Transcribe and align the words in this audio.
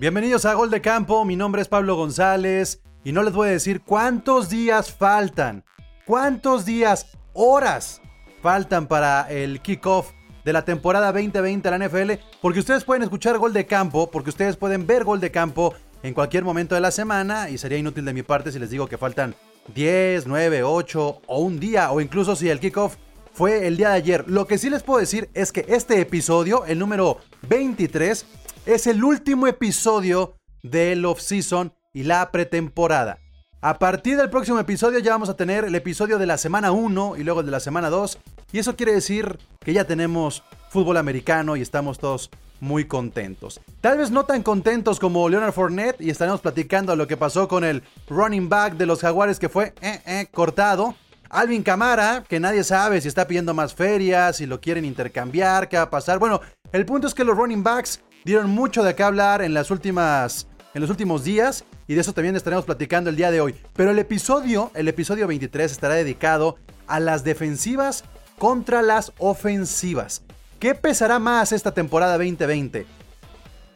Bienvenidos 0.00 0.46
a 0.46 0.54
Gol 0.54 0.70
de 0.70 0.80
Campo, 0.80 1.26
mi 1.26 1.36
nombre 1.36 1.60
es 1.60 1.68
Pablo 1.68 1.94
González 1.94 2.80
y 3.04 3.12
no 3.12 3.22
les 3.22 3.34
voy 3.34 3.48
a 3.48 3.52
decir 3.52 3.82
cuántos 3.82 4.48
días 4.48 4.90
faltan, 4.90 5.62
cuántos 6.06 6.64
días, 6.64 7.18
horas 7.34 8.00
faltan 8.40 8.86
para 8.86 9.30
el 9.30 9.60
kickoff 9.60 10.12
de 10.42 10.54
la 10.54 10.64
temporada 10.64 11.12
2020 11.12 11.70
de 11.70 11.78
la 11.78 11.86
NFL, 11.86 12.12
porque 12.40 12.60
ustedes 12.60 12.82
pueden 12.82 13.02
escuchar 13.02 13.36
Gol 13.36 13.52
de 13.52 13.66
Campo, 13.66 14.10
porque 14.10 14.30
ustedes 14.30 14.56
pueden 14.56 14.86
ver 14.86 15.04
Gol 15.04 15.20
de 15.20 15.30
Campo 15.30 15.74
en 16.02 16.14
cualquier 16.14 16.44
momento 16.44 16.74
de 16.74 16.80
la 16.80 16.92
semana 16.92 17.50
y 17.50 17.58
sería 17.58 17.76
inútil 17.76 18.06
de 18.06 18.14
mi 18.14 18.22
parte 18.22 18.52
si 18.52 18.58
les 18.58 18.70
digo 18.70 18.88
que 18.88 18.96
faltan 18.96 19.34
10, 19.74 20.26
9, 20.26 20.62
8 20.62 21.20
o 21.26 21.40
un 21.40 21.60
día 21.60 21.92
o 21.92 22.00
incluso 22.00 22.34
si 22.36 22.48
el 22.48 22.58
kickoff 22.58 22.96
fue 23.34 23.66
el 23.66 23.76
día 23.76 23.90
de 23.90 23.96
ayer. 23.96 24.24
Lo 24.28 24.46
que 24.46 24.56
sí 24.56 24.70
les 24.70 24.82
puedo 24.82 24.98
decir 24.98 25.28
es 25.34 25.52
que 25.52 25.66
este 25.68 26.00
episodio, 26.00 26.64
el 26.64 26.78
número 26.78 27.18
23, 27.48 28.24
es 28.66 28.86
el 28.86 29.02
último 29.02 29.46
episodio 29.46 30.36
del 30.62 31.04
off-season 31.04 31.72
y 31.92 32.04
la 32.04 32.30
pretemporada. 32.30 33.18
A 33.62 33.78
partir 33.78 34.16
del 34.16 34.30
próximo 34.30 34.58
episodio 34.58 34.98
ya 35.00 35.12
vamos 35.12 35.28
a 35.28 35.36
tener 35.36 35.64
el 35.64 35.74
episodio 35.74 36.18
de 36.18 36.26
la 36.26 36.38
semana 36.38 36.72
1 36.72 37.16
y 37.16 37.24
luego 37.24 37.40
el 37.40 37.46
de 37.46 37.52
la 37.52 37.60
semana 37.60 37.90
2. 37.90 38.18
Y 38.52 38.58
eso 38.58 38.76
quiere 38.76 38.92
decir 38.92 39.38
que 39.60 39.72
ya 39.72 39.84
tenemos 39.84 40.42
fútbol 40.70 40.96
americano 40.96 41.56
y 41.56 41.62
estamos 41.62 41.98
todos 41.98 42.30
muy 42.60 42.84
contentos. 42.86 43.60
Tal 43.80 43.98
vez 43.98 44.10
no 44.10 44.24
tan 44.24 44.42
contentos 44.42 45.00
como 45.00 45.28
Leonard 45.28 45.52
Fournette 45.52 46.00
y 46.00 46.10
estaremos 46.10 46.40
platicando 46.40 46.94
lo 46.96 47.06
que 47.06 47.16
pasó 47.16 47.48
con 47.48 47.64
el 47.64 47.82
running 48.08 48.48
back 48.48 48.74
de 48.74 48.86
los 48.86 49.00
Jaguares 49.00 49.38
que 49.38 49.48
fue 49.48 49.74
eh, 49.80 50.00
eh, 50.06 50.26
cortado. 50.30 50.94
Alvin 51.28 51.62
Camara, 51.62 52.24
que 52.28 52.40
nadie 52.40 52.64
sabe 52.64 53.00
si 53.00 53.08
está 53.08 53.26
pidiendo 53.26 53.54
más 53.54 53.72
ferias, 53.72 54.38
si 54.38 54.46
lo 54.46 54.60
quieren 54.60 54.84
intercambiar, 54.84 55.68
qué 55.68 55.76
va 55.76 55.84
a 55.84 55.90
pasar. 55.90 56.18
Bueno, 56.18 56.40
el 56.72 56.84
punto 56.84 57.06
es 57.06 57.14
que 57.14 57.24
los 57.24 57.36
running 57.36 57.62
backs 57.62 58.00
dieron 58.24 58.50
mucho 58.50 58.82
de 58.82 58.94
qué 58.94 59.02
hablar 59.02 59.42
en 59.42 59.54
las 59.54 59.70
últimas 59.70 60.46
en 60.74 60.80
los 60.80 60.90
últimos 60.90 61.24
días 61.24 61.64
y 61.88 61.94
de 61.94 62.00
eso 62.00 62.12
también 62.12 62.36
estaremos 62.36 62.64
platicando 62.64 63.10
el 63.10 63.16
día 63.16 63.30
de 63.30 63.40
hoy. 63.40 63.54
Pero 63.74 63.90
el 63.90 63.98
episodio, 63.98 64.70
el 64.74 64.88
episodio 64.88 65.26
23 65.26 65.72
estará 65.72 65.94
dedicado 65.94 66.56
a 66.86 67.00
las 67.00 67.24
defensivas 67.24 68.04
contra 68.38 68.82
las 68.82 69.12
ofensivas. 69.18 70.22
¿Qué 70.58 70.74
pesará 70.74 71.18
más 71.18 71.52
esta 71.52 71.72
temporada 71.72 72.16
2020? 72.16 72.86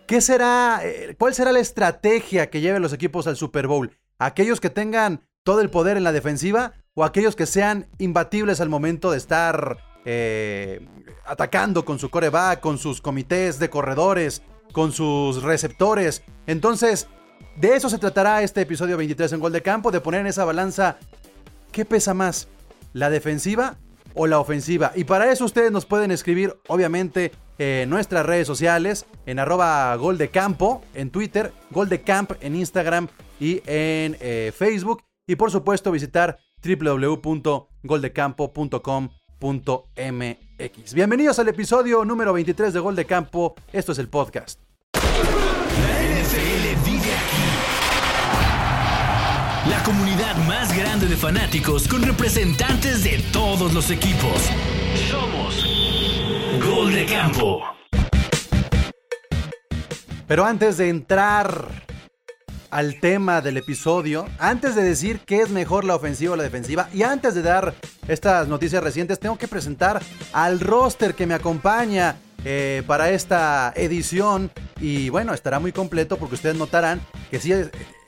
¿Qué 0.06 0.20
será, 0.20 0.80
eh, 0.84 1.16
¿Cuál 1.18 1.34
será 1.34 1.50
la 1.50 1.60
estrategia 1.60 2.50
que 2.50 2.60
lleven 2.60 2.82
los 2.82 2.92
equipos 2.92 3.26
al 3.26 3.36
Super 3.36 3.66
Bowl? 3.66 3.90
¿Aquellos 4.18 4.60
que 4.60 4.70
tengan 4.70 5.22
todo 5.42 5.60
el 5.60 5.70
poder 5.70 5.96
en 5.96 6.04
la 6.04 6.12
defensiva 6.12 6.74
o 6.94 7.04
aquellos 7.04 7.36
que 7.36 7.46
sean 7.46 7.86
imbatibles 7.98 8.60
al 8.60 8.68
momento 8.68 9.10
de 9.10 9.18
estar 9.18 9.78
eh, 10.04 10.86
atacando 11.26 11.84
con 11.84 11.98
su 11.98 12.10
coreback, 12.10 12.60
con 12.60 12.78
sus 12.78 13.00
comités 13.00 13.58
de 13.58 13.70
corredores, 13.70 14.42
con 14.72 14.92
sus 14.92 15.42
receptores? 15.42 16.22
Entonces, 16.46 17.08
de 17.56 17.76
eso 17.76 17.88
se 17.88 17.98
tratará 17.98 18.42
este 18.42 18.62
episodio 18.62 18.96
23 18.96 19.32
en 19.32 19.40
Gol 19.40 19.52
de 19.52 19.62
Campo, 19.62 19.90
de 19.90 20.00
poner 20.00 20.22
en 20.22 20.26
esa 20.26 20.44
balanza 20.44 20.98
qué 21.72 21.84
pesa 21.84 22.14
más, 22.14 22.48
la 22.92 23.10
defensiva 23.10 23.76
o 24.14 24.26
la 24.26 24.38
ofensiva. 24.38 24.92
Y 24.94 25.04
para 25.04 25.30
eso 25.30 25.44
ustedes 25.44 25.72
nos 25.72 25.86
pueden 25.86 26.10
escribir, 26.10 26.54
obviamente, 26.68 27.32
en 27.58 27.88
nuestras 27.90 28.26
redes 28.26 28.46
sociales, 28.46 29.06
en 29.26 29.38
arroba 29.38 29.94
Gol 29.96 30.18
de 30.18 30.30
Campo, 30.30 30.82
en 30.94 31.10
Twitter, 31.10 31.52
Gol 31.70 31.88
de 31.88 32.02
Camp 32.02 32.32
en 32.40 32.56
Instagram 32.56 33.08
y 33.38 33.62
en 33.66 34.16
eh, 34.20 34.52
Facebook. 34.56 35.02
Y 35.26 35.36
por 35.36 35.50
supuesto 35.50 35.90
visitar 35.92 36.38
www.goldecampo.com.mx. 39.40 40.94
Bienvenidos 40.94 41.38
al 41.38 41.48
episodio 41.48 42.04
número 42.04 42.32
23 42.32 42.72
de 42.72 42.80
Gol 42.80 42.96
de 42.96 43.04
Campo. 43.04 43.54
Esto 43.72 43.92
es 43.92 43.98
el 43.98 44.08
podcast. 44.08 44.60
La 49.68 49.82
comunidad 49.82 50.36
más 50.46 50.76
grande 50.76 51.06
de 51.06 51.16
fanáticos 51.16 51.88
con 51.88 52.02
representantes 52.02 53.04
de 53.04 53.22
todos 53.32 53.72
los 53.72 53.90
equipos. 53.90 54.50
Somos 55.10 55.64
Gol 56.64 56.92
de 56.92 57.06
Campo. 57.06 57.62
Pero 60.26 60.44
antes 60.44 60.78
de 60.78 60.88
entrar 60.88 61.68
al 62.74 62.98
tema 62.98 63.40
del 63.40 63.56
episodio, 63.56 64.26
antes 64.36 64.74
de 64.74 64.82
decir 64.82 65.20
qué 65.24 65.42
es 65.42 65.48
mejor 65.48 65.84
la 65.84 65.94
ofensiva 65.94 66.32
o 66.32 66.36
la 66.36 66.42
defensiva, 66.42 66.88
y 66.92 67.04
antes 67.04 67.36
de 67.36 67.42
dar 67.42 67.72
estas 68.08 68.48
noticias 68.48 68.82
recientes, 68.82 69.20
tengo 69.20 69.38
que 69.38 69.46
presentar 69.46 70.02
al 70.32 70.58
roster 70.58 71.14
que 71.14 71.24
me 71.24 71.34
acompaña 71.34 72.16
eh, 72.44 72.82
para 72.84 73.10
esta 73.10 73.72
edición. 73.76 74.50
Y 74.80 75.08
bueno, 75.08 75.34
estará 75.34 75.60
muy 75.60 75.70
completo 75.70 76.16
porque 76.16 76.34
ustedes 76.34 76.56
notarán 76.56 77.00
que 77.30 77.38
sí, 77.38 77.52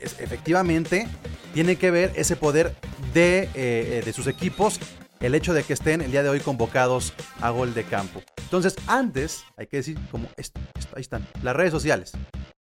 efectivamente, 0.01 1.07
tiene 1.53 1.77
que 1.77 1.89
ver 1.89 2.11
ese 2.17 2.35
poder 2.35 2.75
de, 3.13 3.49
eh, 3.53 4.01
de 4.03 4.11
sus 4.11 4.27
equipos 4.27 4.81
el 5.21 5.33
hecho 5.33 5.53
de 5.53 5.63
que 5.63 5.73
estén 5.73 6.01
el 6.01 6.11
día 6.11 6.23
de 6.23 6.29
hoy 6.29 6.41
convocados 6.41 7.13
a 7.39 7.51
gol 7.51 7.73
de 7.73 7.85
campo. 7.85 8.21
Entonces, 8.41 8.75
antes, 8.85 9.45
hay 9.55 9.67
que 9.67 9.77
decir 9.77 9.97
como 10.11 10.27
esto, 10.35 10.59
ahí 10.93 11.01
están, 11.01 11.25
las 11.41 11.55
redes 11.55 11.71
sociales. 11.71 12.11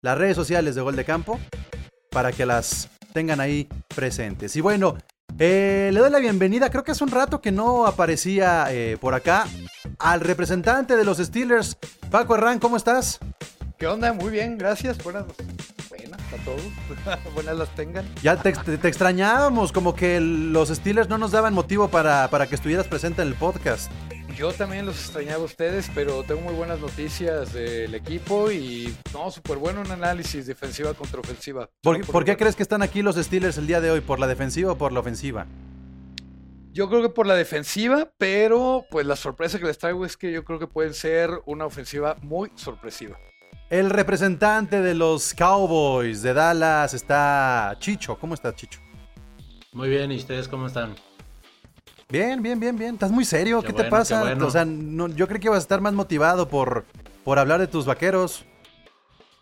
Las 0.01 0.17
redes 0.17 0.37
sociales 0.37 0.77
de 0.77 0.81
gol 0.81 0.95
de 0.95 1.05
campo 1.05 1.41
para 2.11 2.31
que 2.31 2.47
las 2.47 2.89
tengan 3.13 3.41
ahí 3.41 3.69
presentes. 3.95 4.55
Y 4.55 4.61
bueno, 4.61 4.97
eh, 5.39 5.91
le 5.93 5.99
doy 5.99 6.11
la 6.11 6.21
bienvenida, 6.21 6.71
creo 6.71 6.85
que 6.85 6.93
hace 6.93 7.03
un 7.03 7.11
rato 7.11 7.41
que 7.41 7.51
no 7.51 7.85
aparecía 7.85 8.67
eh, 8.71 8.97
por 9.01 9.15
acá, 9.15 9.47
al 9.99 10.21
representante 10.21 10.97
de 10.97 11.05
los 11.05 11.19
Steelers, 11.19 11.77
Paco 12.11 12.37
Herrán, 12.37 12.61
¿cómo 12.61 12.77
estás? 12.77 13.19
¿Qué 13.77 13.89
onda? 13.89 14.13
Muy 14.13 14.31
bien, 14.31 14.57
gracias. 14.57 15.03
Buenas 15.03 15.25
a 16.33 16.45
todos. 16.45 16.63
Buenas 17.35 17.57
las 17.57 17.75
tengan. 17.75 18.07
Ya 18.23 18.37
te, 18.37 18.51
extrañábamos, 18.51 19.73
como 19.73 19.95
que 19.95 20.21
los 20.21 20.69
Steelers 20.69 21.09
no 21.09 21.19
nos 21.19 21.33
daban 21.33 21.55
motivo 21.55 21.89
para, 21.89 22.29
para 22.29 22.47
que 22.47 22.55
estuvieras 22.55 22.87
presente 22.87 23.23
en 23.23 23.29
el 23.29 23.35
podcast. 23.35 23.91
Yo 24.39 24.53
también 24.53 24.87
los 24.87 24.95
extrañaba 25.01 25.43
a 25.43 25.47
ustedes, 25.47 25.91
pero 25.93 26.23
tengo 26.23 26.43
muy 26.43 26.55
buenas 26.55 26.79
noticias 26.79 27.53
del 27.53 27.93
equipo 27.93 28.53
y 28.53 28.95
no, 29.13 29.33
súper 29.33 29.59
bueno 29.59 29.81
un 29.81 29.91
análisis 29.91 30.47
defensiva 30.47 30.95
contra 30.95 31.19
ofensiva. 31.19 31.69
¿Por, 31.83 32.25
qué 32.25 32.37
crees 32.37 32.55
que 32.55 32.63
están 32.63 32.81
aquí 32.81 33.03
los 33.03 33.17
Steelers 33.17 33.59
el 33.59 33.67
día 33.67 33.81
de 33.81 33.91
hoy? 33.91 34.01
¿Por 34.01 34.21
la 34.21 34.29
defensiva 34.29 34.71
o 34.71 34.79
por 34.79 34.93
la 34.93 35.01
ofensiva? 35.01 35.49
Yo 36.71 36.89
creo 36.89 37.03
que 37.03 37.09
por 37.09 37.27
la 37.27 37.35
defensiva, 37.35 38.13
pero 38.17 38.85
pues 38.93 39.05
la 39.07 39.17
sorpresa 39.17 39.59
que 39.59 39.65
les 39.65 39.77
traigo 39.77 40.05
es 40.05 40.17
que 40.17 40.31
yo 40.31 40.45
creo 40.45 40.61
que 40.61 40.69
pueden 40.69 40.95
ser 40.95 41.31
una 41.45 41.67
ofensiva 41.67 42.17
muy 42.23 42.53
sorpresiva. 42.55 43.19
El 43.71 43.91
representante 43.91 44.81
de 44.81 44.95
los 44.95 45.35
Cowboys 45.35 46.23
de 46.23 46.33
Dallas 46.33 46.95
está 46.95 47.75
Chicho. 47.81 48.17
¿Cómo 48.21 48.35
está 48.35 48.55
Chicho? 48.55 48.79
Muy 49.73 49.89
bien, 49.89 50.13
¿y 50.13 50.17
ustedes 50.17 50.47
cómo 50.47 50.69
están? 50.69 50.95
Bien, 52.11 52.43
bien, 52.43 52.59
bien, 52.59 52.77
bien. 52.79 52.95
¿Estás 52.95 53.11
muy 53.11 53.27
serio? 53.27 53.63
¿Qué, 53.63 53.75
te 53.75 53.85
pasa? 53.85 54.23
O 54.41 54.51
sea, 54.51 54.67
yo 54.67 55.29
creo 55.29 55.41
que 55.41 55.49
vas 55.51 55.59
a 55.59 55.61
estar 55.61 55.83
más 55.83 55.93
motivado 55.93 56.49
por, 56.49 56.87
por 57.23 57.39
hablar 57.39 57.61
de 57.61 57.67
tus 57.67 57.85
vaqueros. 57.85 58.47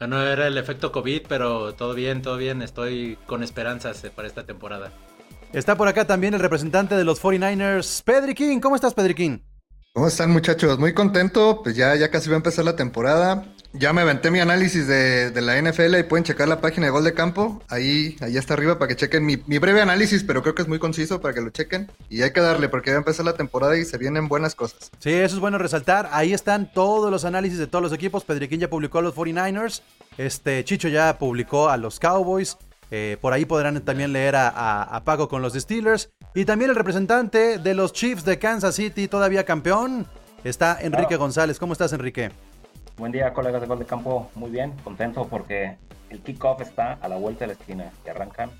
No 0.01 0.21
era 0.21 0.49
el 0.49 0.59
efecto 0.59 0.91
COVID, 0.91 1.23
pero 1.29 1.75
todo 1.75 1.95
bien, 1.95 2.23
todo 2.23 2.37
bien. 2.37 2.63
Estoy 2.63 3.19
con 3.27 3.45
esperanzas 3.45 4.03
eh, 4.03 4.11
para 4.15 4.27
esta 4.27 4.45
temporada. 4.45 4.93
Está 5.53 5.77
por 5.77 5.87
acá 5.87 6.07
también 6.07 6.35
el 6.35 6.41
representante 6.41 6.97
de 6.97 7.05
los 7.05 7.23
49ers, 7.23 8.03
Pedri 8.03 8.35
King. 8.35 8.59
¿Cómo 8.59 8.75
estás, 8.75 8.95
Pedri 8.95 9.15
King? 9.15 9.39
¿Cómo 9.95 10.09
están, 10.09 10.33
muchachos? 10.33 10.79
Muy 10.79 10.93
contento. 10.93 11.63
Pues 11.63 11.77
ya, 11.77 11.95
ya 11.95 12.11
casi 12.11 12.29
va 12.29 12.35
a 12.35 12.39
empezar 12.39 12.65
la 12.65 12.75
temporada. 12.75 13.45
Ya 13.79 13.93
me 13.93 14.01
aventé 14.01 14.31
mi 14.31 14.41
análisis 14.41 14.87
de, 14.87 15.31
la 15.43 15.61
NFL 15.61 15.99
y 15.99 16.03
pueden 16.05 16.25
checar 16.25 16.49
la 16.49 16.63
página 16.63 16.87
de 16.87 16.91
Gol 16.91 17.05
de 17.05 17.13
Campo. 17.13 17.63
Ahí, 17.69 18.17
ahí 18.21 18.39
está 18.39 18.55
arriba 18.55 18.79
para 18.79 18.89
que 18.89 18.97
chequen 18.97 19.27
mi, 19.27 19.37
breve 19.37 19.83
análisis, 19.83 20.25
pero 20.25 20.43
creo 20.43 20.55
que 20.55 20.63
es 20.63 20.69
muy 20.69 20.79
conciso 20.79 21.21
para 21.21 21.35
que 21.35 21.43
lo 21.43 21.51
chequen. 21.51 21.91
Y 22.09 22.23
hay 22.23 22.33
que 22.33 22.41
darle 22.41 22.71
porque 22.71 22.91
ya 22.91 22.97
empezar 22.97 23.27
la 23.27 23.35
temporada 23.35 23.77
y 23.77 23.85
se 23.85 23.99
vienen 23.99 24.29
buenas 24.29 24.55
cosas. 24.55 24.91
Sí, 24.99 25.13
eso 25.13 25.35
es 25.35 25.41
bueno 25.41 25.59
resaltar. 25.59 26.09
Ahí 26.13 26.33
están 26.33 26.73
todos 26.73 27.11
los 27.11 27.27
análisis 27.27 27.59
de 27.59 27.67
todos 27.67 27.83
los 27.83 27.93
equipos. 27.93 28.25
Pedriquín 28.25 28.61
ya 28.61 28.71
publicó 28.71 28.99
a 28.99 29.03
los 29.03 29.15
49ers. 29.15 29.83
Este, 30.17 30.65
Chicho 30.65 30.89
ya 30.89 31.19
publicó 31.19 31.69
a 31.69 31.77
los 31.77 32.01
Cowboys. 32.01 32.57
Eh, 32.91 33.19
por 33.21 33.35
ahí 33.35 33.45
podrán 33.45 33.83
también 33.83 34.13
leer 34.13 34.37
a, 34.37 34.49
a, 34.85 35.05
Paco 35.05 35.29
con 35.29 35.43
los 35.43 35.53
Steelers. 35.53 36.09
Y 36.35 36.47
también 36.47 36.71
el 36.71 36.77
representante 36.77 37.59
de 37.59 37.75
los 37.75 37.93
Chiefs 37.93 38.25
de 38.25 38.39
Kansas 38.39 38.75
City, 38.75 39.07
todavía 39.07 39.45
campeón, 39.45 40.07
está 40.45 40.79
Enrique 40.81 41.17
González. 41.17 41.59
¿Cómo 41.59 41.75
estás, 41.75 41.93
Enrique? 41.93 42.31
Buen 42.99 43.13
día, 43.13 43.35
colegas 43.35 43.61
de 43.61 43.67
Gol 43.67 43.79
de 43.79 43.85
Campo. 43.85 44.31
Muy 44.35 44.51
bien, 44.51 44.73
contento 44.83 45.29
porque 45.29 45.77
el 46.09 46.21
kickoff 46.21 46.63
está 46.63 46.95
a 46.95 47.09
la 47.09 47.17
vuelta 47.17 47.41
de 47.41 47.49
la 47.49 47.53
esquina 47.53 47.93
y 48.07 48.09
arrancan. 48.09 48.51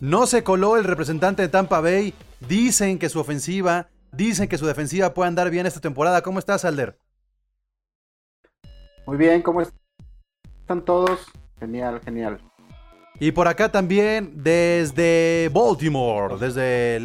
No 0.00 0.26
se 0.26 0.44
coló 0.44 0.76
el 0.76 0.84
representante 0.84 1.42
de 1.42 1.48
Tampa 1.48 1.80
Bay. 1.80 2.14
Dicen 2.46 3.00
que 3.00 3.08
su 3.08 3.18
ofensiva, 3.18 3.88
dicen 4.12 4.48
que 4.48 4.58
su 4.58 4.66
defensiva 4.66 5.12
puede 5.12 5.28
andar 5.28 5.50
bien 5.50 5.66
esta 5.66 5.80
temporada. 5.80 6.22
¿Cómo 6.22 6.38
estás, 6.38 6.64
Alder? 6.64 6.96
Muy 9.06 9.16
bien, 9.16 9.42
¿cómo 9.42 9.60
están 9.60 10.84
todos? 10.84 11.26
Genial, 11.58 12.00
genial. 12.04 12.38
Y 13.18 13.32
por 13.32 13.48
acá 13.48 13.72
también, 13.72 14.32
desde 14.36 15.50
Baltimore, 15.52 16.36
desde, 16.38 17.00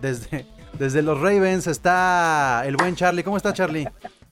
desde, 0.00 0.46
desde 0.78 1.02
los 1.02 1.20
Ravens, 1.20 1.66
está 1.66 2.62
el 2.64 2.76
buen 2.76 2.94
Charlie. 2.94 3.22
¿Cómo 3.22 3.36
está, 3.36 3.52
Charlie? 3.52 3.86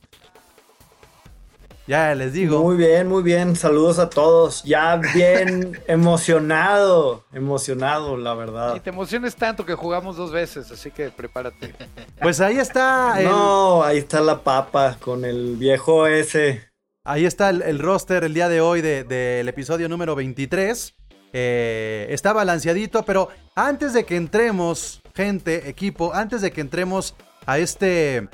Ya 1.93 2.15
les 2.15 2.33
digo. 2.33 2.63
Muy 2.63 2.77
bien, 2.77 3.07
muy 3.07 3.23
bien. 3.23 3.55
Saludos 3.55 3.99
a 3.99 4.09
todos. 4.09 4.63
Ya 4.65 4.97
bien 4.97 5.79
emocionado, 5.87 7.27
emocionado, 7.35 8.17
la 8.17 8.33
verdad. 8.33 8.75
Y 8.77 8.81
te 8.81 8.89
emociones 8.89 9.37
tanto 9.37 9.67
que 9.67 9.75
jugamos 9.75 10.17
dos 10.17 10.33
veces, 10.33 10.71
así 10.71 10.91
que 10.91 11.11
prepárate. 11.11 11.75
Pues 12.19 12.41
ahí 12.41 12.57
está. 12.57 13.17
el- 13.21 13.27
No, 13.27 13.85
ahí 13.85 13.99
está 13.99 14.23
la 14.23 14.43
papa 14.43 14.97
con 15.01 15.27
el 15.27 15.57
viejo 15.59 16.07
ese. 16.07 16.67
Ahí 17.05 17.27
está 17.27 17.51
el, 17.51 17.61
el 17.61 17.79
roster 17.79 18.25
el 18.25 18.33
día 18.33 18.49
de 18.49 18.63
hoy 18.63 18.81
de- 18.81 19.05
del 19.05 19.47
episodio 19.51 19.87
número 19.91 20.15
23. 20.15 20.95
Eh, 21.35 22.07
está 22.09 22.33
balanceadito, 22.33 23.03
pero 23.03 23.29
antes 23.55 23.93
de 23.93 24.05
que 24.05 24.17
entremos, 24.17 25.03
gente, 25.15 25.69
equipo, 25.69 26.15
antes 26.15 26.41
de 26.41 26.53
que 26.53 26.63
entremos 26.63 27.15
a 27.45 27.59
este, 27.59 28.29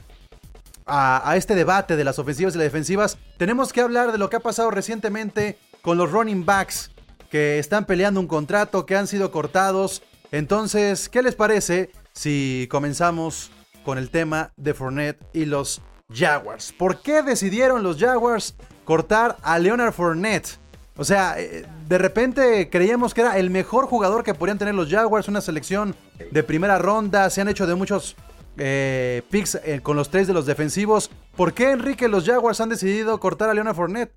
a, 0.88 1.36
este 1.36 1.54
debate 1.54 1.96
de 1.96 2.04
las 2.04 2.18
ofensivas 2.18 2.54
y 2.54 2.58
las 2.58 2.64
defensivas, 2.64 3.18
tenemos 3.36 3.72
que 3.72 3.80
hablar 3.80 4.12
de 4.12 4.18
lo 4.18 4.30
que 4.30 4.36
ha 4.36 4.40
pasado 4.40 4.70
recientemente 4.70 5.58
con 5.82 5.98
los 5.98 6.10
running 6.10 6.44
backs 6.44 6.90
que 7.30 7.58
están 7.58 7.84
peleando 7.84 8.20
un 8.20 8.26
contrato, 8.26 8.86
que 8.86 8.96
han 8.96 9.06
sido 9.06 9.30
cortados. 9.30 10.02
Entonces, 10.32 11.08
¿qué 11.08 11.22
les 11.22 11.34
parece 11.34 11.90
si 12.12 12.66
comenzamos 12.70 13.50
con 13.84 13.98
el 13.98 14.10
tema 14.10 14.52
de 14.56 14.74
Fournette 14.74 15.22
y 15.32 15.44
los 15.44 15.82
Jaguars? 16.12 16.72
¿Por 16.72 17.02
qué 17.02 17.22
decidieron 17.22 17.82
los 17.82 17.98
Jaguars 17.98 18.54
cortar 18.84 19.36
a 19.42 19.58
Leonard 19.58 19.92
Fournette? 19.92 20.58
O 20.96 21.04
sea, 21.04 21.38
eh, 21.38 21.64
de 21.86 21.98
repente 21.98 22.68
creíamos 22.70 23.14
que 23.14 23.20
era 23.20 23.38
el 23.38 23.50
mejor 23.50 23.86
jugador 23.86 24.24
que 24.24 24.34
podrían 24.34 24.58
tener 24.58 24.74
los 24.74 24.90
Jaguars, 24.90 25.28
una 25.28 25.40
selección 25.40 25.94
de 26.32 26.42
primera 26.42 26.78
ronda, 26.78 27.30
se 27.30 27.40
han 27.40 27.48
hecho 27.48 27.66
de 27.66 27.76
muchos 27.76 28.16
eh, 28.58 29.22
picks 29.30 29.56
eh, 29.64 29.80
con 29.82 29.96
los 29.96 30.10
tres 30.10 30.26
de 30.26 30.34
los 30.34 30.46
defensivos. 30.46 31.10
¿Por 31.36 31.54
qué, 31.54 31.70
Enrique, 31.72 32.08
los 32.08 32.26
Jaguars 32.26 32.60
han 32.60 32.68
decidido 32.68 33.18
cortar 33.20 33.48
a 33.50 33.54
Leonard 33.54 33.76
Fournette? 33.76 34.12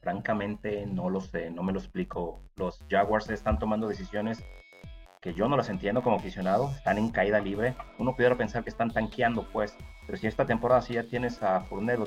Francamente, 0.00 0.86
no 0.86 1.10
lo 1.10 1.20
sé, 1.20 1.50
no 1.50 1.62
me 1.62 1.72
lo 1.72 1.78
explico. 1.80 2.40
Los 2.56 2.84
Jaguars 2.88 3.28
están 3.30 3.58
tomando 3.58 3.88
decisiones 3.88 4.42
que 5.20 5.34
yo 5.34 5.48
no 5.48 5.56
las 5.56 5.68
entiendo 5.68 6.02
como 6.02 6.16
aficionado, 6.16 6.70
están 6.76 6.98
en 6.98 7.10
caída 7.10 7.40
libre. 7.40 7.74
Uno 7.98 8.14
pudiera 8.14 8.36
pensar 8.36 8.62
que 8.62 8.70
están 8.70 8.92
tanqueando, 8.92 9.48
pues, 9.52 9.74
pero 10.06 10.16
si 10.16 10.28
esta 10.28 10.46
temporada 10.46 10.80
sí 10.82 10.94
ya 10.94 11.02
tienes 11.02 11.42
a 11.42 11.62
Fournette, 11.62 11.98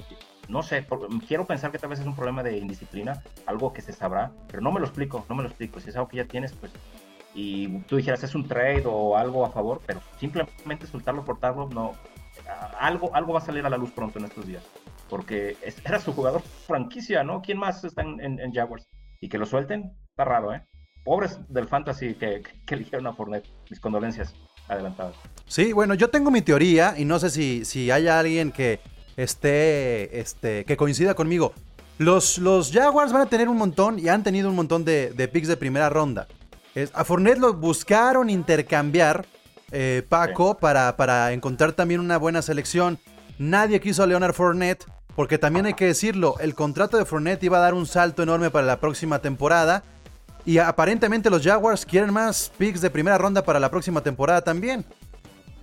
no 0.48 0.64
sé, 0.64 0.84
por- 0.84 1.10
quiero 1.28 1.46
pensar 1.46 1.72
que 1.72 1.78
tal 1.80 1.90
vez 1.90 2.00
es 2.00 2.06
un 2.06 2.16
problema 2.16 2.42
de 2.44 2.58
indisciplina, 2.58 3.22
algo 3.46 3.74
que 3.74 3.82
se 3.82 3.92
sabrá, 3.92 4.32
pero 4.48 4.62
no 4.62 4.72
me 4.72 4.80
lo 4.80 4.86
explico, 4.86 5.26
no 5.28 5.36
me 5.36 5.44
lo 5.44 5.50
explico. 5.50 5.82
Si 5.82 5.90
es 5.90 5.96
algo 5.98 6.08
que 6.08 6.18
ya 6.18 6.26
tienes, 6.26 6.54
pues, 6.54 6.72
y 7.34 7.68
tú 7.82 7.98
dijeras 7.98 8.24
es 8.24 8.36
un 8.36 8.48
trade 8.48 8.84
o 8.86 9.16
algo 9.18 9.46
a 9.46 9.52
favor, 9.52 9.82
pero 9.86 10.02
simplemente 10.20 10.88
soltarlo, 10.88 11.24
cortarlo, 11.26 11.70
no, 11.70 11.94
a- 12.50 12.86
algo, 12.88 13.14
algo 13.16 13.34
va 13.34 13.40
a 13.40 13.46
salir 13.46 13.66
a 13.66 13.70
la 13.70 13.78
luz 13.78 13.92
pronto 13.92 14.20
en 14.20 14.26
estos 14.26 14.46
días. 14.48 14.64
Porque 15.10 15.58
es- 15.64 15.78
era 15.86 16.00
su 16.00 16.14
jugador 16.14 16.42
franquicia, 16.68 17.24
¿no? 17.24 17.42
¿Quién 17.42 17.58
más 17.58 17.84
está 17.84 18.02
en, 18.02 18.20
en- 18.22 18.40
en 18.40 18.54
Jaguars? 18.54 18.88
Y 19.22 19.30
que 19.30 19.38
lo 19.38 19.46
suelten, 19.46 19.92
está 20.10 20.26
raro, 20.26 20.54
¿eh? 20.54 20.64
Pobres 21.04 21.40
del 21.50 21.68
fantasy 21.68 22.14
que, 22.16 22.44
que 22.66 22.76
eligieron 22.76 23.08
a 23.08 23.14
Fournette. 23.14 23.48
Mis 23.70 23.80
condolencias 23.80 24.34
adelantadas. 24.68 25.16
Sí, 25.48 25.74
bueno, 25.74 25.94
yo 25.96 26.10
tengo 26.10 26.30
mi 26.30 26.42
teoría 26.42 26.94
y 26.98 27.06
no 27.06 27.18
sé 27.20 27.30
si, 27.32 27.66
si 27.66 27.90
haya 27.90 28.20
alguien 28.20 28.52
que 28.52 28.80
esté, 29.18 30.20
este, 30.20 30.66
que 30.66 30.78
coincida 30.78 31.14
conmigo. 31.16 31.54
Los, 31.98 32.38
los 32.38 32.72
Jaguars 32.72 33.12
van 33.12 33.24
a 33.24 33.26
tener 33.26 33.50
un 33.50 33.58
montón 33.58 34.00
y 34.00 34.08
han 34.10 34.24
tenido 34.24 34.50
un 34.50 34.56
montón 34.56 34.86
de, 34.86 35.12
de 35.12 35.28
picks 35.28 35.48
de 35.48 35.58
primera 35.58 35.90
ronda. 35.90 36.28
Es- 36.76 36.92
a 36.94 37.04
Fournette 37.04 37.40
lo 37.40 37.54
buscaron 37.54 38.30
intercambiar, 38.30 39.26
eh, 39.72 40.04
Paco, 40.08 40.58
para, 40.58 40.96
para 40.98 41.32
encontrar 41.34 41.74
también 41.74 42.00
una 42.00 42.18
buena 42.18 42.42
selección. 42.42 43.00
Nadie 43.38 43.80
quiso 43.80 44.04
a 44.04 44.08
Leonard 44.08 44.34
Fournette, 44.34 44.86
porque 45.16 45.38
también 45.38 45.66
hay 45.66 45.74
que 45.74 45.86
decirlo, 45.86 46.36
el 46.40 46.56
contrato 46.56 46.98
de 46.98 47.06
Fournette 47.06 47.44
iba 47.44 47.58
a 47.58 47.62
dar 47.62 47.74
un 47.74 47.86
salto 47.86 48.24
enorme 48.24 48.50
para 48.52 48.66
la 48.68 48.80
próxima 48.80 49.20
temporada. 49.20 49.84
Y 50.46 50.58
aparentemente 50.58 51.30
los 51.30 51.44
Jaguars 51.44 51.86
quieren 51.86 52.14
más 52.14 52.52
picks 52.58 52.82
de 52.82 52.90
primera 52.90 53.18
ronda 53.18 53.44
para 53.44 53.60
la 53.60 53.70
próxima 53.70 54.02
temporada 54.02 54.42
también. 54.42 54.86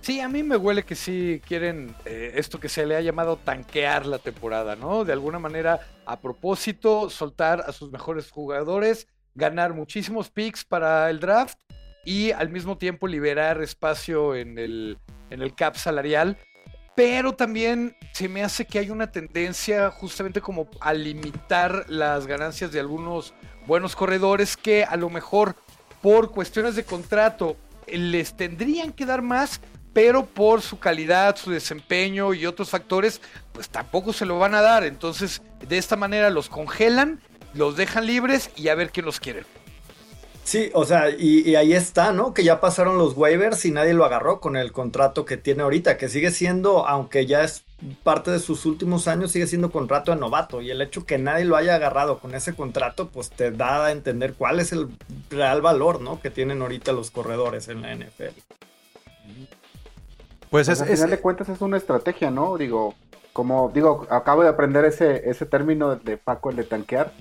Sí, 0.01 0.21
a 0.21 0.29
mí 0.29 0.43
me 0.43 0.55
huele 0.55 0.83
que 0.83 0.95
sí 0.95 1.41
quieren 1.45 1.93
eh, 2.05 2.33
esto 2.35 2.59
que 2.59 2.69
se 2.69 2.85
le 2.85 2.95
ha 2.95 3.01
llamado 3.01 3.37
tanquear 3.37 4.05
la 4.05 4.19
temporada, 4.19 4.75
¿no? 4.75 5.03
De 5.03 5.11
alguna 5.11 5.39
manera, 5.39 5.79
a 6.05 6.19
propósito, 6.19 7.09
soltar 7.09 7.63
a 7.67 7.71
sus 7.73 7.91
mejores 7.91 8.29
jugadores, 8.31 9.07
ganar 9.37 9.73
muchísimos 9.73 10.29
picks 10.29 10.65
para 10.65 11.09
el 11.09 11.19
draft 11.19 11.57
y 12.03 12.31
al 12.31 12.49
mismo 12.49 12.77
tiempo 12.77 13.07
liberar 13.07 13.61
espacio 13.61 14.35
en 14.35 14.57
el, 14.57 14.97
en 15.29 15.41
el 15.41 15.55
cap 15.55 15.75
salarial. 15.75 16.37
Pero 16.95 17.33
también 17.33 17.95
se 18.11 18.27
me 18.27 18.43
hace 18.43 18.65
que 18.65 18.79
hay 18.79 18.89
una 18.89 19.11
tendencia 19.11 19.91
justamente 19.91 20.41
como 20.41 20.67
a 20.81 20.93
limitar 20.93 21.85
las 21.87 22.25
ganancias 22.25 22.71
de 22.71 22.79
algunos 22.79 23.35
buenos 23.67 23.95
corredores 23.95 24.57
que 24.57 24.83
a 24.83 24.95
lo 24.97 25.09
mejor 25.09 25.55
por 26.01 26.31
cuestiones 26.31 26.75
de 26.75 26.83
contrato 26.83 27.55
les 27.85 28.35
tendrían 28.35 28.91
que 28.91 29.05
dar 29.05 29.21
más, 29.21 29.61
pero 29.93 30.25
por 30.25 30.61
su 30.61 30.79
calidad, 30.79 31.35
su 31.35 31.51
desempeño 31.51 32.33
y 32.33 32.47
otros 32.47 32.71
factores, 32.71 33.21
pues 33.51 33.69
tampoco 33.69 34.11
se 34.11 34.25
lo 34.25 34.39
van 34.39 34.55
a 34.55 34.61
dar. 34.61 34.83
Entonces, 34.83 35.41
de 35.67 35.77
esta 35.77 35.95
manera 35.95 36.29
los 36.29 36.49
congelan, 36.49 37.21
los 37.57 37.75
dejan 37.77 38.05
libres 38.07 38.51
y 38.55 38.69
a 38.69 38.75
ver 38.75 38.91
quién 38.91 39.05
los 39.05 39.19
quiere. 39.19 39.45
Sí, 40.43 40.71
o 40.73 40.85
sea, 40.85 41.09
y, 41.09 41.41
y 41.49 41.55
ahí 41.57 41.73
está, 41.73 42.13
¿no? 42.13 42.33
Que 42.33 42.43
ya 42.45 42.61
pasaron 42.61 42.97
los 42.97 43.17
waivers 43.17 43.65
y 43.65 43.71
nadie 43.71 43.93
lo 43.93 44.05
agarró 44.05 44.39
con 44.39 44.55
el 44.55 44.71
contrato 44.71 45.25
que 45.25 45.35
tiene 45.35 45.63
ahorita, 45.63 45.97
que 45.97 46.07
sigue 46.07 46.31
siendo, 46.31 46.87
aunque 46.87 47.25
ya 47.25 47.43
es 47.43 47.65
parte 48.03 48.31
de 48.31 48.39
sus 48.39 48.65
últimos 48.65 49.09
años, 49.09 49.31
sigue 49.33 49.45
siendo 49.47 49.71
contrato 49.71 50.11
de 50.11 50.17
novato. 50.17 50.61
Y 50.61 50.71
el 50.71 50.81
hecho 50.81 51.05
que 51.05 51.17
nadie 51.17 51.43
lo 51.43 51.57
haya 51.57 51.75
agarrado 51.75 52.19
con 52.19 52.33
ese 52.33 52.55
contrato, 52.55 53.09
pues 53.09 53.29
te 53.29 53.51
da 53.51 53.87
a 53.87 53.91
entender 53.91 54.35
cuál 54.35 54.61
es 54.61 54.71
el 54.71 54.87
real 55.29 55.61
valor, 55.61 55.99
¿no? 55.99 56.21
Que 56.21 56.29
tienen 56.31 56.61
ahorita 56.61 56.93
los 56.93 57.11
corredores 57.11 57.67
en 57.67 57.81
la 57.81 57.91
NFL. 57.93 58.41
Pues 60.49 60.69
Pues 60.69 60.69
es, 60.69 60.81
al 60.81 60.89
es- 60.89 60.95
final 60.95 61.09
de 61.09 61.19
cuentas 61.19 61.49
es 61.49 61.61
una 61.61 61.77
estrategia, 61.77 62.31
¿no? 62.31 62.57
Digo, 62.57 62.95
como 63.33 63.69
digo, 63.73 64.07
acabo 64.09 64.43
de 64.43 64.49
aprender 64.49 64.85
ese, 64.85 65.29
ese 65.29 65.45
término 65.45 65.95
de, 65.95 66.11
de 66.11 66.17
Paco, 66.17 66.49
el 66.51 66.55
de 66.55 66.63
tanquear. 66.63 67.11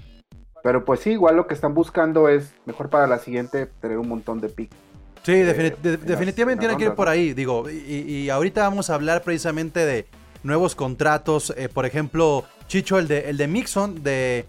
Pero 0.67 0.85
pues 0.85 0.99
sí, 0.99 1.11
igual 1.13 1.37
lo 1.37 1.47
que 1.47 1.55
están 1.55 1.75
buscando 1.75 2.29
es 2.29 2.53
mejor 2.65 2.91
para 2.91 3.07
la 3.07 3.21
siguiente 3.21 3.67
tener 3.81 3.99
un 3.99 4.09
montón 4.09 4.41
de 4.41 4.49
picks. 4.49 4.75
sí, 5.23 5.31
eh, 5.31 5.45
de- 5.45 5.51
en 5.53 5.93
las- 5.93 6.05
definitivamente 6.05 6.65
en 6.65 6.71
tiene 6.71 6.77
que 6.77 6.87
ir 6.87 6.97
por 6.97 7.09
ahí, 7.09 7.35
digo, 7.35 7.71
y, 7.71 7.77
y 8.01 8.31
ahorita 8.31 8.63
vamos 8.63 8.91
a 8.91 8.97
hablar 8.97 9.23
precisamente 9.23 9.87
de 9.87 10.09
nuevos 10.43 10.75
contratos, 10.75 11.55
eh, 11.57 11.69
por 11.69 11.87
ejemplo, 11.87 12.43
Chicho, 12.67 12.99
el 12.99 13.07
de, 13.07 13.31
el 13.31 13.37
de 13.37 13.47
Mixon, 13.47 14.03
de, 14.03 14.45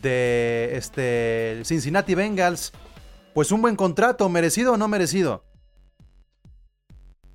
de 0.00 0.70
este, 0.78 1.60
Cincinnati 1.66 2.14
Bengals, 2.14 2.72
pues 3.34 3.52
un 3.52 3.60
buen 3.60 3.76
contrato, 3.76 4.30
merecido 4.30 4.72
o 4.72 4.76
no 4.78 4.88
merecido. 4.88 5.44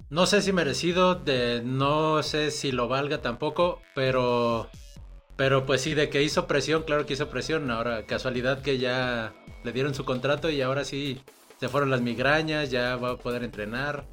No 0.09 0.25
sé 0.25 0.41
si 0.41 0.51
merecido, 0.51 1.13
de, 1.13 1.61
no 1.63 2.23
sé 2.23 2.49
si 2.49 2.71
lo 2.71 2.87
valga 2.87 3.21
tampoco, 3.21 3.81
pero, 3.93 4.67
pero 5.35 5.65
pues 5.65 5.81
sí, 5.81 5.93
de 5.93 6.09
que 6.09 6.23
hizo 6.23 6.47
presión, 6.47 6.83
claro 6.83 7.05
que 7.05 7.13
hizo 7.13 7.29
presión. 7.29 7.69
Ahora, 7.69 8.05
casualidad 8.05 8.61
que 8.61 8.77
ya 8.77 9.33
le 9.63 9.71
dieron 9.71 9.93
su 9.93 10.05
contrato 10.05 10.49
y 10.49 10.61
ahora 10.61 10.85
sí 10.85 11.19
se 11.59 11.69
fueron 11.69 11.89
las 11.89 12.01
migrañas, 12.01 12.71
ya 12.71 12.95
va 12.95 13.11
a 13.11 13.17
poder 13.17 13.43
entrenar. 13.43 14.05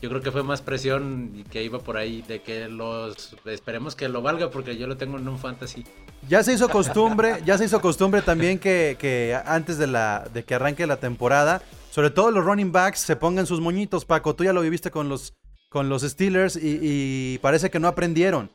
Yo 0.00 0.08
creo 0.10 0.20
que 0.20 0.30
fue 0.30 0.44
más 0.44 0.62
presión 0.62 1.44
que 1.50 1.64
iba 1.64 1.80
por 1.80 1.96
ahí, 1.96 2.22
de 2.22 2.40
que 2.40 2.68
los 2.68 3.34
esperemos 3.46 3.96
que 3.96 4.08
lo 4.08 4.22
valga 4.22 4.50
porque 4.50 4.76
yo 4.76 4.86
lo 4.86 4.96
tengo 4.96 5.18
en 5.18 5.26
un 5.26 5.38
fantasy. 5.38 5.84
Ya 6.28 6.42
se 6.42 6.52
hizo 6.52 6.68
costumbre, 6.68 7.42
ya 7.44 7.58
se 7.58 7.64
hizo 7.64 7.80
costumbre 7.80 8.22
también 8.22 8.58
que, 8.58 8.96
que 8.98 9.36
antes 9.44 9.76
de, 9.78 9.88
la, 9.88 10.28
de 10.32 10.44
que 10.44 10.54
arranque 10.54 10.86
la 10.86 10.98
temporada, 10.98 11.62
sobre 11.90 12.10
todo 12.10 12.30
los 12.30 12.44
running 12.44 12.70
backs 12.70 13.00
se 13.00 13.16
pongan 13.16 13.46
sus 13.46 13.60
moñitos, 13.60 14.04
Paco. 14.04 14.34
Tú 14.36 14.44
ya 14.44 14.52
lo 14.52 14.60
viviste 14.60 14.90
con 14.92 15.08
los, 15.08 15.34
con 15.68 15.88
los 15.88 16.02
Steelers 16.02 16.54
y, 16.56 16.78
y 16.80 17.38
parece 17.38 17.70
que 17.70 17.80
no 17.80 17.88
aprendieron. 17.88 18.50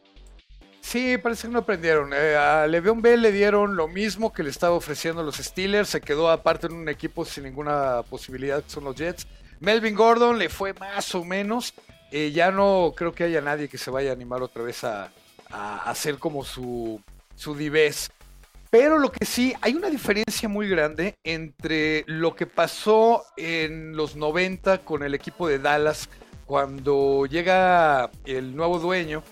Sí, 0.84 1.18
parece 1.18 1.48
que 1.48 1.54
no 1.54 1.60
aprendieron. 1.60 2.12
Eh, 2.14 2.36
a 2.36 2.68
Le'Veon 2.68 3.02
Bell 3.02 3.22
le 3.22 3.32
dieron 3.32 3.76
lo 3.76 3.88
mismo 3.88 4.34
que 4.34 4.44
le 4.44 4.50
estaba 4.50 4.76
ofreciendo 4.76 5.24
los 5.24 5.38
Steelers. 5.38 5.90
Se 5.90 6.02
quedó 6.02 6.30
aparte 6.30 6.68
en 6.68 6.74
un 6.74 6.90
equipo 6.90 7.24
sin 7.26 7.46
ninguna 7.46 8.04
posibilidad, 8.10 8.62
que 8.62 8.70
son 8.70 8.84
los 8.84 8.96
Jets. 8.96 9.26
Melvin 9.62 9.96
Gordon 9.96 10.38
le 10.38 10.50
fue 10.50 10.74
más 10.74 11.16
o 11.16 11.24
menos. 11.24 11.74
Eh, 12.12 12.32
ya 12.32 12.52
no 12.52 12.94
creo 12.96 13.14
que 13.14 13.24
haya 13.24 13.42
nadie 13.42 13.70
que 13.70 13.78
se 13.78 13.90
vaya 13.90 14.12
a 14.12 14.14
animar 14.14 14.44
otra 14.44 14.62
vez 14.62 14.84
a, 14.84 15.10
a 15.50 15.90
hacer 15.90 16.20
como 16.20 16.44
su, 16.44 17.02
su 17.36 17.56
divés. 17.56 18.12
Pero 18.70 19.00
lo 19.00 19.12
que 19.12 19.26
sí, 19.26 19.56
hay 19.62 19.74
una 19.76 19.90
diferencia 19.90 20.50
muy 20.50 20.68
grande 20.68 21.16
entre 21.24 22.04
lo 22.08 22.36
que 22.36 22.46
pasó 22.46 23.24
en 23.38 23.96
los 23.96 24.16
90 24.18 24.80
con 24.80 25.02
el 25.02 25.16
equipo 25.16 25.48
de 25.48 25.60
Dallas 25.60 26.10
cuando 26.46 27.26
llega 27.26 28.12
el 28.26 28.56
nuevo 28.56 28.80
dueño 28.80 29.24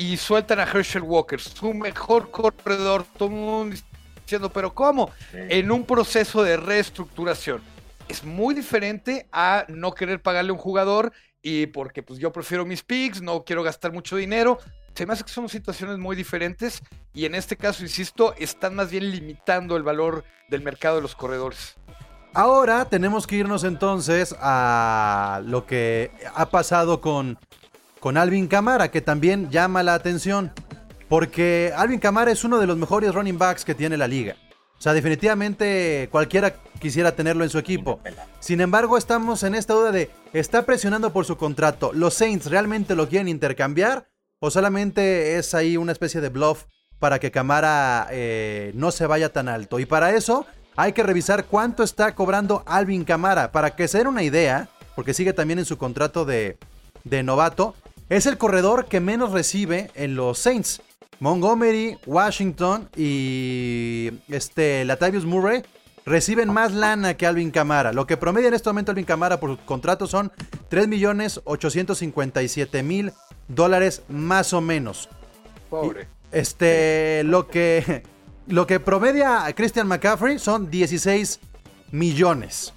y 0.00 0.16
sueltan 0.16 0.58
a 0.60 0.62
Herschel 0.62 1.02
Walker, 1.02 1.38
su 1.38 1.74
mejor 1.74 2.30
corredor, 2.30 3.04
todo 3.18 3.28
el 3.28 3.34
mundo 3.34 3.76
diciendo, 4.22 4.50
pero 4.50 4.72
¿cómo? 4.72 5.10
En 5.34 5.70
un 5.70 5.84
proceso 5.84 6.42
de 6.42 6.56
reestructuración. 6.56 7.60
Es 8.08 8.24
muy 8.24 8.54
diferente 8.54 9.28
a 9.30 9.66
no 9.68 9.92
querer 9.92 10.22
pagarle 10.22 10.50
a 10.50 10.54
un 10.54 10.58
jugador 10.58 11.12
y 11.42 11.66
porque 11.66 12.02
pues 12.02 12.18
yo 12.18 12.32
prefiero 12.32 12.64
mis 12.64 12.82
picks, 12.82 13.20
no 13.20 13.44
quiero 13.44 13.62
gastar 13.62 13.92
mucho 13.92 14.16
dinero, 14.16 14.58
Se 14.94 15.04
me 15.04 15.12
hace 15.12 15.22
que 15.22 15.30
son 15.30 15.48
situaciones 15.50 15.98
muy 15.98 16.16
diferentes 16.16 16.82
y 17.12 17.26
en 17.26 17.34
este 17.34 17.56
caso, 17.56 17.82
insisto, 17.82 18.34
están 18.38 18.74
más 18.74 18.90
bien 18.90 19.10
limitando 19.10 19.76
el 19.76 19.82
valor 19.82 20.24
del 20.48 20.62
mercado 20.62 20.96
de 20.96 21.02
los 21.02 21.14
corredores. 21.14 21.76
Ahora 22.32 22.86
tenemos 22.86 23.26
que 23.26 23.36
irnos 23.36 23.64
entonces 23.64 24.34
a 24.40 25.42
lo 25.44 25.66
que 25.66 26.10
ha 26.34 26.48
pasado 26.48 27.00
con, 27.00 27.38
con 28.00 28.16
Alvin 28.16 28.48
Camara, 28.48 28.90
que 28.90 29.02
también 29.02 29.50
llama 29.50 29.82
la 29.82 29.94
atención. 29.94 30.52
Porque 31.08 31.72
Alvin 31.76 32.00
Camara 32.00 32.30
es 32.30 32.44
uno 32.44 32.58
de 32.58 32.66
los 32.66 32.76
mejores 32.76 33.14
running 33.14 33.38
backs 33.38 33.64
que 33.64 33.74
tiene 33.74 33.96
la 33.96 34.08
liga. 34.08 34.36
O 34.78 34.82
sea, 34.82 34.94
definitivamente 34.94 36.08
cualquiera 36.10 36.54
quisiera 36.80 37.12
tenerlo 37.12 37.44
en 37.44 37.50
su 37.50 37.58
equipo. 37.58 38.00
Sin 38.38 38.62
embargo, 38.62 38.96
estamos 38.96 39.42
en 39.42 39.54
esta 39.54 39.74
duda 39.74 39.92
de, 39.92 40.10
¿está 40.32 40.64
presionando 40.64 41.12
por 41.12 41.26
su 41.26 41.36
contrato? 41.36 41.92
¿Los 41.92 42.14
Saints 42.14 42.46
realmente 42.46 42.94
lo 42.94 43.06
quieren 43.06 43.28
intercambiar? 43.28 44.08
¿O 44.38 44.50
solamente 44.50 45.36
es 45.36 45.52
ahí 45.52 45.76
una 45.76 45.92
especie 45.92 46.22
de 46.22 46.30
bluff 46.30 46.64
para 46.98 47.18
que 47.18 47.30
Camara 47.30 48.08
eh, 48.10 48.72
no 48.74 48.90
se 48.90 49.06
vaya 49.06 49.30
tan 49.30 49.48
alto? 49.48 49.78
Y 49.80 49.84
para 49.84 50.14
eso 50.14 50.46
hay 50.76 50.94
que 50.94 51.02
revisar 51.02 51.44
cuánto 51.44 51.82
está 51.82 52.14
cobrando 52.14 52.62
Alvin 52.64 53.04
Camara. 53.04 53.52
Para 53.52 53.76
que 53.76 53.86
se 53.86 53.98
den 53.98 54.06
una 54.06 54.22
idea, 54.22 54.70
porque 54.94 55.12
sigue 55.12 55.34
también 55.34 55.58
en 55.58 55.66
su 55.66 55.76
contrato 55.76 56.24
de, 56.24 56.56
de 57.04 57.22
novato, 57.22 57.74
es 58.10 58.26
el 58.26 58.36
corredor 58.36 58.84
que 58.86 59.00
menos 59.00 59.32
recibe 59.32 59.90
en 59.94 60.16
los 60.16 60.38
Saints. 60.38 60.82
Montgomery, 61.20 61.96
Washington 62.06 62.88
y 62.96 64.10
este 64.28 64.84
Latavius 64.84 65.24
Murray 65.24 65.62
reciben 66.04 66.52
más 66.52 66.72
lana 66.72 67.14
que 67.14 67.26
Alvin 67.26 67.50
Camara. 67.50 67.92
Lo 67.92 68.06
que 68.06 68.16
promedia 68.16 68.48
en 68.48 68.54
este 68.54 68.68
momento 68.68 68.90
Alvin 68.90 69.04
Camara 69.04 69.38
por 69.38 69.50
su 69.50 69.58
contrato 69.64 70.06
son 70.06 70.32
3.857.000 70.70 73.12
dólares 73.48 74.02
más 74.08 74.52
o 74.52 74.60
menos. 74.60 75.08
Pobre. 75.68 76.08
Este, 76.32 77.22
lo 77.24 77.48
que 77.48 78.02
lo 78.48 78.66
que 78.66 78.80
promedia 78.80 79.44
Christian 79.54 79.86
McCaffrey 79.86 80.38
son 80.38 80.70
16 80.70 81.40
millones. 81.92 82.72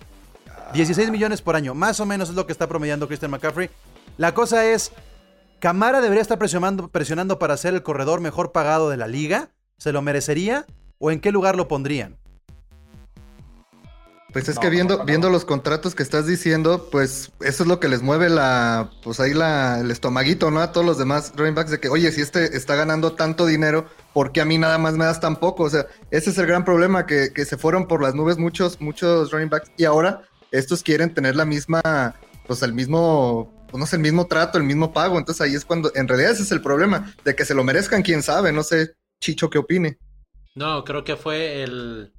16 0.74 1.12
millones 1.12 1.42
por 1.42 1.56
año, 1.56 1.74
más 1.74 2.00
o 2.00 2.06
menos 2.06 2.30
es 2.30 2.36
lo 2.36 2.46
que 2.46 2.52
está 2.52 2.68
promediando 2.68 3.08
Christian 3.08 3.32
McCaffrey. 3.32 3.70
La 4.18 4.34
cosa 4.34 4.66
es, 4.66 4.92
¿Camara 5.64 6.02
debería 6.02 6.22
estar 6.22 6.38
presionando, 6.38 6.90
presionando 6.90 7.40
para 7.40 7.56
ser 7.56 7.74
el 7.74 7.84
corredor 7.84 8.20
mejor 8.20 8.52
pagado 8.52 8.90
de 8.90 8.98
la 8.98 9.08
liga? 9.08 9.52
¿Se 9.78 9.94
lo 9.94 10.02
merecería? 10.02 10.66
¿O 10.98 11.10
en 11.10 11.22
qué 11.22 11.32
lugar 11.32 11.56
lo 11.56 11.70
pondrían? 11.70 12.18
Pues 14.34 14.50
es 14.50 14.56
No, 14.56 14.62
que 14.62 14.68
no, 14.68 14.72
viendo, 14.72 14.94
no, 14.96 15.00
no. 15.00 15.06
viendo 15.06 15.30
los 15.30 15.46
contratos 15.46 15.96
que 15.96 16.04
estás 16.04 16.28
diciendo, 16.28 16.90
pues 16.92 17.32
eso 17.40 17.64
es 17.64 17.70
lo 17.70 17.80
que 17.80 17.88
les 17.88 18.02
mueve 18.02 18.28
la, 18.30 18.92
pues 19.06 19.22
ahí 19.22 19.34
la, 19.34 19.80
el 19.80 19.90
estomaguito, 19.90 20.52
¿no? 20.52 20.60
A 20.60 20.74
todos 20.74 20.86
los 20.86 20.98
demás 20.98 21.32
running 21.38 21.56
backs 21.56 21.72
de 21.72 21.80
que, 21.80 21.88
oye, 21.88 22.12
si 22.12 22.20
este 22.20 22.58
está 22.58 22.76
ganando 22.76 23.14
tanto 23.14 23.46
dinero, 23.46 23.86
¿por 24.12 24.34
qué 24.34 24.42
a 24.42 24.46
mí 24.46 24.58
nada 24.58 24.78
más 24.78 24.96
me 24.96 25.06
das 25.06 25.22
tan 25.22 25.38
poco? 25.38 25.64
O 25.64 25.70
sea, 25.70 25.86
ese 26.12 26.32
es 26.32 26.38
el 26.40 26.46
gran 26.46 26.66
problema, 26.66 27.06
que, 27.06 27.32
que 27.32 27.46
se 27.46 27.56
fueron 27.56 27.88
por 27.88 28.04
las 28.04 28.16
nubes 28.16 28.38
muchos, 28.38 28.82
muchos 28.82 29.32
running 29.32 29.50
backs 29.50 29.72
y 29.78 29.86
ahora 29.86 30.24
estos 30.52 30.84
quieren 30.84 31.14
tener 31.14 31.38
la 31.38 31.46
misma, 31.46 31.82
pues 32.48 32.62
el 32.64 32.74
mismo, 32.74 33.50
pues 33.74 33.80
no 33.80 33.88
sé, 33.88 33.96
el 33.96 34.04
mismo 34.04 34.28
trato, 34.28 34.60
el 34.60 34.66
mismo 34.66 34.94
pago. 34.94 35.18
Entonces 35.18 35.42
ahí 35.42 35.56
es 35.56 35.66
cuando, 35.66 35.92
en 35.96 36.08
realidad 36.08 36.34
ese 36.34 36.44
es 36.44 36.52
el 36.52 36.62
problema, 36.62 37.12
de 37.26 37.36
que 37.36 37.44
se 37.44 37.56
lo 37.56 37.64
merezcan, 37.64 38.04
quién 38.04 38.22
sabe, 38.22 38.52
no 38.52 38.62
sé, 38.62 38.94
Chicho, 39.20 39.50
¿qué 39.50 39.58
opine? 39.58 39.98
No, 40.54 40.84
creo 40.84 41.04
que 41.04 41.16
fue 41.16 41.64
el, 41.64 42.14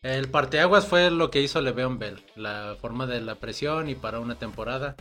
el 0.00 0.28
parteaguas 0.30 0.86
fue 0.86 1.10
lo 1.10 1.30
que 1.30 1.42
hizo 1.42 1.60
Le'Veon 1.60 1.98
Bell, 1.98 2.24
la 2.36 2.78
forma 2.80 3.06
de 3.06 3.20
la 3.20 3.34
presión 3.34 3.90
y 3.90 3.94
para 3.94 4.18
una 4.18 4.38
temporada. 4.38 4.96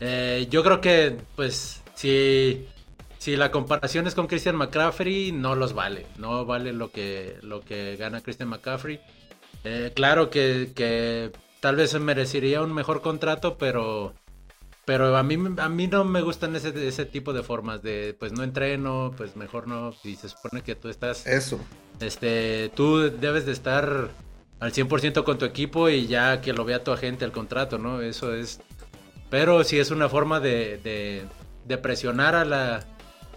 Eh, 0.00 0.46
yo 0.48 0.64
creo 0.64 0.80
que, 0.80 1.18
pues, 1.36 1.82
si, 1.94 2.66
si 3.18 3.36
la 3.36 3.50
comparación 3.50 4.06
es 4.06 4.14
con 4.14 4.26
Christian 4.26 4.56
McCaffrey, 4.56 5.30
no 5.30 5.56
los 5.56 5.74
vale, 5.74 6.06
no 6.16 6.46
vale 6.46 6.72
lo 6.72 6.90
que, 6.90 7.36
lo 7.42 7.60
que 7.60 7.96
gana 7.96 8.22
Christian 8.22 8.48
McCaffrey. 8.48 8.98
Eh, 9.64 9.92
claro 9.94 10.30
que, 10.30 10.72
que 10.74 11.32
tal 11.60 11.76
vez 11.76 11.92
merecería 12.00 12.62
un 12.62 12.72
mejor 12.72 13.02
contrato, 13.02 13.58
pero, 13.58 14.14
pero 14.84 15.16
a 15.16 15.22
mí, 15.22 15.36
a 15.58 15.68
mí 15.68 15.86
no 15.86 16.04
me 16.04 16.20
gustan 16.22 16.56
ese, 16.56 16.86
ese 16.86 17.06
tipo 17.06 17.32
de 17.32 17.42
formas 17.42 17.82
de, 17.82 18.14
pues 18.18 18.32
no 18.32 18.42
entreno, 18.42 19.12
pues 19.16 19.36
mejor 19.36 19.66
no, 19.66 19.94
y 20.04 20.16
se 20.16 20.28
supone 20.28 20.62
que 20.62 20.74
tú 20.74 20.88
estás... 20.88 21.26
Eso. 21.26 21.58
Este, 22.00 22.70
tú 22.74 23.10
debes 23.10 23.46
de 23.46 23.52
estar 23.52 24.10
al 24.60 24.72
100% 24.72 25.24
con 25.24 25.38
tu 25.38 25.44
equipo 25.44 25.88
y 25.88 26.06
ya 26.06 26.40
que 26.40 26.52
lo 26.52 26.64
vea 26.64 26.84
tu 26.84 26.92
agente 26.92 27.24
el 27.24 27.32
contrato, 27.32 27.78
¿no? 27.78 28.00
Eso 28.00 28.34
es... 28.34 28.60
Pero 29.30 29.64
sí 29.64 29.78
es 29.78 29.90
una 29.90 30.08
forma 30.08 30.40
de, 30.40 30.78
de, 30.78 31.24
de 31.64 31.78
presionar 31.78 32.34
a 32.34 32.44
la, 32.44 32.84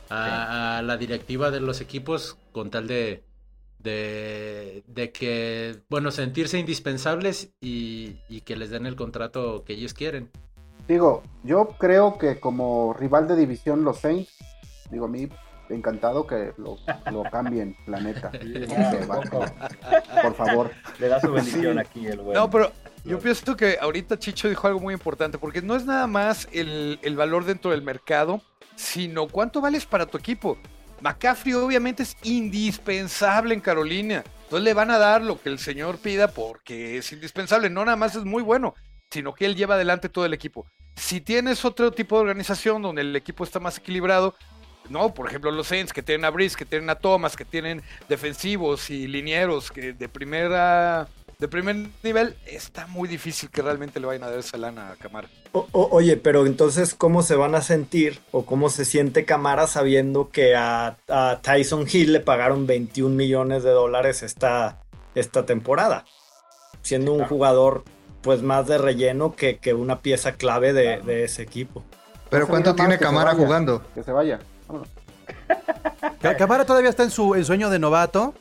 a, 0.09 0.77
a 0.77 0.81
la 0.81 0.97
directiva 0.97 1.49
de 1.49 1.59
los 1.59 1.81
equipos 1.81 2.37
con 2.51 2.69
tal 2.69 2.87
de, 2.87 3.23
de, 3.79 4.83
de 4.87 5.11
que, 5.11 5.81
bueno, 5.89 6.11
sentirse 6.11 6.59
indispensables 6.59 7.53
y, 7.61 8.17
y 8.27 8.41
que 8.41 8.57
les 8.57 8.69
den 8.69 8.85
el 8.85 8.95
contrato 8.95 9.63
que 9.63 9.73
ellos 9.73 9.93
quieren. 9.93 10.29
Digo, 10.87 11.23
yo 11.43 11.69
creo 11.77 12.17
que 12.17 12.39
como 12.39 12.93
rival 12.97 13.27
de 13.27 13.35
división 13.35 13.83
los 13.83 13.99
Saints, 13.99 14.31
digo 14.89 15.05
a 15.05 15.09
mí 15.09 15.27
encantado 15.69 16.25
que 16.25 16.53
lo, 16.57 16.77
lo 17.11 17.23
cambien, 17.23 17.75
la 17.87 17.99
neta. 17.99 18.31
Va- 19.09 20.21
Por 20.21 20.33
favor. 20.35 20.71
Le 20.99 21.09
da 21.09 21.19
su 21.19 21.31
bendición 21.31 21.77
aquí 21.79 22.07
el 22.07 22.21
güey. 22.21 22.35
No, 22.37 22.49
pero 22.49 22.71
yo 23.03 23.19
pienso 23.19 23.55
que 23.57 23.77
ahorita 23.81 24.17
Chicho 24.17 24.47
dijo 24.47 24.65
algo 24.67 24.79
muy 24.79 24.93
importante, 24.93 25.37
porque 25.37 25.61
no 25.61 25.75
es 25.75 25.85
nada 25.85 26.07
más 26.07 26.47
el, 26.53 26.99
el 27.03 27.15
valor 27.17 27.43
dentro 27.43 27.71
del 27.71 27.81
mercado, 27.81 28.41
sino 28.75 29.27
cuánto 29.27 29.59
vales 29.59 29.85
para 29.85 30.05
tu 30.05 30.17
equipo. 30.17 30.57
McCaffrey 31.01 31.53
obviamente 31.53 32.03
es 32.03 32.15
indispensable 32.23 33.53
en 33.53 33.59
Carolina. 33.59 34.23
Entonces 34.43 34.63
le 34.63 34.73
van 34.73 34.89
a 34.91 34.97
dar 34.97 35.21
lo 35.21 35.39
que 35.41 35.49
el 35.49 35.59
señor 35.59 35.97
pida 35.97 36.29
porque 36.29 36.97
es 36.97 37.11
indispensable. 37.11 37.69
No 37.69 37.83
nada 37.83 37.97
más 37.97 38.15
es 38.15 38.23
muy 38.23 38.41
bueno, 38.41 38.73
sino 39.11 39.33
que 39.33 39.45
él 39.45 39.55
lleva 39.55 39.75
adelante 39.75 40.09
todo 40.09 40.25
el 40.25 40.33
equipo. 40.33 40.65
Si 40.97 41.21
tienes 41.21 41.63
otro 41.63 41.91
tipo 41.91 42.15
de 42.17 42.21
organización 42.23 42.81
donde 42.81 43.01
el 43.01 43.15
equipo 43.15 43.43
está 43.43 43.59
más 43.59 43.77
equilibrado, 43.77 44.33
no, 44.89 45.13
por 45.13 45.27
ejemplo, 45.27 45.51
los 45.51 45.67
Saints 45.67 45.93
que 45.93 46.01
tienen 46.01 46.25
a 46.25 46.29
Brice, 46.29 46.57
que 46.57 46.65
tienen 46.65 46.89
a 46.89 46.95
Thomas, 46.95 47.35
que 47.35 47.45
tienen 47.45 47.83
defensivos 48.09 48.89
y 48.89 49.07
linieros 49.07 49.71
que 49.71 49.93
de 49.93 50.09
primera 50.09 51.07
de 51.39 51.47
primer 51.47 51.75
nivel, 52.01 52.35
está 52.47 52.87
muy 52.87 53.07
difícil 53.07 53.51
que 53.51 53.61
realmente 53.61 53.99
le 53.99 54.07
vayan 54.07 54.23
a 54.23 54.29
dar 54.31 54.39
esa 54.39 54.57
lana 54.57 54.89
a 54.93 54.95
Camara. 54.95 55.29
O- 55.51 55.67
o- 55.71 55.89
oye, 55.91 56.17
pero 56.17 56.47
entonces, 56.47 56.95
¿cómo 56.95 57.21
se 57.21 57.35
van 57.35 57.53
a 57.53 57.61
sentir 57.61 58.19
o 58.31 58.43
cómo 58.43 58.71
se 58.71 58.85
siente 58.85 59.23
Camara 59.23 59.67
sabiendo 59.67 60.29
que 60.31 60.55
a, 60.55 60.97
a 61.07 61.39
Tyson 61.43 61.85
Hill 61.91 62.11
le 62.13 62.21
pagaron 62.21 62.65
21 62.65 63.15
millones 63.15 63.61
de 63.61 63.69
dólares 63.69 64.23
esta, 64.23 64.79
esta 65.13 65.45
temporada? 65.45 66.05
Siendo 66.81 67.13
un 67.13 67.25
jugador 67.25 67.83
pues 68.27 68.41
más 68.41 68.67
de 68.67 68.77
relleno 68.77 69.37
que, 69.37 69.57
que 69.57 69.73
una 69.73 70.01
pieza 70.01 70.33
clave 70.33 70.73
de, 70.73 70.99
de 70.99 71.23
ese 71.23 71.43
equipo. 71.43 71.81
Pero 72.29 72.43
No 72.43 72.49
¿cuánto 72.49 72.75
tiene 72.75 72.97
Camara 72.97 73.31
vaya, 73.31 73.45
jugando? 73.45 73.81
Que 73.95 74.03
se 74.03 74.11
vaya. 74.11 74.41
Vámonos. 74.67 74.89
Camara 76.37 76.65
todavía 76.65 76.89
está 76.89 77.03
en 77.03 77.11
su 77.11 77.35
en 77.35 77.45
sueño 77.45 77.69
de 77.69 77.79
novato. 77.79 78.33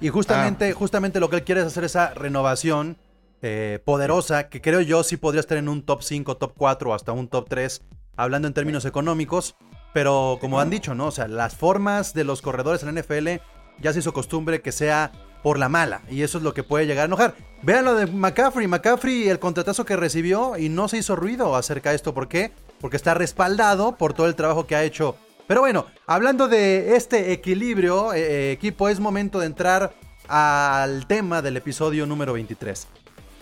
Y 0.00 0.08
justamente, 0.08 0.72
justamente 0.72 1.20
lo 1.20 1.30
que 1.30 1.36
él 1.36 1.44
quiere 1.44 1.60
es 1.60 1.68
hacer 1.68 1.84
esa 1.84 2.14
renovación 2.14 2.96
eh, 3.40 3.78
poderosa, 3.84 4.48
que 4.48 4.60
creo 4.60 4.80
yo 4.80 5.04
sí 5.04 5.16
podría 5.16 5.38
estar 5.38 5.56
en 5.56 5.68
un 5.68 5.82
top 5.82 6.02
5, 6.02 6.36
top 6.36 6.54
4 6.56 6.90
o 6.90 6.94
hasta 6.94 7.12
un 7.12 7.28
top 7.28 7.46
3, 7.48 7.82
hablando 8.16 8.48
en 8.48 8.54
términos 8.54 8.86
económicos. 8.86 9.54
Pero 9.94 10.38
como 10.40 10.58
han 10.58 10.68
dicho, 10.68 10.96
¿no? 10.96 11.06
O 11.06 11.12
sea, 11.12 11.28
las 11.28 11.54
formas 11.54 12.12
de 12.12 12.24
los 12.24 12.42
corredores 12.42 12.82
en 12.82 12.92
la 12.92 13.00
NFL 13.00 13.40
ya 13.80 13.92
se 13.92 14.00
hizo 14.00 14.12
costumbre 14.12 14.62
que 14.62 14.72
sea 14.72 15.12
por 15.42 15.58
la 15.58 15.68
mala. 15.68 16.02
Y 16.10 16.22
eso 16.22 16.38
es 16.38 16.44
lo 16.44 16.54
que 16.54 16.62
puede 16.62 16.86
llegar 16.86 17.02
a 17.02 17.06
enojar. 17.06 17.34
Vean 17.62 17.84
lo 17.84 17.94
de 17.94 18.06
McCaffrey. 18.06 18.66
McCaffrey, 18.66 19.28
el 19.28 19.38
contratazo 19.38 19.84
que 19.84 19.96
recibió 19.96 20.56
y 20.56 20.68
no 20.68 20.88
se 20.88 20.98
hizo 20.98 21.16
ruido 21.16 21.56
acerca 21.56 21.90
de 21.90 21.96
esto. 21.96 22.14
¿Por 22.14 22.28
qué? 22.28 22.52
Porque 22.80 22.96
está 22.96 23.14
respaldado 23.14 23.96
por 23.96 24.14
todo 24.14 24.26
el 24.26 24.34
trabajo 24.34 24.66
que 24.66 24.76
ha 24.76 24.84
hecho. 24.84 25.16
Pero 25.46 25.60
bueno, 25.60 25.86
hablando 26.06 26.46
de 26.46 26.96
este 26.96 27.32
equilibrio, 27.32 28.12
eh, 28.12 28.20
eh, 28.20 28.52
equipo, 28.52 28.88
es 28.88 29.00
momento 29.00 29.40
de 29.40 29.46
entrar 29.46 29.94
al 30.28 31.06
tema 31.06 31.40
del 31.40 31.56
episodio 31.56 32.06
número 32.06 32.34
23. 32.34 32.86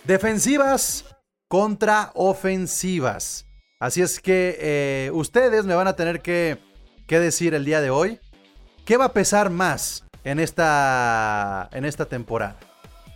Defensivas 0.05 1.05
contra 1.49 2.13
ofensivas. 2.15 3.47
Así 3.81 4.03
es 4.03 4.21
que 4.21 4.57
eh, 4.61 5.11
ustedes 5.13 5.65
me 5.65 5.75
van 5.75 5.89
a 5.89 5.97
tener 5.97 6.23
que, 6.23 6.59
que 7.07 7.19
decir 7.19 7.55
el 7.55 7.65
día 7.65 7.81
de 7.81 7.91
hoy 7.91 8.21
qué 8.85 8.97
va 8.97 9.07
a 9.07 9.13
pesar 9.13 9.51
más 9.51 10.06
en 10.27 10.41
esta, 10.41 11.71
en 11.73 11.85
esta 11.85 12.07
temporada. 12.07 12.57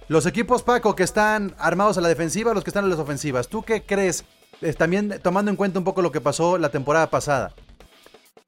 Los 0.07 0.27
equipos 0.27 0.63
Paco 0.63 0.95
que 0.95 1.03
están 1.03 1.57
armados 1.59 1.99
a 1.99 2.01
la 2.01 2.09
defensiva, 2.09 2.55
los 2.55 2.63
que 2.63 2.71
están 2.71 2.85
en 2.85 2.91
las 2.91 3.01
ofensivas. 3.01 3.49
¿Tú 3.49 3.65
qué 3.65 3.83
crees? 3.83 4.25
También 4.79 5.19
tomando 5.21 5.51
en 5.51 5.57
cuenta 5.57 5.81
un 5.81 5.85
poco 5.85 6.03
lo 6.03 6.13
que 6.13 6.21
pasó 6.21 6.57
la 6.57 6.71
temporada 6.71 7.11
pasada. 7.11 7.53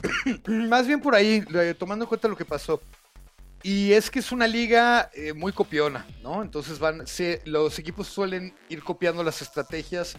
Más 0.47 0.87
bien 0.87 1.00
por 1.00 1.16
ahí, 1.16 1.45
eh, 1.54 1.75
tomando 1.76 2.04
en 2.04 2.09
cuenta 2.09 2.28
lo 2.28 2.37
que 2.37 2.45
pasó. 2.45 2.81
Y 3.64 3.92
es 3.92 4.09
que 4.11 4.21
es 4.21 4.31
una 4.31 4.47
liga 4.47 5.11
eh, 5.12 5.33
muy 5.33 5.52
copiona, 5.52 6.07
¿no? 6.23 6.40
Entonces 6.40 6.78
van, 6.78 7.04
los 7.45 7.78
equipos 7.81 8.07
suelen 8.07 8.54
ir 8.69 8.85
copiando 8.85 9.25
las 9.25 9.42
estrategias 9.42 10.14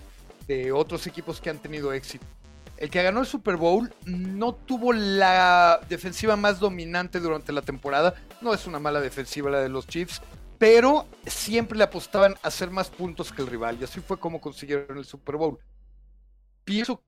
de 0.47 0.73
otros 0.73 1.07
equipos 1.07 1.39
que 1.39 1.50
han 1.50 1.59
tenido 1.59 1.93
éxito. 1.93 2.25
El 2.77 2.89
que 2.89 3.03
ganó 3.03 3.22
el 3.22 3.25
Super 3.25 3.58
Bowl 3.58 3.94
no 4.06 4.53
tuvo 4.53 4.94
la 4.94 5.80
defensiva 5.89 6.36
más 6.36 6.60
dominante 6.60 7.20
durante 7.20 7.51
la 7.51 7.62
temporada. 7.62 8.13
No 8.42 8.53
es 8.53 8.68
una 8.68 8.80
mala 8.80 9.00
defensiva 9.00 9.50
la 9.50 9.60
de 9.60 9.70
los 9.70 9.88
Chiefs, 9.88 10.22
pero 10.58 11.06
siempre 11.25 11.77
le 11.77 11.86
apostaban 11.86 12.36
a 12.44 12.48
hacer 12.48 12.72
más 12.72 12.89
puntos 12.89 13.32
que 13.32 13.42
el 13.42 13.48
rival. 13.48 13.77
Y 13.80 13.84
así 13.84 14.01
fue 14.01 14.20
como 14.20 14.42
consiguieron 14.42 14.98
el 14.98 15.06
Super 15.06 15.38
Bowl. 15.38 15.60
Pienso 16.63 17.01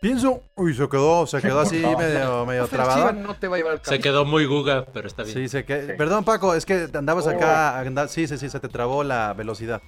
Pienso, 0.00 0.44
uy, 0.54 0.74
se 0.74 0.88
quedó, 0.88 1.26
se 1.26 1.40
quedó 1.42 1.60
así 1.60 1.82
medio, 1.98 2.46
medio 2.46 2.66
trabado. 2.68 3.12
no 3.12 3.34
te 3.34 3.48
va 3.48 3.56
a 3.56 3.58
llevar 3.58 3.72
al 3.74 3.84
Se 3.84 3.98
quedó 3.98 4.24
muy 4.24 4.46
guga, 4.46 4.86
pero 4.92 5.08
está 5.08 5.24
bien. 5.24 5.34
Sí, 5.34 5.48
se 5.48 5.64
que... 5.64 5.86
Sí. 5.86 5.92
Perdón, 5.98 6.24
Paco, 6.24 6.54
es 6.54 6.64
que 6.64 6.88
andabas 6.94 7.26
acá. 7.26 7.82
Oh. 7.84 8.08
Sí, 8.08 8.28
sí, 8.28 8.38
sí, 8.38 8.48
se 8.48 8.60
te 8.60 8.68
trabó 8.68 9.02
la 9.02 9.32
velocidad. 9.34 9.82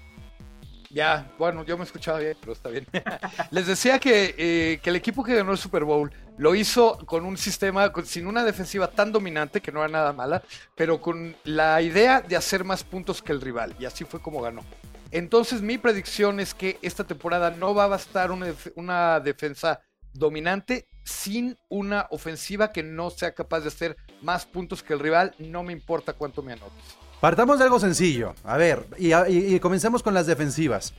Ya, 0.90 1.30
bueno, 1.38 1.64
yo 1.64 1.78
me 1.78 1.84
escuchaba 1.84 2.18
bien, 2.18 2.36
pero 2.40 2.52
está 2.52 2.68
bien. 2.68 2.84
Les 3.52 3.66
decía 3.66 3.98
que, 4.00 4.34
eh, 4.36 4.80
que 4.82 4.90
el 4.90 4.96
equipo 4.96 5.22
que 5.22 5.34
ganó 5.36 5.52
el 5.52 5.58
Super 5.58 5.84
Bowl 5.84 6.12
lo 6.36 6.54
hizo 6.54 6.98
con 7.06 7.24
un 7.24 7.36
sistema, 7.36 7.92
con- 7.92 8.06
sin 8.06 8.26
una 8.26 8.42
defensiva 8.44 8.88
tan 8.88 9.12
dominante, 9.12 9.60
que 9.60 9.70
no 9.70 9.80
era 9.80 9.88
nada 9.88 10.12
mala, 10.12 10.42
pero 10.74 11.00
con 11.00 11.36
la 11.44 11.80
idea 11.80 12.20
de 12.22 12.34
hacer 12.36 12.64
más 12.64 12.82
puntos 12.82 13.22
que 13.22 13.30
el 13.32 13.40
rival. 13.40 13.74
Y 13.78 13.84
así 13.84 14.04
fue 14.04 14.20
como 14.20 14.40
ganó. 14.40 14.64
Entonces 15.12 15.62
mi 15.62 15.78
predicción 15.78 16.40
es 16.40 16.54
que 16.54 16.78
esta 16.82 17.04
temporada 17.04 17.50
no 17.52 17.74
va 17.74 17.84
a 17.84 17.88
bastar 17.88 18.30
una, 18.32 18.52
una 18.74 19.20
defensa 19.20 19.80
dominante 20.12 20.88
sin 21.04 21.56
una 21.68 22.06
ofensiva 22.10 22.72
que 22.72 22.82
no 22.82 23.10
sea 23.10 23.32
capaz 23.32 23.60
de 23.60 23.68
hacer 23.68 23.96
más 24.22 24.44
puntos 24.46 24.82
que 24.82 24.92
el 24.92 25.00
rival. 25.00 25.34
No 25.38 25.62
me 25.62 25.72
importa 25.72 26.12
cuánto 26.14 26.42
me 26.42 26.52
anotes. 26.52 26.99
Partamos 27.20 27.58
de 27.58 27.64
algo 27.64 27.78
sencillo. 27.80 28.34
A 28.44 28.56
ver, 28.56 28.86
y, 28.98 29.12
y- 29.12 29.54
y 29.54 29.60
comencemos 29.60 30.02
con 30.02 30.14
las 30.14 30.26
defensivas. 30.26 30.94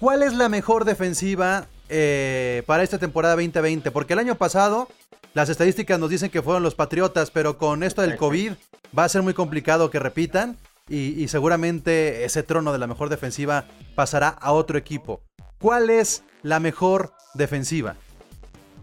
¿Cuál 0.00 0.22
es 0.22 0.34
la 0.34 0.48
mejor 0.48 0.84
defensiva 0.84 1.66
eh, 1.88 2.62
para 2.66 2.82
esta 2.82 2.98
temporada 2.98 3.34
2020? 3.36 3.90
Porque 3.90 4.12
el 4.14 4.18
año 4.18 4.34
pasado 4.34 4.88
las 5.34 5.48
estadísticas 5.48 5.98
nos 5.98 6.10
dicen 6.10 6.30
que 6.30 6.42
fueron 6.42 6.62
los 6.62 6.74
Patriotas, 6.74 7.30
pero 7.30 7.56
con 7.56 7.82
esto 7.82 8.02
del 8.02 8.16
COVID 8.16 8.52
va 8.98 9.04
a 9.04 9.08
ser 9.08 9.22
muy 9.22 9.32
complicado 9.32 9.90
que 9.90 9.98
repitan 9.98 10.58
y, 10.88 11.22
y 11.22 11.28
seguramente 11.28 12.24
ese 12.24 12.42
trono 12.42 12.72
de 12.72 12.78
la 12.78 12.86
mejor 12.86 13.08
defensiva 13.08 13.64
pasará 13.94 14.28
a 14.28 14.52
otro 14.52 14.76
equipo. 14.76 15.22
¿Cuál 15.58 15.88
es 15.88 16.22
la 16.42 16.60
mejor 16.60 17.12
defensiva? 17.34 17.94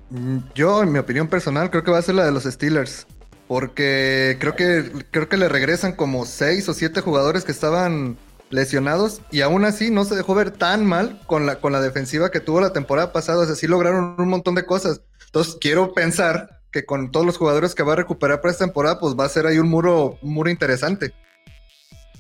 Mm, 0.10 0.38
Yo, 0.55 0.81
en 0.81 0.91
mi 0.91 0.98
opinión 1.00 1.27
personal, 1.27 1.69
creo 1.69 1.84
que 1.84 1.91
va 1.91 2.00
a 2.00 2.01
ser 2.01 2.15
la 2.15 2.25
de 2.25 2.31
los 2.31 2.46
Steelers. 2.46 3.05
Porque 3.49 4.37
creo 4.39 4.55
que, 4.55 4.91
creo 5.09 5.27
que 5.27 5.35
le 5.35 5.49
regresan 5.49 5.93
como 5.95 6.27
seis 6.27 6.69
o 6.69 6.73
siete 6.75 7.01
jugadores 7.01 7.43
que 7.43 7.51
estaban 7.51 8.15
lesionados. 8.51 9.21
Y 9.31 9.41
aún 9.41 9.65
así 9.65 9.89
no 9.89 10.05
se 10.05 10.15
dejó 10.15 10.35
ver 10.35 10.51
tan 10.51 10.85
mal 10.85 11.19
con 11.25 11.47
la, 11.47 11.55
con 11.59 11.73
la 11.73 11.81
defensiva 11.81 12.29
que 12.29 12.41
tuvo 12.41 12.61
la 12.61 12.73
temporada 12.73 13.11
pasada. 13.11 13.39
O 13.39 13.45
sea, 13.47 13.55
sí 13.55 13.65
lograron 13.65 14.15
un 14.19 14.29
montón 14.29 14.53
de 14.53 14.67
cosas. 14.67 15.01
Entonces, 15.25 15.57
quiero 15.59 15.95
pensar 15.95 16.61
que 16.71 16.85
con 16.85 17.09
todos 17.11 17.25
los 17.25 17.37
jugadores 17.37 17.73
que 17.73 17.81
va 17.81 17.93
a 17.93 17.95
recuperar 17.95 18.39
para 18.39 18.51
esta 18.51 18.65
temporada, 18.65 18.99
pues 18.99 19.15
va 19.19 19.25
a 19.25 19.29
ser 19.29 19.47
ahí 19.47 19.57
un 19.57 19.67
muro, 19.67 20.19
un 20.21 20.33
muro 20.33 20.51
interesante. 20.51 21.11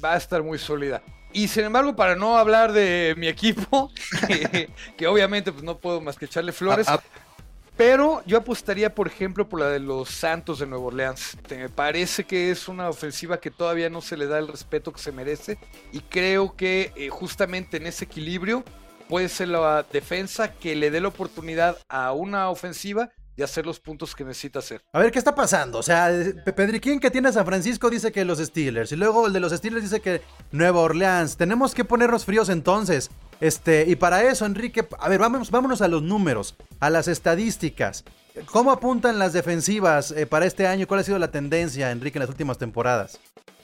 va 0.03 0.13
a 0.13 0.17
estar 0.17 0.41
muy 0.41 0.57
sólida. 0.57 1.03
Y 1.31 1.47
sin 1.47 1.65
embargo, 1.65 1.95
para 1.95 2.15
no 2.15 2.39
hablar 2.39 2.73
de 2.73 3.13
mi 3.17 3.27
equipo, 3.27 3.91
que, 4.27 4.71
que 4.97 5.05
obviamente 5.07 5.51
pues, 5.51 5.63
no 5.63 5.77
puedo 5.77 6.01
más 6.01 6.17
que 6.17 6.25
echarle 6.25 6.51
flores, 6.53 6.87
Ah, 6.89 6.99
ah, 6.99 7.19
pero 7.79 8.21
yo 8.25 8.37
apostaría, 8.37 8.93
por 8.93 9.07
ejemplo, 9.07 9.47
por 9.47 9.61
la 9.61 9.69
de 9.69 9.79
los 9.79 10.09
Santos 10.09 10.59
de 10.59 10.67
Nueva 10.67 10.83
Orleans. 10.87 11.37
Me 11.49 11.69
parece 11.69 12.25
que 12.25 12.51
es 12.51 12.67
una 12.67 12.89
ofensiva 12.89 13.39
que 13.39 13.51
todavía 13.51 13.89
no 13.89 14.01
se 14.01 14.17
le 14.17 14.27
da 14.27 14.37
el 14.37 14.49
respeto 14.49 14.91
que 14.91 14.99
se 14.99 15.13
merece 15.13 15.57
y 15.93 16.01
creo 16.01 16.57
que 16.57 16.91
eh, 16.97 17.07
justamente 17.07 17.77
en 17.77 17.87
ese 17.87 18.03
equilibrio 18.03 18.65
puede 19.07 19.29
ser 19.29 19.47
la 19.47 19.85
defensa 19.93 20.51
que 20.51 20.75
le 20.75 20.91
dé 20.91 20.99
la 20.99 21.07
oportunidad 21.07 21.77
a 21.87 22.11
una 22.11 22.49
ofensiva 22.49 23.11
de 23.37 23.45
hacer 23.45 23.65
los 23.65 23.79
puntos 23.79 24.13
que 24.13 24.25
necesita 24.25 24.59
hacer. 24.59 24.81
A 24.91 24.99
ver, 24.99 25.09
¿qué 25.13 25.17
está 25.19 25.33
pasando? 25.33 25.77
O 25.79 25.83
sea, 25.83 26.11
Pe- 26.43 26.51
Pedriquín 26.51 26.99
que 26.99 27.09
tiene 27.09 27.29
a 27.29 27.31
San 27.31 27.45
Francisco 27.45 27.89
dice 27.89 28.11
que 28.11 28.25
los 28.25 28.39
Steelers. 28.39 28.91
Y 28.91 28.97
luego 28.97 29.27
el 29.27 29.31
de 29.31 29.39
los 29.39 29.53
Steelers 29.53 29.83
dice 29.83 30.01
que 30.01 30.21
Nueva 30.51 30.81
Orleans. 30.81 31.37
Tenemos 31.37 31.73
que 31.73 31.85
ponernos 31.85 32.25
fríos 32.25 32.49
entonces. 32.49 33.09
Este, 33.41 33.85
y 33.87 33.95
para 33.95 34.23
eso, 34.23 34.45
Enrique, 34.45 34.85
a 34.99 35.09
ver, 35.09 35.19
vamos, 35.19 35.49
vámonos 35.49 35.81
a 35.81 35.87
los 35.87 36.03
números, 36.03 36.55
a 36.79 36.89
las 36.89 37.07
estadísticas. 37.07 38.03
¿Cómo 38.51 38.71
apuntan 38.71 39.19
las 39.19 39.33
defensivas 39.33 40.11
eh, 40.11 40.25
para 40.25 40.45
este 40.45 40.67
año? 40.67 40.87
¿Cuál 40.87 41.01
ha 41.01 41.03
sido 41.03 41.19
la 41.19 41.31
tendencia, 41.31 41.91
Enrique, 41.91 42.17
en 42.17 42.21
las 42.21 42.29
últimas 42.29 42.57
temporadas? 42.57 43.19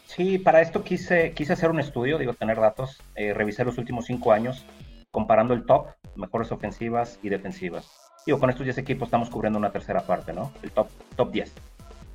Sí, 0.08 0.38
para 0.38 0.62
esto 0.62 0.84
quise, 0.84 1.34
quise 1.34 1.54
hacer 1.54 1.70
un 1.70 1.80
estudio, 1.80 2.18
digo, 2.18 2.34
tener 2.34 2.60
datos, 2.60 3.02
eh, 3.16 3.34
revisar 3.34 3.66
los 3.66 3.78
últimos 3.78 4.06
cinco 4.06 4.32
años, 4.32 4.66
comparando 5.12 5.54
el 5.54 5.66
top, 5.66 5.88
mejores 6.16 6.52
ofensivas 6.52 7.20
y 7.22 7.30
defensivas. 7.30 7.90
Digo, 8.26 8.40
con 8.40 8.50
estos 8.50 8.66
10 8.66 8.78
equipos 8.80 9.08
estamos 9.08 9.30
cubriendo 9.30 9.60
una 9.60 9.72
tercera 9.72 10.02
parte, 10.02 10.34
¿no? 10.34 10.52
El 10.64 10.72
top, 10.72 10.88
top 11.16 11.32
10. 11.32 11.52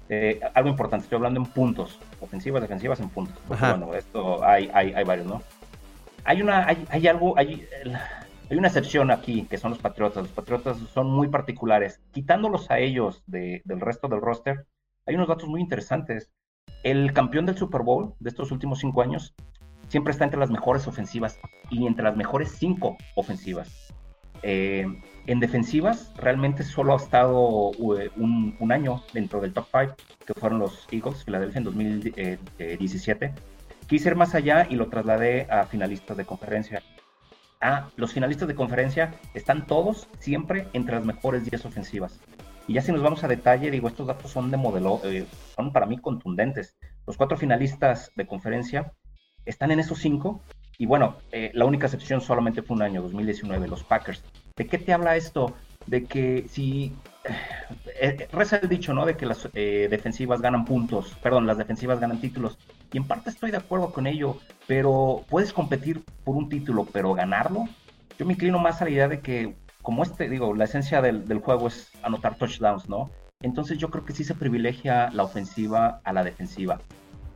Eh, 0.08 0.40
algo 0.54 0.68
importante, 0.68 1.04
estoy 1.04 1.16
hablando 1.16 1.40
en 1.40 1.46
puntos, 1.46 1.98
ofensivas, 2.20 2.62
defensivas 2.62 2.98
en 3.00 3.10
puntos. 3.10 3.36
Porque, 3.46 3.64
bueno, 3.64 3.94
esto 3.94 4.42
hay, 4.44 4.70
hay, 4.74 4.92
hay 4.92 5.04
varios, 5.04 5.26
¿no? 5.26 5.42
Hay 6.24 6.42
una, 6.42 6.66
hay, 6.66 6.86
hay 6.90 7.06
algo, 7.08 7.36
hay, 7.38 7.66
hay 8.50 8.56
una 8.56 8.68
excepción 8.68 9.10
aquí, 9.10 9.46
que 9.48 9.58
son 9.58 9.70
los 9.70 9.80
Patriotas. 9.80 10.24
Los 10.24 10.32
Patriotas 10.32 10.78
son 10.92 11.10
muy 11.10 11.28
particulares. 11.28 12.00
Quitándolos 12.12 12.70
a 12.70 12.78
ellos 12.78 13.22
de- 13.26 13.62
del 13.64 13.80
resto 13.80 14.08
del 14.08 14.20
roster, 14.20 14.66
hay 15.06 15.14
unos 15.14 15.28
datos 15.28 15.48
muy 15.48 15.60
interesantes. 15.60 16.30
El 16.82 17.12
campeón 17.12 17.46
del 17.46 17.56
Super 17.56 17.82
Bowl 17.82 18.14
de 18.20 18.30
estos 18.30 18.52
últimos 18.52 18.80
cinco 18.80 19.02
años 19.02 19.34
siempre 19.88 20.12
está 20.12 20.24
entre 20.24 20.38
las 20.40 20.50
mejores 20.50 20.86
ofensivas 20.86 21.38
y 21.68 21.86
entre 21.86 22.04
las 22.04 22.16
mejores 22.16 22.52
cinco 22.52 22.96
ofensivas. 23.16 23.92
Eh, 24.42 24.86
en 25.26 25.40
defensivas, 25.40 26.12
realmente 26.16 26.62
solo 26.62 26.94
ha 26.94 26.96
estado 26.96 27.72
eh, 27.98 28.10
un, 28.16 28.72
año 28.72 29.02
dentro 29.12 29.40
del 29.40 29.52
top 29.52 29.66
5, 29.70 29.94
que 30.26 30.34
fueron 30.34 30.60
los 30.60 30.86
Eagles, 30.90 31.24
Filadelfia 31.24 31.58
en 31.58 31.64
2017. 31.64 33.34
Quise 33.90 34.08
ir 34.08 34.14
más 34.14 34.36
allá 34.36 34.68
y 34.70 34.76
lo 34.76 34.88
trasladé 34.88 35.48
a 35.50 35.66
finalistas 35.66 36.16
de 36.16 36.24
conferencia. 36.24 36.80
Ah, 37.60 37.90
los 37.96 38.12
finalistas 38.12 38.46
de 38.46 38.54
conferencia 38.54 39.14
están 39.34 39.66
todos 39.66 40.06
siempre 40.20 40.68
entre 40.74 40.94
las 40.94 41.04
mejores 41.04 41.44
10 41.44 41.66
ofensivas. 41.66 42.20
Y 42.68 42.74
ya 42.74 42.82
si 42.82 42.92
nos 42.92 43.02
vamos 43.02 43.24
a 43.24 43.28
detalle, 43.28 43.68
digo, 43.68 43.88
estos 43.88 44.06
datos 44.06 44.30
son 44.30 44.52
de 44.52 44.56
modelo, 44.56 45.00
eh, 45.02 45.26
son 45.56 45.72
para 45.72 45.86
mí 45.86 45.98
contundentes. 45.98 46.76
Los 47.04 47.16
cuatro 47.16 47.36
finalistas 47.36 48.12
de 48.14 48.28
conferencia 48.28 48.92
están 49.44 49.72
en 49.72 49.80
esos 49.80 49.98
cinco. 49.98 50.40
Y 50.78 50.86
bueno, 50.86 51.16
eh, 51.32 51.50
la 51.52 51.64
única 51.64 51.88
excepción 51.88 52.20
solamente 52.20 52.62
fue 52.62 52.76
un 52.76 52.82
año, 52.82 53.02
2019, 53.02 53.66
los 53.66 53.82
Packers. 53.82 54.22
¿De 54.56 54.68
qué 54.68 54.78
te 54.78 54.92
habla 54.92 55.16
esto? 55.16 55.56
De 55.88 56.04
que 56.04 56.46
si 56.48 56.94
eh, 57.24 58.16
eh, 58.18 58.28
reza 58.32 58.56
el 58.56 58.68
dicho, 58.68 58.94
¿no? 58.94 59.04
De 59.04 59.16
que 59.16 59.26
las 59.26 59.48
eh, 59.54 59.88
defensivas 59.90 60.40
ganan 60.40 60.64
puntos, 60.64 61.16
perdón, 61.22 61.46
las 61.46 61.58
defensivas 61.58 62.00
ganan 62.00 62.20
títulos. 62.20 62.58
Y 62.92 62.98
en 62.98 63.04
parte 63.04 63.30
estoy 63.30 63.50
de 63.50 63.56
acuerdo 63.56 63.92
con 63.92 64.06
ello, 64.06 64.38
pero 64.66 65.24
puedes 65.28 65.52
competir 65.52 66.02
por 66.24 66.36
un 66.36 66.48
título, 66.48 66.86
pero 66.92 67.14
ganarlo. 67.14 67.68
Yo 68.18 68.26
me 68.26 68.32
inclino 68.32 68.58
más 68.58 68.82
a 68.82 68.84
la 68.84 68.90
idea 68.90 69.08
de 69.08 69.20
que, 69.20 69.54
como 69.82 70.02
este, 70.02 70.28
digo, 70.28 70.54
la 70.54 70.64
esencia 70.64 71.00
del, 71.00 71.38
juego 71.38 71.68
es 71.68 71.90
anotar 72.02 72.36
touchdowns, 72.36 72.88
¿no? 72.88 73.10
Entonces 73.42 73.78
yo 73.78 73.90
creo 73.90 74.04
que 74.04 74.12
sí 74.12 74.24
se 74.24 74.34
privilegia 74.34 75.10
la 75.12 75.22
ofensiva 75.22 76.00
a 76.04 76.12
la 76.12 76.24
defensiva. 76.24 76.80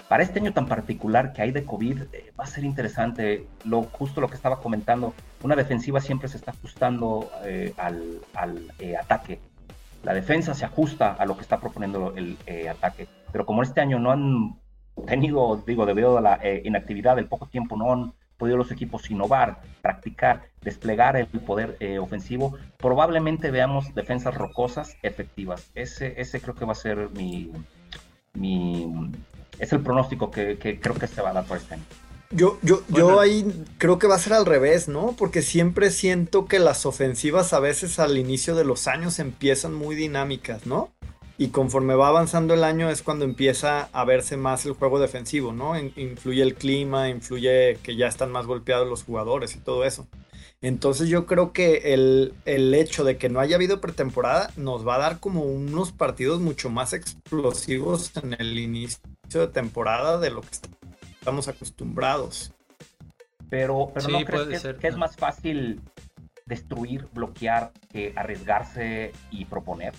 Para 0.09 0.23
este 0.23 0.40
año 0.40 0.53
tan 0.53 0.67
particular 0.67 1.33
que 1.33 1.40
hay 1.40 1.51
de 1.51 1.64
COVID, 1.64 2.03
eh, 2.12 2.33
va 2.38 2.45
a 2.45 2.47
ser 2.47 2.64
interesante, 2.64 3.47
lo, 3.64 3.85
justo 3.85 4.21
lo 4.21 4.29
que 4.29 4.35
estaba 4.35 4.61
comentando, 4.61 5.14
una 5.43 5.57
defensiva 5.57 6.01
siempre 6.01 6.29
se 6.29 6.37
está 6.37 6.51
ajustando 6.51 7.31
eh, 7.45 7.73
al, 7.79 8.21
al 8.35 8.71
eh, 8.81 8.97
ataque. 8.97 9.40
La 10.03 10.12
defensa 10.12 10.53
se 10.53 10.67
ajusta 10.67 11.12
a 11.14 11.25
lo 11.25 11.37
que 11.37 11.43
está 11.43 11.59
proponiendo 11.59 12.12
el 12.17 12.37
ataque. 12.69 13.09
Pero 13.33 13.47
como 13.47 13.62
este 13.62 13.81
año 13.81 13.99
no 13.99 14.12
han 14.12 14.59
tenido, 15.07 15.62
digo, 15.66 15.87
debido 15.87 16.18
a 16.18 16.20
la 16.20 16.40
eh, 16.42 16.62
inactividad, 16.64 17.18
el 17.18 17.26
poco 17.26 17.46
tiempo, 17.46 17.76
no 17.76 17.92
han 17.92 18.12
podido 18.37 18.57
los 18.57 18.70
equipos 18.72 19.11
innovar, 19.11 19.61
practicar, 19.83 20.42
desplegar 20.62 21.16
el 21.16 21.26
poder 21.26 21.76
eh, 21.80 21.98
ofensivo, 21.98 22.57
probablemente 22.78 23.50
veamos 23.50 23.94
defensas 23.94 24.35
rocosas 24.35 24.96
efectivas. 25.02 25.70
Ese, 25.74 26.20
ese 26.20 26.40
creo 26.40 26.54
que 26.54 26.64
va 26.64 26.72
a 26.72 26.76
ser 26.76 27.11
mi, 27.11 27.52
mi 28.35 29.12
es 29.59 29.72
el 29.72 29.80
pronóstico 29.80 30.30
que, 30.30 30.59
que 30.59 30.80
creo 30.80 30.94
que 30.96 31.07
se 31.07 31.22
va 31.22 31.30
a 31.30 31.35
dar 31.35 31.44
por 31.44 31.59
este 31.59 31.74
año. 31.74 31.85
Yo, 32.30 32.59
yo, 32.62 32.83
Bueno. 32.88 33.11
yo 33.11 33.20
ahí 33.20 33.64
creo 33.78 33.98
que 34.00 34.09
va 34.09 34.16
a 34.16 34.18
ser 34.18 34.33
al 34.33 34.46
revés, 34.46 34.88
¿no? 34.88 35.14
Porque 35.16 35.40
siempre 35.40 35.90
siento 35.90 36.46
que 36.46 36.59
las 36.59 36.85
ofensivas 36.85 37.52
a 37.52 37.61
veces 37.61 38.00
al 38.00 38.18
inicio 38.18 38.57
de 38.57 38.64
los 38.64 38.88
años 38.88 39.20
empiezan 39.20 39.72
muy 39.72 39.94
dinámicas, 39.94 40.66
¿no? 40.66 40.90
Y 41.37 41.49
conforme 41.49 41.94
va 41.97 42.09
avanzando 42.09 42.55
el 42.55 42.62
año 42.62 42.88
es 42.90 43.03
cuando 43.03 43.25
empieza 43.25 43.88
a 43.92 44.05
verse 44.05 44.37
más 44.37 44.66
el 44.66 44.73
juego 44.75 45.01
defensivo, 45.01 45.53
¿no? 45.53 45.77
In- 45.79 45.92
influye 45.97 46.42
el 46.42 46.55
clima, 46.55 47.09
influye 47.09 47.77
que 47.83 47.97
ya 47.97 48.07
están 48.07 48.31
más 48.31 48.47
golpeados 48.47 48.88
los 48.88 49.03
jugadores 49.03 49.57
y 49.57 49.59
todo 49.59 49.85
eso. 49.85 50.07
Entonces 50.62 51.09
yo 51.09 51.27
creo 51.27 51.53
que 51.53 51.92
el, 51.92 52.35
el 52.44 52.73
hecho 52.73 53.03
de 53.05 53.18
que 53.18 53.29
no 53.29 53.40
haya 53.40 53.57
habido 53.57 53.81
pretemporada 53.81 54.51
nos 54.57 54.87
va 54.87 54.94
a 54.94 54.99
dar 54.99 55.18
como 55.20 55.42
unos 55.42 55.90
partidos 55.92 56.40
mucho 56.40 56.70
más 56.70 56.92
explosivos 56.92 58.12
en 58.23 58.35
el 58.38 58.59
inicio 58.59 59.01
de 59.29 59.49
temporada 59.49 60.18
de 60.18 60.31
lo 60.31 60.40
que 60.40 60.49
estamos 61.18 61.49
acostumbrados. 61.49 62.53
Pero, 63.51 63.90
pero 63.92 64.07
Sí, 64.07 64.12
¿no 64.12 64.25
crees 64.25 64.47
que, 64.49 64.59
ser. 64.59 64.77
que 64.77 64.87
es 64.87 64.97
más 64.97 65.16
fácil 65.16 65.81
destruir, 66.47 67.09
bloquear, 67.12 67.73
que 67.90 68.12
arriesgarse 68.16 69.12
y 69.31 69.44
proponer? 69.47 69.92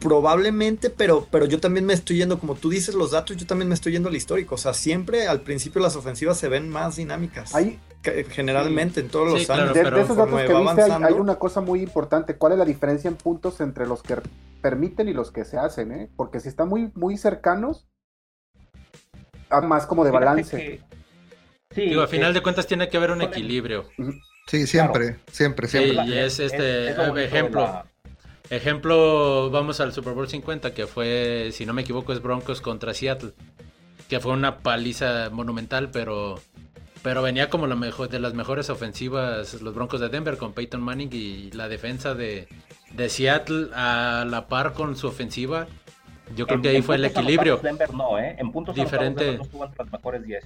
Probablemente, 0.00 0.88
pero, 0.90 1.26
pero 1.30 1.44
yo 1.44 1.60
también 1.60 1.84
me 1.86 1.92
estoy 1.92 2.16
yendo, 2.16 2.38
como 2.38 2.54
tú 2.54 2.70
dices 2.70 2.94
los 2.94 3.10
datos, 3.10 3.36
yo 3.36 3.46
también 3.46 3.68
me 3.68 3.74
estoy 3.74 3.92
yendo 3.92 4.08
al 4.08 4.16
histórico. 4.16 4.54
O 4.54 4.58
sea, 4.58 4.72
siempre 4.74 5.28
al 5.28 5.42
principio 5.42 5.80
las 5.80 5.94
ofensivas 5.94 6.38
se 6.38 6.48
ven 6.48 6.68
más 6.70 6.96
dinámicas. 6.96 7.54
Hay, 7.54 7.78
que- 8.02 8.24
generalmente 8.24 9.00
en 9.00 9.08
todos 9.08 9.28
los 9.30 9.40
Sí, 9.40 9.46
claro, 9.46 9.62
años. 9.64 9.74
de, 9.74 9.82
pero 9.82 9.96
de 9.98 10.02
esos 10.02 10.16
datos 10.16 10.40
que 10.40 10.52
va 10.52 10.60
viste, 10.60 10.82
hay, 10.82 10.90
avanzando- 10.90 11.06
hay 11.06 11.14
una 11.20 11.34
cosa 11.36 11.60
muy 11.60 11.82
importante. 11.82 12.36
¿Cuál 12.36 12.52
es 12.54 12.58
la 12.58 12.64
diferencia 12.64 13.08
en 13.08 13.16
puntos 13.16 13.60
entre 13.60 13.86
los 13.86 14.02
que 14.02 14.16
permiten 14.62 15.08
y 15.08 15.12
los 15.12 15.30
que 15.30 15.44
se 15.44 15.58
hacen? 15.58 15.92
eh? 15.92 16.10
Porque 16.16 16.40
si 16.40 16.48
están 16.48 16.68
muy, 16.68 16.90
muy 16.94 17.18
cercanos, 17.18 17.86
más 19.62 19.86
como 19.86 20.04
de 20.04 20.10
balance. 20.12 20.56
que- 20.56 20.80
sí, 21.74 21.82
Digo, 21.82 22.02
a 22.02 22.06
final 22.08 22.30
eh, 22.30 22.34
de 22.34 22.42
cuentas 22.42 22.66
tiene 22.66 22.88
que 22.88 22.96
haber 22.96 23.10
un 23.10 23.20
equilibrio. 23.22 23.84
Sí, 24.46 24.66
siempre, 24.66 25.18
siempre, 25.30 25.68
Sí, 25.68 25.78
siempre. 25.78 26.06
y 26.06 26.18
es 26.18 26.40
este, 26.40 26.88
es 26.90 26.96
ejemplo. 27.18 27.60
la- 27.60 27.86
Ejemplo, 28.50 29.48
vamos 29.50 29.80
al 29.80 29.92
Super 29.92 30.12
Bowl 30.12 30.28
50, 30.28 30.74
que 30.74 30.86
fue, 30.86 31.50
si 31.52 31.64
no 31.66 31.72
me 31.72 31.82
equivoco, 31.82 32.12
es 32.12 32.20
Broncos 32.20 32.60
contra 32.60 32.92
Seattle. 32.94 33.32
Que 34.08 34.18
fue 34.18 34.32
una 34.32 34.58
paliza 34.58 35.30
monumental, 35.30 35.90
pero, 35.92 36.40
pero 37.02 37.22
venía 37.22 37.48
como 37.48 37.68
la 37.68 37.76
mejor, 37.76 38.08
de 38.08 38.18
las 38.18 38.34
mejores 38.34 38.68
ofensivas 38.68 39.62
los 39.62 39.72
Broncos 39.72 40.00
de 40.00 40.08
Denver 40.08 40.36
con 40.36 40.52
Peyton 40.52 40.80
Manning 40.82 41.10
y 41.12 41.50
la 41.52 41.68
defensa 41.68 42.14
de, 42.14 42.48
de 42.92 43.08
Seattle 43.08 43.68
a 43.72 44.26
la 44.28 44.48
par 44.48 44.72
con 44.72 44.96
su 44.96 45.06
ofensiva. 45.06 45.68
Yo 46.34 46.46
creo 46.46 46.56
en- 46.56 46.62
que 46.62 46.68
ahí 46.70 46.82
fue 46.82 46.96
el 46.96 47.04
equilibrio. 47.04 47.58
Denver 47.58 47.94
no, 47.94 48.18
¿eh? 48.18 48.34
En 48.36 48.50
puntos 48.50 48.74
Diferente. 48.74 49.04
anotados 49.04 49.16
Denver 49.26 49.38
no 49.38 49.44
estuvo 49.44 49.64
entre 49.64 49.84
los 49.84 49.92
mejores 49.92 50.22
10. 50.24 50.44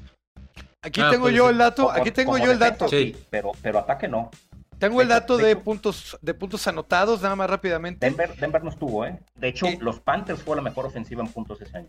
Aquí 0.83 1.01
Ah, 1.01 1.09
tengo 1.11 1.23
pues, 1.25 1.35
yo 1.35 1.49
el 1.49 1.57
dato, 1.57 1.87
Como- 1.87 1.97
aquí 1.99 2.11
tengo 2.11 2.37
yo 2.37 2.53
el 2.53 2.59
dato. 2.59 2.87
Sí. 2.89 3.17
Pero, 3.31 3.53
pero 3.63 3.79
ataque 3.79 4.09
no. 4.09 4.31
Tengo 4.79 5.01
el 5.03 5.09
dato 5.09 5.37
de 5.37 5.57
puntos, 5.57 6.19
de 6.21 6.35
puntos 6.35 6.67
anotados, 6.67 7.23
nada 7.23 7.37
más 7.37 7.49
rápidamente. 7.49 8.05
Denver, 8.07 8.35
Denver 8.37 8.63
no 8.65 8.71
estuvo, 8.71 9.05
¿eh? 9.07 9.19
De 9.37 9.49
hecho, 9.49 9.67
Eh. 9.67 9.79
los 9.81 10.01
Panthers 10.01 10.43
fue 10.43 10.57
la 10.57 10.63
mejor 10.63 10.87
ofensiva 10.87 11.23
en 11.23 11.29
puntos 11.33 11.61
ese 11.61 11.77
año. 11.79 11.89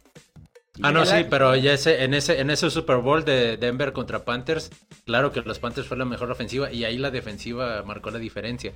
Ah, 0.81 0.91
no, 0.91 1.05
sí, 1.05 1.25
pero 1.29 1.55
ya 1.55 1.71
ese, 1.73 2.03
en 2.03 2.13
ese, 2.13 2.39
en 2.41 2.49
ese 2.49 2.69
Super 2.69 2.97
Bowl 2.97 3.23
de 3.23 3.55
Denver 3.55 3.93
contra 3.93 4.25
Panthers, 4.25 4.71
claro 5.05 5.31
que 5.31 5.39
los 5.41 5.57
Panthers 5.57 5.87
fue 5.87 5.95
la 5.95 6.03
mejor 6.03 6.29
ofensiva 6.31 6.69
y 6.71 6.83
ahí 6.83 6.97
la 6.97 7.11
defensiva 7.11 7.81
marcó 7.83 8.11
la 8.11 8.19
diferencia. 8.19 8.73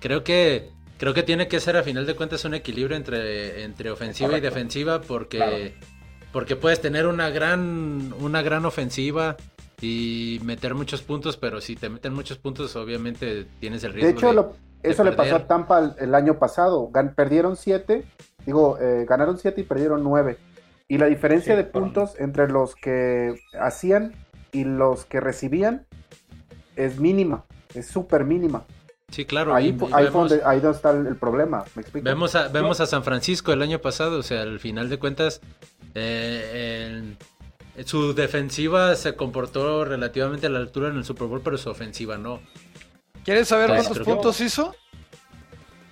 Creo 0.00 0.24
que, 0.24 0.70
creo 0.96 1.12
que 1.12 1.22
tiene 1.22 1.46
que 1.46 1.60
ser 1.60 1.76
a 1.76 1.82
final 1.82 2.06
de 2.06 2.14
cuentas 2.14 2.44
un 2.46 2.54
equilibrio 2.54 2.96
entre, 2.96 3.64
entre 3.64 3.90
ofensiva 3.90 4.28
Correcto. 4.30 4.46
y 4.46 4.50
defensiva 4.50 5.00
porque, 5.02 5.36
Claro. 5.36 5.56
porque 6.32 6.56
puedes 6.56 6.80
tener 6.80 7.06
una 7.06 7.28
gran, 7.28 8.14
una 8.18 8.40
gran 8.40 8.64
ofensiva 8.64 9.36
y 9.80 10.40
meter 10.44 10.74
muchos 10.74 11.02
puntos, 11.02 11.36
pero 11.36 11.60
si 11.60 11.76
te 11.76 11.88
meten 11.88 12.14
muchos 12.14 12.38
puntos, 12.38 12.74
obviamente 12.76 13.46
tienes 13.60 13.84
el 13.84 13.92
riesgo 13.92 14.08
De 14.12 14.16
hecho, 14.16 14.28
de- 14.28 14.34
lo- 14.34 14.52
eso 14.82 15.04
le 15.04 15.12
pasó 15.12 15.36
a 15.36 15.46
Tampa 15.46 15.78
el, 15.80 15.92
el 15.98 16.14
año 16.14 16.38
pasado. 16.38 16.88
Gan- 16.92 17.14
perdieron 17.14 17.56
7, 17.56 18.04
digo, 18.46 18.78
eh, 18.80 19.04
ganaron 19.08 19.38
7 19.38 19.60
y 19.60 19.64
perdieron 19.64 20.02
9. 20.04 20.38
Y 20.88 20.98
la 20.98 21.06
diferencia 21.06 21.54
Sí, 21.54 21.56
de 21.56 21.64
puntos 21.64 22.12
entre 22.18 22.48
los 22.48 22.76
que 22.76 23.34
hacían 23.60 24.14
y 24.52 24.64
los 24.64 25.04
que 25.04 25.20
recibían 25.20 25.86
es 26.76 26.98
mínima, 27.00 27.44
es 27.74 27.88
súper 27.88 28.24
mínima. 28.24 28.64
Sí, 29.10 29.24
claro. 29.24 29.54
Ahí, 29.54 29.68
y- 29.68 29.72
fu- 29.72 29.88
y 29.88 29.92
ahí, 29.92 30.04
vemos- 30.04 30.30
donde, 30.30 30.44
ahí 30.44 30.60
donde 30.60 30.76
está 30.76 30.90
el, 30.92 31.06
el 31.06 31.16
problema, 31.16 31.64
¿me 31.74 31.82
explico? 31.82 32.04
Vemos 32.04 32.34
a, 32.34 32.48
vemos 32.48 32.80
a 32.80 32.86
San 32.86 33.02
Francisco 33.04 33.52
el 33.52 33.62
año 33.62 33.80
pasado, 33.80 34.18
o 34.18 34.22
sea, 34.22 34.42
al 34.42 34.58
final 34.60 34.88
de 34.88 34.98
cuentas, 34.98 35.40
eh, 35.94 36.88
en- 36.88 37.16
su 37.84 38.14
defensiva 38.14 38.94
se 38.96 39.14
comportó 39.16 39.84
relativamente 39.84 40.46
a 40.46 40.50
la 40.50 40.58
altura 40.58 40.88
en 40.88 40.96
el 40.96 41.04
Super 41.04 41.26
Bowl, 41.26 41.42
pero 41.42 41.58
su 41.58 41.68
ofensiva 41.70 42.16
no. 42.16 42.40
¿Quieres 43.24 43.48
saber 43.48 43.68
Pues, 43.68 43.82
cuántos 43.86 44.04
puntos 44.06 44.40
hizo? 44.40 44.74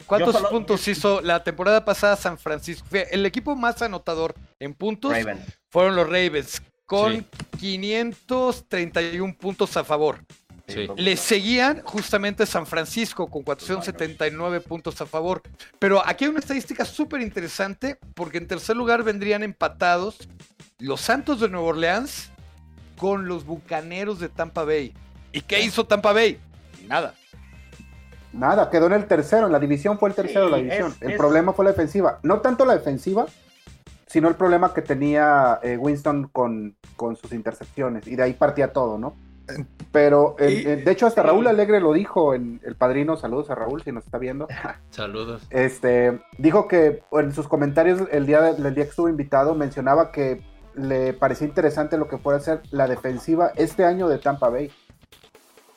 ¿Cuántos 0.06 0.34
solo- 0.34 0.50
puntos 0.50 0.86
hizo 0.88 1.20
la 1.22 1.42
temporada 1.42 1.84
pasada 1.84 2.16
San 2.16 2.38
Francisco? 2.38 2.86
Fue 2.88 3.08
El 3.10 3.24
equipo 3.26 3.56
más 3.56 3.80
anotador 3.82 4.34
en 4.60 4.74
puntos 4.74 5.14
fueron 5.70 5.96
los 5.96 6.06
Ravens, 6.06 6.62
con 6.86 7.12
Sí. 7.12 7.26
531 7.58 9.34
puntos 9.38 9.76
a 9.76 9.84
favor. 9.84 10.20
Sí. 10.66 10.88
Le 10.96 11.16
seguían 11.18 11.82
justamente 11.84 12.46
San 12.46 12.66
Francisco 12.66 13.26
con 13.28 13.42
479 13.42 14.60
puntos 14.60 14.98
a 15.00 15.06
favor. 15.06 15.42
Pero 15.78 16.02
aquí 16.06 16.24
hay 16.24 16.30
una 16.30 16.40
estadística 16.40 16.84
súper 16.86 17.20
interesante 17.20 17.98
porque 18.14 18.38
en 18.38 18.46
tercer 18.46 18.74
lugar 18.76 19.02
vendrían 19.02 19.42
empatados 19.42 20.16
los 20.80 21.00
Santos 21.00 21.40
de 21.40 21.48
Nueva 21.48 21.68
Orleans 21.68 22.30
con 22.98 23.28
los 23.28 23.44
Bucaneros 23.46 24.18
de 24.18 24.28
Tampa 24.28 24.64
Bay. 24.64 24.92
¿Y 25.32 25.40
qué 25.40 25.60
hizo 25.62 25.86
Tampa 25.86 26.12
Bay? 26.12 26.38
Nada. 26.88 27.14
Nada, 28.32 28.68
quedó 28.70 28.86
en 28.86 28.94
el 28.94 29.06
tercero, 29.06 29.46
en 29.46 29.52
la 29.52 29.60
división 29.60 29.98
fue 29.98 30.08
el 30.08 30.14
tercero 30.16 30.46
de 30.46 30.50
la 30.50 30.56
Sí, 30.56 30.62
división. 30.64 30.90
es- 30.92 31.02
el 31.02 31.10
es- 31.12 31.16
problema 31.16 31.52
fue 31.52 31.64
la 31.64 31.70
defensiva. 31.70 32.18
No 32.24 32.40
tanto 32.40 32.64
la 32.64 32.74
defensiva, 32.76 33.26
sino 34.06 34.28
el 34.28 34.34
problema 34.34 34.74
que 34.74 34.82
tenía 34.82 35.60
eh, 35.62 35.76
Winston 35.76 36.28
con, 36.32 36.76
con 36.96 37.16
sus 37.16 37.32
intercepciones. 37.32 38.06
Y 38.08 38.16
de 38.16 38.24
ahí 38.24 38.32
partía 38.32 38.72
todo, 38.72 38.98
¿no? 38.98 39.14
Pero, 39.92 40.34
eh, 40.40 40.50
Y- 40.64 40.66
eh, 40.68 40.76
de 40.76 40.90
hecho, 40.90 41.06
hasta 41.06 41.22
sí. 41.22 41.28
Raúl 41.28 41.46
Alegre 41.46 41.78
lo 41.78 41.92
dijo 41.92 42.34
en 42.34 42.60
El 42.64 42.74
Padrino. 42.74 43.16
Saludos 43.16 43.50
a 43.50 43.54
Raúl 43.54 43.82
si 43.82 43.92
nos 43.92 44.04
está 44.04 44.18
viendo. 44.18 44.48
Saludos. 44.90 45.42
Este, 45.50 46.18
dijo 46.38 46.66
que 46.66 47.02
en 47.12 47.32
sus 47.32 47.46
comentarios 47.46 48.00
el 48.10 48.26
día, 48.26 48.48
el 48.48 48.74
día 48.74 48.84
que 48.84 48.90
estuvo 48.90 49.08
invitado 49.08 49.54
mencionaba 49.54 50.10
que 50.10 50.42
le 50.76 51.12
parecía 51.12 51.46
interesante 51.46 51.96
lo 51.98 52.08
que 52.08 52.18
puede 52.18 52.38
hacer 52.38 52.62
la 52.70 52.86
defensiva 52.86 53.52
este 53.56 53.84
año 53.84 54.08
de 54.08 54.18
Tampa 54.18 54.48
Bay. 54.48 54.70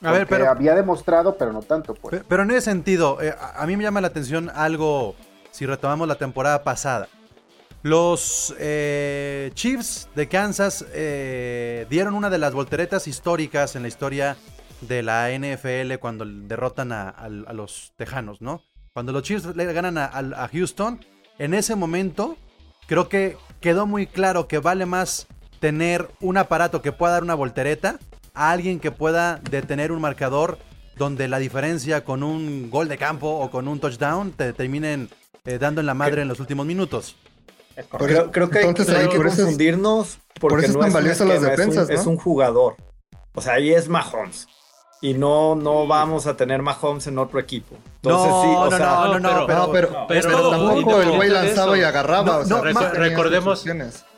A 0.02 0.12
ver, 0.12 0.26
pero, 0.28 0.48
había 0.48 0.74
demostrado, 0.76 1.36
pero 1.36 1.52
no 1.52 1.60
tanto, 1.62 1.94
pues. 1.94 2.18
pe- 2.20 2.24
pero 2.28 2.44
en 2.44 2.50
ese 2.52 2.60
sentido, 2.62 3.20
eh, 3.20 3.34
a 3.56 3.66
mí 3.66 3.76
me 3.76 3.82
llama 3.82 4.00
la 4.00 4.06
atención 4.08 4.50
algo, 4.54 5.16
si 5.50 5.66
retomamos 5.66 6.06
la 6.06 6.14
temporada 6.16 6.62
pasada. 6.62 7.08
Los 7.82 8.54
eh, 8.58 9.50
Chiefs 9.54 10.08
de 10.14 10.28
Kansas 10.28 10.84
eh, 10.92 11.86
dieron 11.90 12.14
una 12.14 12.30
de 12.30 12.38
las 12.38 12.52
volteretas 12.52 13.06
históricas 13.08 13.76
en 13.76 13.82
la 13.82 13.88
historia 13.88 14.36
de 14.80 15.02
la 15.02 15.30
NFL 15.30 15.94
cuando 16.00 16.24
derrotan 16.26 16.92
a, 16.92 17.08
a- 17.08 17.24
a 17.24 17.52
los 17.52 17.92
Tejanos, 17.96 18.40
¿no? 18.40 18.62
Cuando 18.92 19.12
los 19.12 19.22
Chiefs 19.22 19.54
le 19.56 19.72
ganan 19.72 19.96
a 19.98 20.48
Houston, 20.52 21.04
en 21.38 21.54
ese 21.54 21.76
momento 21.76 22.36
creo 22.88 23.08
que 23.08 23.36
quedó 23.60 23.86
muy 23.86 24.08
claro 24.08 24.48
que 24.48 24.58
vale 24.58 24.84
más 24.86 25.28
tener 25.60 26.08
un 26.20 26.36
aparato 26.36 26.82
que 26.82 26.90
pueda 26.90 27.12
dar 27.12 27.22
una 27.22 27.34
voltereta 27.36 28.00
a 28.34 28.50
alguien 28.50 28.80
que 28.80 28.90
pueda 28.90 29.36
detener 29.50 29.92
un 29.92 30.00
marcador 30.00 30.58
donde 30.96 31.28
la 31.28 31.38
diferencia 31.38 32.04
con 32.04 32.24
un 32.24 32.70
gol 32.70 32.88
de 32.88 32.98
campo 32.98 33.28
o 33.28 33.50
con 33.50 33.68
un 33.68 33.78
touchdown 33.78 34.32
te 34.32 34.52
terminen 34.52 35.08
eh, 35.44 35.58
dando 35.58 35.80
en 35.80 35.86
la 35.86 35.94
madre 35.94 36.22
en 36.22 36.28
los 36.28 36.40
últimos 36.40 36.66
minutos. 36.66 37.14
Creo, 37.98 38.32
creo 38.32 38.50
que 38.50 38.60
Entonces, 38.62 38.92
no 38.92 39.00
hay 39.00 39.08
que 39.08 39.16
por 39.16 39.26
confundirnos 39.26 40.18
porque 40.40 40.54
por 40.54 40.58
eso 40.64 40.68
es 40.70 40.74
no 40.74 40.80
tan 40.80 40.88
es 40.88 40.94
un 40.94 41.00
valiosas 41.00 41.28
las 41.28 41.36
esquema, 41.36 41.52
es 41.52 41.58
un- 41.60 41.66
defensas, 41.74 41.90
es 42.00 42.04
¿no? 42.06 42.10
un 42.12 42.16
jugador. 42.18 42.76
O 43.34 43.40
sea, 43.40 43.52
ahí 43.54 43.70
es 43.72 43.88
Mahomes. 43.88 44.48
Y 45.00 45.14
no, 45.14 45.54
no 45.54 45.86
vamos 45.86 46.26
a 46.26 46.36
tener 46.36 46.60
Mahomes 46.60 47.06
en 47.06 47.18
otro 47.18 47.38
equipo. 47.38 47.76
Entonces, 48.02 48.30
No, 48.30 48.42
sí, 48.42 48.48
o 48.48 48.64
no, 48.70 48.76
sea, 48.76 48.88
no, 48.88 49.18
no, 49.20 49.46
pero- 49.46 49.70
pero, 49.72 49.90
no, 49.92 50.06
pero, 50.08 50.50
tampoco 50.50 51.00
el 51.02 51.10
güey 51.12 51.28
de 51.28 51.34
lanzaba 51.34 51.74
eso. 51.74 51.76
y 51.76 51.82
agarraba. 51.84 52.24
No, 52.24 52.38
o 52.38 52.44
sea, 52.44 52.92
recordemos-. 52.92 53.64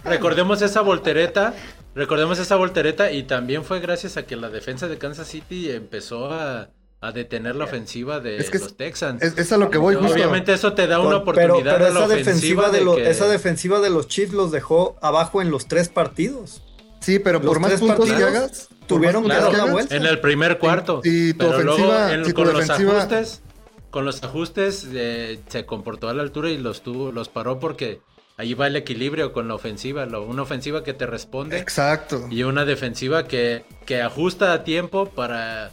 Recordemos 0.05 0.63
esa 0.63 0.81
voltereta, 0.81 1.55
recordemos 1.95 2.39
esa 2.39 2.57
voltereta 2.57 3.13
y 3.13 3.25
también 3.25 3.65
fue 3.65 3.81
gracias 3.81 4.17
a 4.17 4.23
que 4.25 4.37
la 4.37 4.49
defensa 4.49 4.89
de 4.89 4.97
Kansas 4.97 5.29
City 5.29 5.71
empezó 5.71 6.33
a, 6.33 6.71
a 7.03 7.13
detener 7.13 7.57
la 7.57 7.65
ofensiva 7.65 8.21
de 8.21 8.39
Es 8.39 8.49
que 8.49 8.59
los 8.59 8.77
Texans. 8.79 9.23
Es, 9.23 9.37
es 9.37 9.53
a 9.53 9.59
lo 9.59 9.69
que 9.71 9.77
voy 9.77 9.97
justo. 9.97 10.13
Obviamente 10.15 10.55
eso 10.55 10.73
te 10.73 10.87
da 10.87 10.99
una 11.01 11.09
pero, 11.11 11.19
oportunidad 11.23 11.77
pero 11.79 11.93
la 11.93 12.01
esa 12.07 12.09
defensiva 12.09 12.71
de, 12.71 12.79
de 12.79 12.85
los, 12.87 12.97
que- 12.97 13.11
esa 13.11 13.29
defensiva 13.29 13.81
de 13.81 13.91
los 13.91 14.09
Chiefs 14.09 14.33
los 14.33 14.51
dejó 14.51 14.97
abajo 15.03 15.43
en 15.43 15.51
los 15.51 15.67
tres 15.69 15.91
partidos. 15.91 16.63
Sí, 17.01 17.19
pero 17.19 17.39
Los 17.39 17.47
por 17.49 17.61
más 17.61 17.73
puntos 17.75 18.07
que 18.07 18.13
partidos 18.13 18.31
hagas, 18.35 18.69
tuvieron 18.97 19.27
más 19.27 19.37
que 19.39 19.43
dar 19.57 19.67
la 19.67 19.73
vuelta. 19.73 19.97
En 19.97 20.07
el 20.07 20.21
primer 20.21 20.59
cuarto. 20.59 21.01
si 21.03 21.33
tu 21.33 21.39
pero 21.39 21.63
luego 21.63 21.73
ofensiva- 21.85 22.15
en- 22.15 22.25
si 22.25 22.31
tu 22.33 22.37
con 22.37 22.53
los 22.53 22.59
defensiva- 22.67 22.93
ajustes, 22.99 23.43
con 23.91 24.05
los 24.05 24.23
ajustes 24.23 24.87
eh, 24.93 25.41
se 25.49 25.67
comportó 25.67 26.09
a 26.09 26.15
la 26.15 26.23
altura 26.23 26.51
y 26.51 26.59
los 26.59 26.83
tuvo, 26.83 27.11
los 27.13 27.29
paró 27.29 27.59
porque 27.59 28.01
ahí 28.37 28.55
va 28.55 28.67
el 28.69 28.77
equilibrio 28.77 29.33
con 29.33 29.49
la 29.49 29.55
ofensiva, 29.55 30.07
lo- 30.07 30.23
una 30.25 30.43
ofensiva 30.43 30.83
que 30.85 30.93
te 30.95 31.07
responde 31.07 31.59
Exacto. 31.59 32.27
y 32.31 32.43
una 32.45 32.65
defensiva 32.65 33.27
que, 33.27 33.65
que 33.87 34.01
ajusta 34.01 34.53
a 34.53 34.65
tiempo 34.65 35.07
para, 35.07 35.71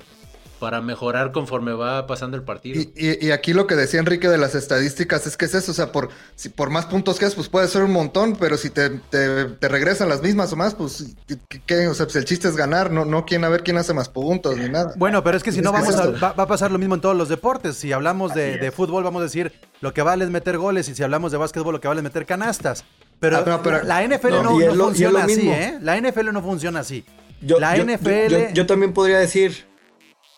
para 0.59 0.81
mejorar 0.81 1.31
conforme 1.31 1.71
va 1.73 2.07
pasando 2.07 2.35
el 2.37 2.43
partido. 2.43 2.81
Y, 2.81 2.91
y- 2.95 3.27
y 3.27 3.31
aquí 3.31 3.53
lo 3.53 3.67
que 3.67 3.75
decía 3.75 3.99
Enrique 3.99 4.27
de 4.29 4.37
las 4.37 4.55
estadísticas 4.55 5.25
es 5.27 5.37
que 5.37 5.45
es 5.45 5.53
eso, 5.53 5.71
o 5.71 5.75
sea, 5.75 5.91
por, 5.91 6.09
si 6.35 6.49
por 6.49 6.69
más 6.69 6.85
puntos 6.87 7.19
que 7.19 7.25
hagas, 7.25 7.35
pues 7.35 7.47
puede 7.49 7.67
ser 7.67 7.83
un 7.83 7.91
montón, 7.91 8.35
pero 8.35 8.57
si 8.57 8.69
te, 8.69 8.89
te, 8.89 9.45
te 9.45 9.67
regresan 9.67 10.09
las 10.09 10.21
mismas 10.21 10.51
o 10.53 10.55
más, 10.55 10.75
pues, 10.75 11.15
¿qué- 11.49 11.61
¿qué? 11.65 11.87
O 11.87 11.93
sea, 11.93 12.05
pues 12.05 12.15
el 12.15 12.25
chiste 12.25 12.47
es 12.47 12.55
ganar, 12.55 12.91
no, 12.91 13.05
no 13.05 13.25
quién 13.25 13.43
a 13.43 13.49
ver 13.49 13.63
quién 13.63 13.77
hace 13.77 13.93
más 13.93 14.09
puntos 14.09 14.57
ni 14.57 14.67
nada. 14.69 14.93
Bueno, 14.97 15.23
pero 15.23 15.37
es 15.37 15.43
que 15.43 15.51
si 15.51 15.59
Es 15.59 15.63
no 15.63 15.71
vamos 15.71 15.89
es 15.89 15.95
a, 15.95 16.07
va, 16.11 16.33
va 16.33 16.43
a 16.43 16.47
pasar 16.47 16.71
lo 16.71 16.77
mismo 16.79 16.95
en 16.95 17.01
todos 17.01 17.15
los 17.15 17.29
deportes. 17.29 17.75
Si 17.77 17.91
hablamos 17.93 18.33
de, 18.33 18.57
de 18.57 18.67
es. 18.67 18.73
fútbol, 18.73 19.03
vamos 19.03 19.21
a 19.21 19.23
decir 19.25 19.53
lo 19.81 19.93
que 19.93 20.01
vale 20.01 20.23
es 20.25 20.31
meter 20.31 20.57
goles 20.57 20.89
y 20.89 20.95
si 20.95 21.03
hablamos 21.03 21.31
de 21.31 21.37
básquetbol, 21.37 21.73
lo 21.73 21.81
que 21.81 21.87
vale 21.87 21.99
es 21.99 22.03
meter 22.03 22.25
canastas. 22.25 22.83
Pero, 23.19 23.37
Ah, 23.37 23.43
no, 23.45 23.63
pero- 23.63 23.83
la 23.83 24.03
NFL 24.03 24.29
no, 24.31 24.43
No, 24.43 24.59
es 24.61 24.67
lo- 24.67 24.71
es 24.73 24.79
funciona 24.89 25.23
así. 25.23 25.49
¿eh? 25.49 25.77
La 25.81 25.97
NFL 25.99 26.31
no 26.31 26.41
funciona 26.41 26.79
así. 26.81 27.03
Yo, 27.41 27.59
La 27.59 27.75
yo- 27.77 27.83
NFL 27.83 28.29
yo- 28.29 28.49
yo 28.53 28.65
también 28.65 28.93
podría 28.93 29.19
decir, 29.19 29.65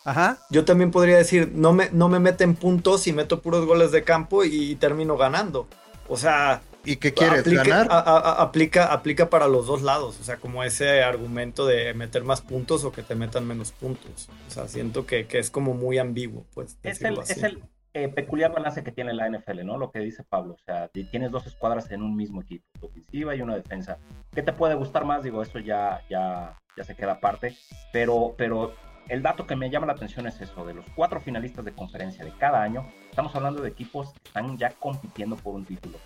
Ajá. 0.05 0.38
Yo 0.49 0.65
también 0.65 0.91
podría 0.91 1.17
decir, 1.17 1.51
no 1.53 1.73
me, 1.73 1.89
no 1.91 2.09
me 2.09 2.19
meten 2.19 2.55
puntos 2.55 3.05
y 3.07 3.13
meto 3.13 3.41
puros 3.41 3.65
goles 3.65 3.91
de 3.91 4.03
campo 4.03 4.43
y, 4.43 4.75
termino 4.75 5.17
ganando. 5.17 5.67
O 6.07 6.17
sea, 6.17 6.62
¿Y 6.85 6.95
qué 6.95 7.13
quieres? 7.13 7.41
aplica, 7.41 7.63
¿Ganar? 7.63 7.88
a- 7.91 7.99
a- 7.99 8.41
aplica, 8.41 8.85
aplica 8.93 9.29
para 9.29 9.47
los 9.47 9.67
dos 9.67 9.81
lados. 9.81 10.17
O 10.19 10.23
sea, 10.23 10.38
como 10.38 10.63
ese 10.63 11.03
argumento 11.03 11.67
de 11.67 11.93
meter 11.93 12.23
más 12.23 12.41
puntos 12.41 12.83
o 12.85 12.91
que 12.91 13.03
te 13.03 13.13
metan 13.15 13.45
menos 13.45 13.71
puntos. 13.73 14.29
O 14.47 14.51
sea, 14.51 14.67
siento 14.67 15.05
que, 15.05 15.27
que 15.27 15.39
es 15.39 15.51
como 15.51 15.73
muy 15.73 15.97
ambiguo, 15.99 16.45
pues. 16.53 16.77
Es 16.83 17.01
el, 17.03 17.19
así. 17.19 17.33
es 17.33 17.43
el 17.43 17.62
eh, 17.93 18.07
peculiar 18.07 18.51
balance 18.53 18.83
que 18.83 18.91
tiene 18.91 19.13
la 19.13 19.27
NFL, 19.29 19.63
¿no? 19.65 19.77
Lo 19.77 19.91
que 19.91 19.99
dice 19.99 20.23
Pablo. 20.23 20.53
O 20.53 20.63
sea, 20.65 20.88
ti- 20.88 21.03
tienes 21.03 21.29
dos 21.31 21.45
escuadras 21.45 21.91
en 21.91 22.01
un 22.01 22.15
mismo 22.15 22.41
equipo, 22.41 22.65
tu 22.79 22.88
ofensiva 22.88 23.35
y 23.35 23.41
una 23.41 23.55
defensa. 23.55 23.97
¿Qué 24.33 24.41
te 24.41 24.53
puede 24.53 24.73
gustar 24.75 25.05
más? 25.05 25.21
Digo, 25.23 25.43
eso 25.43 25.59
ya, 25.59 26.01
ya, 26.09 26.57
ya 26.77 26.83
se 26.83 26.95
queda 26.95 27.13
aparte. 27.13 27.55
Pero, 27.91 28.33
pero 28.38 28.73
el 29.09 29.23
dato 29.23 29.45
que 29.45 29.55
me 29.55 29.69
llama 29.69 29.87
la 29.87 29.93
atención 29.93 30.27
es 30.27 30.39
eso, 30.39 30.65
de 30.65 30.75
los 30.75 30.85
cuatro 30.95 31.19
finalistas 31.19 31.65
de 31.65 31.73
conferencia 31.73 32.23
de 32.23 32.31
cada 32.31 32.61
año, 32.61 32.87
estamos 33.09 33.35
hablando 33.35 33.61
de 33.61 33.69
equipos 33.69 34.13
que 34.13 34.29
están 34.29 34.57
ya 34.57 34.69
compitiendo 34.69 35.35
por 35.35 35.55
un 35.55 35.65
título. 35.65 35.97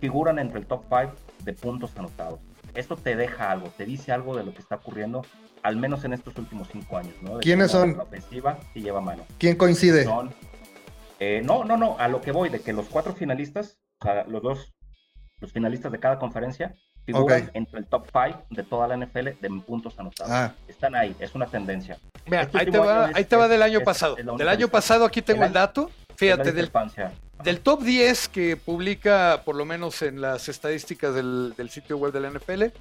Figuran 0.00 0.38
entre 0.38 0.58
el 0.58 0.66
top 0.66 0.84
5 0.88 1.14
de 1.44 1.52
puntos 1.52 1.94
anotados. 1.96 2.40
Esto 2.74 2.96
te 2.96 3.14
deja 3.14 3.50
algo, 3.50 3.68
te 3.76 3.84
dice 3.84 4.12
algo 4.12 4.36
de 4.36 4.44
lo 4.44 4.54
que 4.54 4.60
está 4.60 4.76
ocurriendo, 4.76 5.22
al 5.62 5.76
menos 5.76 6.04
en 6.04 6.14
estos 6.14 6.36
últimos 6.38 6.68
cinco 6.72 6.96
años, 6.96 7.14
¿no? 7.20 7.36
De 7.36 7.40
¿Quiénes 7.40 7.70
son? 7.70 7.96
La 7.96 8.04
ofensiva 8.04 8.58
sí 8.72 8.80
lleva 8.80 9.02
mano. 9.02 9.24
¿Quién 9.38 9.56
coincide? 9.56 10.04
Son, 10.04 10.32
eh, 11.18 11.42
no, 11.44 11.64
no, 11.64 11.76
no, 11.76 11.98
a 11.98 12.08
lo 12.08 12.22
que 12.22 12.32
voy, 12.32 12.48
de 12.48 12.60
que 12.60 12.72
los 12.72 12.86
cuatro 12.88 13.12
finalistas, 13.12 13.78
o 14.00 14.04
sea, 14.04 14.24
los 14.24 14.40
dos, 14.40 14.72
los 15.40 15.52
finalistas 15.52 15.92
de 15.92 16.00
cada 16.00 16.18
conferencia, 16.18 16.74
figuran 17.12 17.50
entre 17.54 17.78
el 17.80 17.86
top 17.86 18.06
5 18.12 18.42
de 18.50 18.62
toda 18.62 18.88
la 18.88 18.94
NFL 18.96 19.30
de 19.40 19.62
puntos 19.66 19.98
anotados. 19.98 20.32
Ah. 20.32 20.54
Están 20.68 20.94
ahí, 20.94 21.14
es 21.18 21.34
una 21.34 21.46
tendencia. 21.46 21.98
Vean, 22.26 22.44
Este 22.46 22.58
ahí 22.58 22.66
te 22.70 22.78
va, 22.78 23.04
año 23.04 23.10
es- 23.10 23.16
ahí 23.16 23.24
te 23.24 23.36
va 23.36 23.44
es- 23.44 23.50
del 23.50 23.62
año 23.62 23.78
es- 23.78 23.84
pasado. 23.84 24.16
es 24.18 24.24
Del 24.26 24.48
año 24.48 24.68
pasado 24.68 25.04
aquí 25.04 25.22
tengo 25.22 25.44
El 25.44 25.52
dato. 25.52 25.90
Fíjate, 26.16 26.52
del, 26.52 27.60
top 27.60 27.80
10 27.82 28.28
que 28.28 28.56
publica, 28.56 29.40
por 29.46 29.56
lo 29.56 29.64
menos 29.64 30.02
en 30.02 30.20
las 30.20 30.48
estadísticas 30.50 31.14
del, 31.14 31.54
del 31.56 31.70
sitio 31.70 31.96
web 31.96 32.12
de 32.12 32.20
la 32.20 32.28
NFL, 32.28 32.72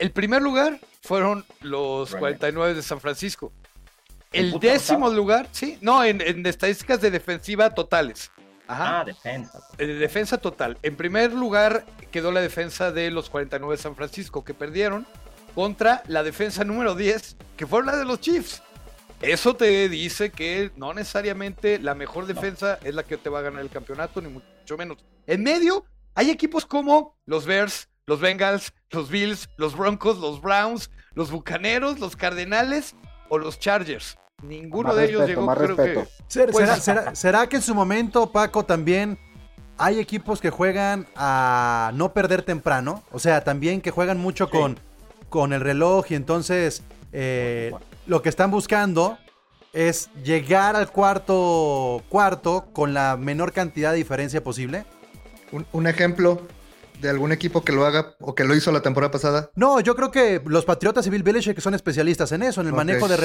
el 0.00 0.10
primer 0.10 0.42
lugar 0.42 0.80
fueron 1.02 1.44
los 1.60 2.10
Right. 2.10 2.18
49 2.18 2.74
de 2.74 2.82
San 2.82 3.00
Francisco. 3.00 3.52
¿En 4.32 4.46
El 4.46 4.60
décimo 4.60 5.08
lugar, 5.08 5.48
sí, 5.52 5.78
no, 5.80 6.02
en, 6.04 6.20
en 6.20 6.44
estadísticas 6.46 7.00
de 7.00 7.10
defensiva 7.12 7.70
totales. 7.70 8.30
Ajá. 8.68 9.00
Ah, 9.00 9.04
defensa. 9.04 9.60
Eh, 9.78 9.86
De 9.86 9.94
defensa 9.94 10.38
total. 10.38 10.78
En 10.82 10.94
primer 10.96 11.32
lugar 11.32 11.84
quedó 12.10 12.30
la 12.30 12.40
defensa 12.40 12.92
de 12.92 13.10
los 13.10 13.30
49 13.30 13.76
de 13.76 13.82
San 13.82 13.96
Francisco, 13.96 14.44
que 14.44 14.54
perdieron 14.54 15.06
contra 15.54 16.02
la 16.06 16.22
defensa 16.22 16.62
número 16.64 16.94
10, 16.94 17.36
que 17.56 17.66
fue 17.66 17.84
la 17.84 17.96
de 17.96 18.04
los 18.04 18.20
Chiefs. 18.20 18.62
Eso 19.20 19.56
te 19.56 19.88
dice 19.88 20.30
que 20.30 20.70
no 20.76 20.94
necesariamente 20.94 21.80
la 21.80 21.94
mejor 21.96 22.26
defensa 22.26 22.78
es 22.84 22.94
la 22.94 23.02
que 23.02 23.16
te 23.16 23.30
va 23.30 23.40
a 23.40 23.42
ganar 23.42 23.62
el 23.62 23.70
campeonato, 23.70 24.20
ni 24.20 24.28
mucho 24.28 24.76
menos. 24.76 24.98
En 25.26 25.42
medio 25.42 25.84
hay 26.14 26.30
equipos 26.30 26.64
como 26.64 27.18
los 27.26 27.44
Bears, 27.44 27.88
los 28.06 28.20
Bengals, 28.20 28.72
los 28.90 29.10
Bills, 29.10 29.48
los 29.56 29.76
Broncos, 29.76 30.18
los 30.18 30.40
Browns, 30.40 30.90
los 31.14 31.32
Bucaneros, 31.32 31.98
los 31.98 32.14
Cardenales 32.14 32.94
o 33.28 33.38
los 33.38 33.58
Chargers. 33.58 34.16
Ninguno 34.42 34.88
Más 34.90 34.96
de 34.96 35.04
ellos 35.06 35.26
llegó, 35.26 35.42
más 35.42 35.56
creo 35.58 35.76
respeto. 35.76 36.02
que... 36.04 36.08
¿Será, 36.28 36.52
Pues- 36.52 36.64
será- 36.68 36.80
será- 36.80 37.14
será 37.14 37.46
que 37.48 37.56
en 37.56 37.62
su 37.62 37.74
momento, 37.74 38.30
Paco, 38.30 38.64
también 38.64 39.18
hay 39.76 39.98
equipos 39.98 40.40
que 40.40 40.50
juegan 40.50 41.06
a 41.16 41.90
no 41.94 42.12
perder 42.12 42.42
temprano? 42.42 43.02
O 43.10 43.18
sea, 43.18 43.42
también 43.42 43.80
que 43.80 43.90
juegan 43.90 44.18
mucho 44.18 44.46
Sí. 44.46 44.52
con, 44.52 44.78
con 45.28 45.52
el 45.52 45.60
reloj 45.60 46.06
y 46.10 46.14
entonces 46.14 46.82
eh, 47.12 47.72
lo 48.06 48.22
que 48.22 48.28
están 48.28 48.50
buscando 48.50 49.18
es 49.72 50.08
llegar 50.22 50.76
al 50.76 50.90
cuarto 50.90 52.02
cuarto 52.08 52.66
con 52.72 52.94
la 52.94 53.16
menor 53.16 53.52
cantidad 53.52 53.90
de 53.90 53.96
diferencia 53.98 54.42
posible. 54.42 54.84
Un, 55.52 55.66
un 55.72 55.86
ejemplo 55.86 56.42
de 57.00 57.08
algún 57.10 57.32
equipo 57.32 57.62
que 57.64 57.72
lo 57.72 57.84
haga 57.86 58.14
o 58.20 58.34
que 58.34 58.44
lo 58.44 58.54
hizo 58.54 58.70
la 58.72 58.82
temporada 58.82 59.10
pasada. 59.10 59.50
No, 59.54 59.80
yo 59.80 59.94
creo 59.96 60.10
que 60.10 60.40
los 60.44 60.64
Patriotas 60.64 61.06
y 61.06 61.10
Bill 61.10 61.22
Belichick 61.22 61.54
que 61.54 61.60
son 61.60 61.74
especialistas 61.74 62.30
en 62.32 62.42
eso, 62.42 62.60
en 62.60 62.68
el 62.68 62.72
manejo 62.72 63.08
de 63.08 63.14
sí. 63.16 63.20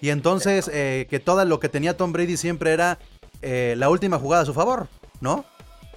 Y 0.00 0.10
entonces 0.10 0.70
eh, 0.72 1.06
que 1.10 1.20
todo 1.20 1.44
lo 1.44 1.60
que 1.60 1.68
tenía 1.68 1.96
Tom 1.96 2.12
Brady 2.12 2.36
siempre 2.36 2.72
era 2.72 2.98
eh, 3.42 3.74
la 3.76 3.90
última 3.90 4.18
jugada 4.18 4.42
a 4.42 4.46
su 4.46 4.54
favor, 4.54 4.88
¿no? 5.20 5.44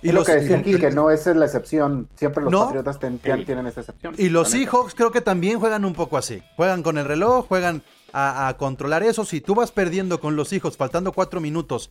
Y 0.01 0.07
lo 0.11 0.15
los- 0.19 0.27
que 0.27 0.33
decía 0.35 0.57
aquí, 0.57 0.77
que 0.77 0.91
no 0.91 1.09
esa 1.11 1.31
es 1.31 1.37
la 1.37 1.45
excepción. 1.45 2.09
Siempre 2.15 2.43
los 2.43 2.51
No. 2.51 2.65
Patriotas 2.65 2.99
ten- 2.99 3.21
Sí. 3.23 3.45
tienen 3.45 3.67
esa 3.67 3.79
excepción. 3.81 4.13
Y 4.17 4.27
los. 4.29 4.49
Seahawks 4.49 4.93
creo 4.95 5.11
que 5.11 5.21
también 5.21 5.59
juegan 5.59 5.85
un 5.85 5.93
poco 5.93 6.17
así. 6.17 6.43
Juegan 6.57 6.83
con 6.83 6.97
el 6.97 7.05
reloj, 7.05 7.47
juegan 7.47 7.83
a, 8.11 8.49
a 8.49 8.57
controlar 8.57 9.01
eso. 9.03 9.23
Si 9.23 9.39
tú 9.39 9.55
vas 9.55 9.71
perdiendo 9.71 10.19
con 10.19 10.35
los 10.35 10.49
Seahawks 10.49 10.75
faltando 10.75 11.13
cuatro 11.13 11.39
minutos, 11.39 11.89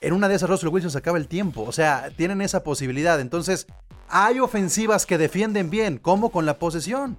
en 0.00 0.12
una 0.12 0.28
de 0.28 0.34
esas 0.34 0.50
Russell 0.50 0.70
Wilson 0.70 0.90
se 0.90 0.98
acaba 0.98 1.18
el 1.18 1.28
tiempo. 1.28 1.62
O 1.62 1.70
sea, 1.70 2.10
tienen 2.16 2.40
esa 2.40 2.64
posibilidad. 2.64 3.20
Entonces, 3.20 3.68
hay 4.08 4.40
ofensivas 4.40 5.06
que 5.06 5.16
defienden 5.16 5.70
bien, 5.70 5.98
como 5.98 6.32
con 6.32 6.44
la 6.46 6.58
posesión. 6.58 7.16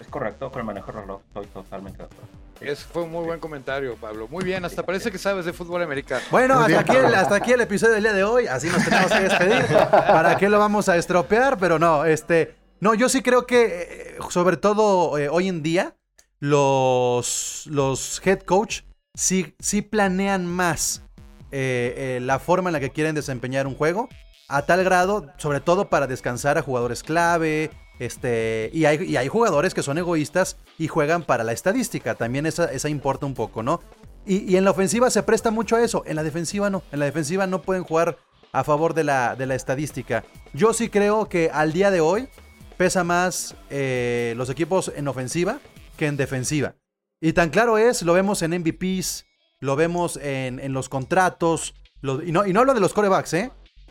Es 0.00 0.06
correcto, 0.08 0.50
con 0.50 0.60
el 0.60 0.66
manejo 0.66 0.90
del 0.90 1.02
reloj, 1.02 1.20
estoy 1.28 1.46
totalmente 1.48 1.98
de 1.98 2.04
acuerdo. 2.04 2.24
Ese 2.60 2.84
fue 2.84 3.02
un 3.02 3.12
muy 3.12 3.24
buen 3.24 3.40
comentario, 3.40 3.96
Pablo. 3.96 4.28
Muy 4.28 4.44
bien, 4.44 4.64
hasta 4.64 4.84
parece 4.84 5.10
que 5.10 5.18
sabes 5.18 5.44
de 5.44 5.52
fútbol 5.52 5.82
americano. 5.82 6.22
Bueno, 6.30 6.54
hasta 6.54 6.66
bien. 6.66 6.80
aquí, 6.80 6.96
el, 6.96 7.14
hasta 7.14 7.34
aquí 7.36 7.52
el 7.52 7.60
episodio 7.60 7.94
del 7.94 8.02
día 8.02 8.12
de 8.12 8.24
hoy. 8.24 8.46
Así 8.46 8.68
nos 8.68 8.84
tenemos 8.84 9.12
que 9.12 9.20
despedir. 9.20 9.64
¿Para 9.90 10.36
qué 10.36 10.48
lo 10.48 10.58
vamos 10.58 10.88
a 10.88 10.96
estropear? 10.96 11.58
Pero 11.58 11.78
no, 11.78 12.04
este. 12.04 12.56
No, 12.80 12.94
yo 12.94 13.08
sí 13.08 13.22
creo 13.22 13.46
que, 13.46 13.66
eh, 13.66 14.18
sobre 14.30 14.56
todo 14.56 15.18
eh, 15.18 15.28
hoy 15.28 15.48
en 15.48 15.62
día, 15.62 15.96
los, 16.40 17.64
los 17.66 18.20
head 18.24 18.40
coach 18.40 18.82
sí, 19.14 19.54
sí 19.58 19.82
planean 19.82 20.46
más 20.46 21.02
eh, 21.50 21.94
eh, 21.96 22.20
la 22.22 22.38
forma 22.38 22.68
en 22.68 22.74
la 22.74 22.80
que 22.80 22.90
quieren 22.90 23.14
desempeñar 23.14 23.66
un 23.66 23.74
juego. 23.74 24.08
A 24.48 24.62
tal 24.62 24.82
grado, 24.82 25.26
sobre 25.36 25.60
todo 25.60 25.90
para 25.90 26.06
descansar 26.06 26.56
a 26.56 26.62
jugadores 26.62 27.02
clave. 27.02 27.70
Este, 27.98 28.70
y, 28.72 28.84
hay, 28.84 29.02
y 29.02 29.16
hay 29.16 29.28
jugadores 29.28 29.74
que 29.74 29.82
son 29.82 29.98
egoístas 29.98 30.56
y 30.78 30.88
juegan 30.88 31.22
para 31.24 31.44
la 31.44 31.52
estadística. 31.52 32.14
También 32.14 32.46
esa, 32.46 32.72
esa 32.72 32.88
importa 32.88 33.26
un 33.26 33.34
poco, 33.34 33.62
¿no? 33.62 33.80
Y, 34.26 34.50
y 34.50 34.56
en 34.56 34.64
la 34.64 34.70
ofensiva 34.70 35.10
se 35.10 35.22
presta 35.22 35.50
mucho 35.50 35.76
a 35.76 35.82
eso. 35.82 36.02
En 36.06 36.16
la 36.16 36.22
defensiva 36.22 36.70
no. 36.70 36.82
En 36.92 37.00
la 37.00 37.06
defensiva 37.06 37.46
no 37.46 37.62
pueden 37.62 37.84
jugar 37.84 38.18
a 38.52 38.64
favor 38.64 38.94
de 38.94 39.04
la, 39.04 39.36
de 39.36 39.46
la 39.46 39.54
estadística. 39.54 40.24
Yo 40.52 40.72
sí 40.72 40.88
creo 40.88 41.28
que 41.28 41.50
al 41.52 41.72
día 41.72 41.90
de 41.90 42.00
hoy 42.00 42.28
pesa 42.76 43.04
más 43.04 43.56
eh, 43.70 44.34
los 44.36 44.48
equipos 44.50 44.92
en 44.94 45.08
ofensiva 45.08 45.58
que 45.96 46.06
en 46.06 46.16
defensiva. 46.16 46.76
Y 47.20 47.32
tan 47.32 47.50
claro 47.50 47.78
es, 47.78 48.02
lo 48.02 48.12
vemos 48.12 48.42
en 48.42 48.52
MVPs, 48.52 49.26
lo 49.60 49.74
vemos 49.74 50.16
en, 50.16 50.60
en 50.60 50.72
los 50.72 50.88
contratos. 50.88 51.74
y, 52.02 52.32
no, 52.32 52.46
y 52.46 52.52
no 52.52 52.60
hablo 52.60 52.74
de 52.74 52.80
los 52.80 52.94
corebacks, 52.94 53.34
¿eh? 53.34 53.50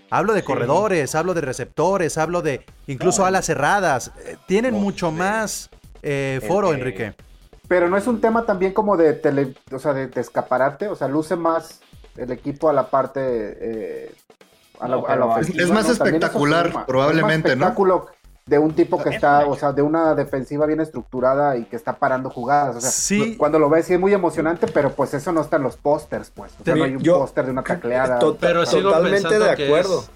Hablo 0.09 0.33
de 0.33 0.39
Sí. 0.41 0.45
corredores, 0.45 1.15
hablo 1.15 1.33
de 1.33 1.41
receptores, 1.41 2.17
hablo 2.17 2.41
de 2.41 2.65
incluso 2.87 3.21
No, 3.21 3.27
alas 3.27 3.45
cerradas. 3.45 4.11
Eh, 4.25 4.37
tienen 4.45 4.73
no, 4.73 4.79
mucho 4.79 5.09
sí. 5.09 5.15
más 5.15 5.69
eh, 6.01 6.39
foro, 6.47 6.69
que- 6.69 6.75
Enrique. 6.75 7.13
Pero 7.67 7.89
no 7.89 7.97
es 7.97 8.07
un 8.07 8.21
tema 8.21 8.45
también 8.45 8.71
como 8.73 8.95
de 8.95 9.13
tele, 9.13 9.53
o 9.73 9.79
sea, 9.79 9.93
de, 9.93 10.07
de 10.07 10.21
escaparate, 10.21 10.87
o 10.87 10.95
sea, 10.95 11.09
luce 11.09 11.35
más 11.35 11.81
el 12.15 12.31
equipo 12.31 12.69
a 12.69 12.73
la 12.73 12.89
parte 12.89 13.19
eh, 13.23 14.15
a 14.79 14.87
la, 14.87 14.95
No, 14.97 15.05
a 15.05 15.09
la 15.09 15.15
pero 15.15 15.27
ofensiva, 15.31 15.63
es 15.63 15.71
más 15.71 15.89
espectacular, 15.89 16.85
probablemente, 16.85 17.49
es 17.51 17.57
¿no? 17.57 17.65
más 17.65 17.71
espectáculo 17.71 18.07
de 18.47 18.57
un 18.57 18.73
tipo 18.73 18.97
que 19.03 19.09
Es 19.09 19.15
está, 19.15 19.45
o 19.45 19.55
sea, 19.57 19.73
de 19.73 19.81
una 19.81 20.15
defensiva 20.15 20.65
bien 20.65 20.79
estructurada 20.79 21.57
y 21.57 21.65
que 21.65 21.75
está 21.75 21.93
parando 21.97 22.29
jugadas, 22.29 22.77
o 22.77 22.81
sea, 22.81 22.89
Sí. 22.91 23.35
cuando 23.37 23.59
lo 23.59 23.69
ves 23.69 23.85
sí 23.85 23.93
es 23.93 23.99
muy 23.99 24.13
emocionante, 24.13 24.67
pero 24.67 24.91
pues 24.93 25.13
eso 25.13 25.31
no 25.33 25.41
está 25.41 25.57
en 25.57 25.63
los 25.63 25.75
pósters, 25.75 26.31
pues, 26.33 26.53
o 26.59 26.63
sea, 26.63 26.73
Sí, 26.73 26.79
no 26.79 26.85
hay 26.85 26.95
un 26.95 27.03
póster 27.03 27.45
de 27.45 27.51
una 27.51 27.61
tacleada. 27.63 28.19
Pero 28.39 28.65
sigo 28.65 28.83
Totalmente 28.89 29.21
pensando 29.29 29.45
de 29.45 29.51
acuerdo. 29.65 29.99
es- 29.99 30.09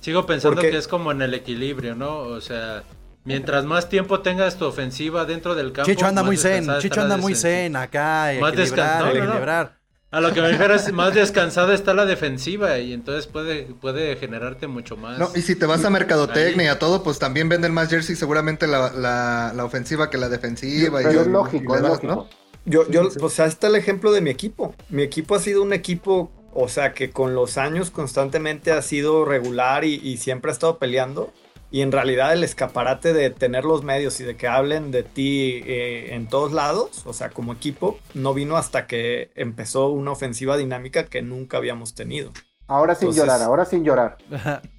sigo 0.00 0.24
pensando 0.24 0.54
Porque- 0.54 0.70
que 0.70 0.76
es 0.78 0.86
como 0.88 1.10
en 1.12 1.20
el 1.20 1.34
equilibrio, 1.34 1.94
¿no? 1.96 2.18
O 2.18 2.40
sea, 2.40 2.84
mientras 3.24 3.64
más 3.64 3.88
tiempo 3.88 4.20
tengas 4.20 4.54
tu 4.56 4.64
ofensiva 4.64 5.24
dentro 5.24 5.54
del 5.56 5.72
campo. 5.72 5.90
Chicho 5.90 6.06
anda 6.06 6.22
más 6.22 6.26
muy 6.28 6.36
zen, 6.36 6.66
Chicho 6.78 7.00
anda 7.00 7.16
muy 7.16 7.34
zen 7.34 7.74
acá, 7.74 8.30
Más 8.40 8.52
equilibrar, 8.52 8.88
descan- 8.88 8.98
no, 9.00 9.06
no, 9.06 9.12
no. 9.14 9.24
equilibrar. 9.24 9.78
A 10.10 10.20
lo 10.22 10.32
que 10.32 10.40
me 10.40 10.48
refiero 10.48 10.74
es 10.74 10.90
más 10.92 11.14
descansada 11.14 11.74
está 11.74 11.92
la 11.92 12.06
defensiva 12.06 12.78
y 12.78 12.94
entonces 12.94 13.26
puede, 13.26 13.64
puede 13.64 14.16
generarte 14.16 14.66
mucho 14.66 14.96
más. 14.96 15.18
No, 15.18 15.30
y 15.34 15.42
si 15.42 15.54
te 15.54 15.66
vas 15.66 15.84
a 15.84 15.90
mercadotecnia 15.90 16.64
y 16.64 16.68
a 16.68 16.78
todo, 16.78 17.02
pues 17.02 17.18
también 17.18 17.48
venden 17.50 17.74
más 17.74 17.90
jerseys 17.90 18.18
seguramente 18.18 18.66
la, 18.66 18.90
la, 18.92 19.52
la 19.54 19.64
ofensiva 19.64 20.08
que 20.08 20.16
la 20.16 20.28
defensiva. 20.30 21.02
y- 21.02 21.08
pero 21.08 21.20
es 21.20 21.26
y 21.26 21.28
lógico, 21.28 21.72
le 21.74 21.76
es 21.76 21.82
das, 21.82 22.02
lógico. 22.02 22.06
¿no? 22.06 22.28
Yo, 22.64 22.88
yo, 22.90 23.10
sí. 23.10 23.18
o 23.20 23.28
sea, 23.28 23.46
está 23.46 23.66
el 23.68 23.76
ejemplo 23.76 24.12
de 24.12 24.20
mi 24.22 24.30
equipo. 24.30 24.74
Mi 24.88 25.02
equipo 25.02 25.34
ha 25.34 25.40
sido 25.40 25.62
un 25.62 25.72
equipo, 25.72 26.30
o 26.52 26.68
sea, 26.68 26.94
que 26.94 27.10
con 27.10 27.34
los 27.34 27.58
años 27.58 27.90
constantemente 27.90 28.72
ha 28.72 28.82
sido 28.82 29.24
regular 29.24 29.84
y, 29.84 29.94
y 30.02 30.16
siempre 30.18 30.50
ha 30.50 30.54
estado 30.54 30.78
peleando. 30.78 31.32
Y 31.70 31.82
en 31.82 31.92
realidad 31.92 32.32
el 32.32 32.44
escaparate 32.44 33.12
de 33.12 33.28
tener 33.30 33.64
los 33.64 33.82
medios 33.84 34.18
y 34.20 34.24
de 34.24 34.36
que 34.36 34.48
hablen 34.48 34.90
de 34.90 35.02
ti 35.02 35.62
eh, 35.66 36.14
en 36.14 36.26
todos 36.26 36.52
lados, 36.52 37.02
o 37.04 37.12
sea, 37.12 37.28
como 37.30 37.52
equipo, 37.52 37.98
no 38.14 38.32
vino 38.32 38.56
hasta 38.56 38.86
que 38.86 39.30
empezó 39.34 39.88
una 39.88 40.12
ofensiva 40.12 40.56
dinámica 40.56 41.04
que 41.04 41.20
nunca 41.20 41.58
habíamos 41.58 41.94
tenido. 41.94 42.32
Ahora 42.66 42.94
sin 42.94 43.08
Entonces- 43.08 43.22
llorar, 43.24 43.42
ahora 43.42 43.64
sin 43.66 43.84
llorar. 43.84 44.16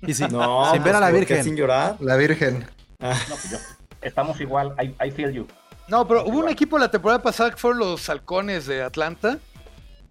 y 0.01 0.13
si, 0.15 0.23
No, 0.29 0.71
sin 0.73 0.83
ver 0.83 0.95
a 0.95 0.99
pues, 0.99 1.01
la 1.01 1.07
¿por 1.11 1.11
qué 1.11 1.33
Virgen. 1.35 1.43
sin 1.43 1.55
llorar. 1.55 1.95
La 1.99 2.15
Virgen. 2.15 2.67
Ah, 2.99 3.15
No, 3.29 3.35
pues 3.35 3.51
yo- 3.51 3.57
estamos 4.01 4.39
igual, 4.41 4.73
I, 4.81 4.95
I 5.07 5.11
feel 5.11 5.31
you. 5.31 5.45
No, 5.87 6.07
pero 6.07 6.23
hubo 6.25 6.39
un 6.39 6.49
equipo 6.49 6.77
la 6.79 6.89
temporada 6.89 7.21
pasada 7.21 7.51
que 7.51 7.57
fueron 7.57 7.79
los 7.79 8.09
halcones 8.09 8.65
de 8.65 8.81
Atlanta. 8.81 9.37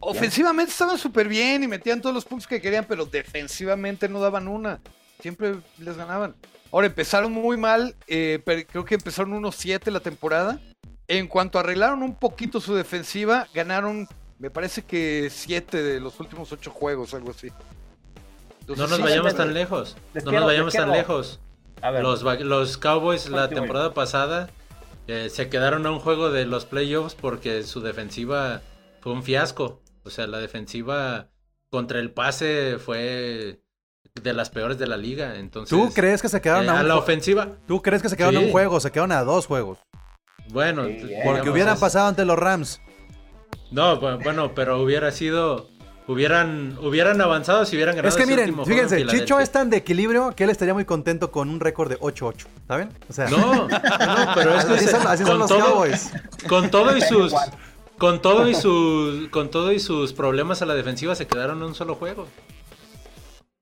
Ofensivamente 0.00 0.70
estaban 0.70 0.96
súper 0.98 1.26
bien 1.28 1.64
y 1.64 1.68
metían 1.68 2.00
todos 2.00 2.14
los 2.14 2.24
puntos 2.24 2.46
que 2.46 2.60
querían, 2.60 2.84
pero 2.88 3.04
defensivamente 3.04 4.08
no 4.08 4.20
daban 4.20 4.46
una. 4.46 4.78
Siempre 5.20 5.56
les 5.78 5.96
ganaban. 5.96 6.36
Ahora 6.70 6.86
empezaron 6.86 7.32
muy 7.32 7.56
mal, 7.56 7.94
eh, 8.06 8.40
pero 8.44 8.66
creo 8.66 8.84
que 8.84 8.94
empezaron 8.96 9.32
1-7 9.32 9.90
la 9.90 10.00
temporada. 10.00 10.60
En 11.06 11.26
cuanto 11.26 11.58
arreglaron 11.58 12.02
un 12.02 12.14
poquito 12.14 12.60
su 12.60 12.74
defensiva, 12.74 13.48
ganaron, 13.54 14.06
me 14.38 14.50
parece 14.50 14.82
que 14.82 15.28
7 15.30 15.82
de 15.82 16.00
los 16.00 16.20
últimos 16.20 16.52
8 16.52 16.70
juegos, 16.70 17.14
algo 17.14 17.30
así. 17.30 17.48
Entonces, 18.60 18.78
No 18.82 18.88
nos 18.88 18.96
sí, 18.98 19.02
vayamos 19.02 19.34
tan 19.34 19.54
lejos. 19.54 19.96
No 20.12 20.20
quiero- 20.20 20.40
nos 20.40 20.46
vayamos 20.46 20.74
tan 20.74 20.90
lejos. 20.90 21.40
A 21.80 21.90
ver, 21.90 22.02
Los, 22.02 22.76
Cowboys 22.76 23.28
la 23.30 23.48
temporada 23.48 23.94
pasada 23.94 24.50
eh, 25.06 25.30
se 25.30 25.48
quedaron 25.48 25.86
a 25.86 25.90
un 25.90 26.00
juego 26.00 26.30
de 26.30 26.44
los 26.44 26.66
playoffs 26.66 27.14
porque 27.14 27.62
su 27.62 27.80
defensiva 27.80 28.60
fue 29.00 29.12
un 29.12 29.22
fiasco. 29.22 29.80
O 30.04 30.10
sea, 30.10 30.26
la 30.26 30.38
defensiva 30.38 31.28
contra 31.70 31.98
el 32.00 32.10
pase 32.10 32.76
fue 32.78 33.60
de 34.22 34.32
las 34.32 34.50
peores 34.50 34.78
de 34.78 34.86
la 34.86 34.96
liga. 34.96 35.36
Entonces, 35.36 35.70
¿Tú 35.70 35.92
crees 35.94 36.20
que 36.22 36.28
se 36.28 36.40
quedaron 36.40 36.66
eh, 36.66 36.70
a 36.70 36.78
a 36.78 36.82
un 36.82 36.88
la 36.88 36.96
ofensiva? 36.96 37.48
¿Tú 37.66 37.82
crees 37.82 38.02
que 38.02 38.08
se 38.08 38.16
quedaron 38.16 38.36
a 38.36 38.40
un 38.40 38.50
juego? 38.50 38.80
Se 38.80 38.90
quedaron 38.90 39.12
a 39.12 39.22
dos 39.24 39.46
juegos. 39.46 39.78
Bueno, 40.50 40.84
Sí. 40.86 40.92
Porque 40.98 41.10
digamos, 41.12 41.48
hubieran 41.48 41.74
es- 41.74 41.80
pasado 41.80 42.08
ante 42.08 42.24
los 42.24 42.38
Rams. 42.38 42.80
No, 43.70 44.00
bu- 44.00 44.22
bueno, 44.22 44.52
pero 44.54 44.80
hubiera 44.82 45.10
sido. 45.10 45.68
Hubieran, 46.10 46.78
hubieran 46.80 47.20
avanzado 47.20 47.66
si 47.66 47.76
hubieran 47.76 47.94
ganado 47.94 48.08
Es 48.08 48.16
que 48.16 48.22
ese 48.22 48.32
miren, 48.34 48.64
fíjense, 48.64 49.04
Chicho 49.08 49.40
es 49.40 49.50
tan 49.52 49.68
de 49.68 49.76
equilibrio 49.76 50.32
que 50.34 50.44
él 50.44 50.48
estaría 50.50 50.72
muy 50.72 50.86
contento 50.86 51.30
con 51.30 51.50
un 51.50 51.60
récord 51.60 51.90
de 51.90 51.98
8-8. 52.00 52.46
¿Saben? 52.66 52.88
O 53.10 53.12
sea, 53.12 53.28
No, 53.28 53.68
no, 53.68 54.34
pero 54.34 54.54
es 54.54 54.64
que 54.64 54.72
así 54.72 54.86
son, 54.86 55.06
así 55.06 55.22
son 55.24 55.32
con 55.32 55.38
los 55.40 55.48
todo, 55.50 55.60
Cowboys. 55.60 56.10
con 56.48 56.70
todo 56.70 56.96
y 56.96 57.02
sus 57.02 57.34
con 57.98 58.22
todo 58.22 58.48
y 58.48 58.54
sus 58.54 59.28
con 59.28 59.50
todo 59.50 59.70
y 59.70 59.80
sus 59.80 60.14
problemas 60.14 60.62
a 60.62 60.66
la 60.66 60.72
defensiva 60.72 61.14
se 61.14 61.26
quedaron 61.26 61.58
en 61.58 61.64
un 61.64 61.74
solo 61.74 61.94
juego. 61.94 62.26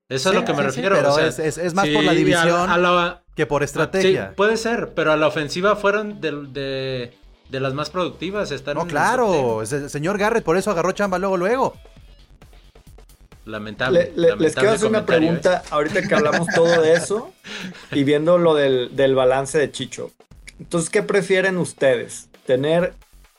Eso 0.09 0.29
Sí, 0.31 0.35
es 0.35 0.41
lo 0.41 0.45
que 0.45 0.53
me 0.53 0.59
sí, 0.63 0.69
sí, 0.69 0.75
refiero. 0.81 0.95
pero 0.95 1.11
o 1.13 1.15
sea, 1.15 1.27
es- 1.27 1.39
es- 1.39 1.57
es 1.57 1.73
más 1.73 1.85
sí, 1.85 1.93
por 1.93 2.03
la 2.03 2.11
a- 2.11 2.15
división 2.15 2.69
a 2.69 2.77
la- 2.77 3.23
Que 3.35 3.45
por 3.45 3.61
estrategia. 3.63 4.29
Sí, 4.29 4.33
puede 4.35 4.57
ser, 4.57 4.93
pero 4.95 5.11
a 5.11 5.17
la 5.17 5.27
ofensiva 5.27 5.75
fueron 5.75 6.21
de, 6.21 6.31
de, 6.31 7.17
de 7.49 7.59
las 7.59 7.73
más 7.73 7.89
productivas. 7.89 8.51
Están 8.51 8.75
no, 8.77 8.87
claro. 8.87 9.61
El 9.61 9.89
señor 9.89 10.17
Garrett 10.17 10.43
por 10.43 10.57
eso 10.57 10.71
agarró 10.71 10.91
chamba 10.93 11.19
luego, 11.19 11.37
luego. 11.37 11.73
Lamentable. 13.45 13.99
Le- 13.99 14.05
le- 14.05 14.11
les 14.15 14.29
lamentable 14.29 14.53
quiero 14.55 14.71
hacer 14.73 14.87
una 14.89 14.99
¿eh? 14.99 15.03
pregunta, 15.03 15.63
ahorita 15.71 16.01
que 16.01 16.15
hablamos 16.15 16.47
todo 16.53 16.81
de 16.81 16.93
eso 16.93 17.31
y 17.91 18.03
viendo 18.03 18.37
lo 18.37 18.55
del, 18.55 18.95
del 18.95 19.15
balance 19.15 19.57
de 19.57 19.71
Chicho. 19.71 20.11
Entonces, 20.59 20.89
¿qué 20.89 21.01
prefieren 21.03 21.57
ustedes? 21.57 22.29
¿Tener 22.45 22.93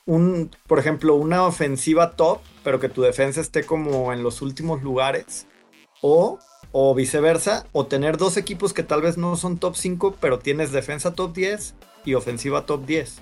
un, 0.05 0.49
por 0.67 0.79
ejemplo, 0.79 1.13
una 1.15 1.43
ofensiva 1.43 2.11
top, 2.15 2.39
pero 2.63 2.79
que 2.79 2.89
tu 2.89 3.01
defensa 3.03 3.41
esté 3.41 3.65
como 3.65 4.11
en 4.13 4.23
los 4.23 4.41
últimos 4.41 4.81
lugares? 4.81 5.45
¿O, 6.01 6.39
o 6.71 6.93
viceversa? 6.95 7.65
¿O 7.71 7.85
tener 7.87 8.17
dos 8.17 8.37
equipos 8.37 8.73
que 8.73 8.83
tal 8.83 9.01
vez 9.01 9.17
no 9.17 9.35
son 9.35 9.57
top 9.57 9.75
5, 9.75 10.17
pero 10.19 10.39
tienes 10.39 10.71
defensa 10.71 11.13
top 11.13 11.33
10 11.33 11.73
y 12.05 12.13
ofensiva 12.13 12.65
top 12.65 12.85
10? 12.85 13.15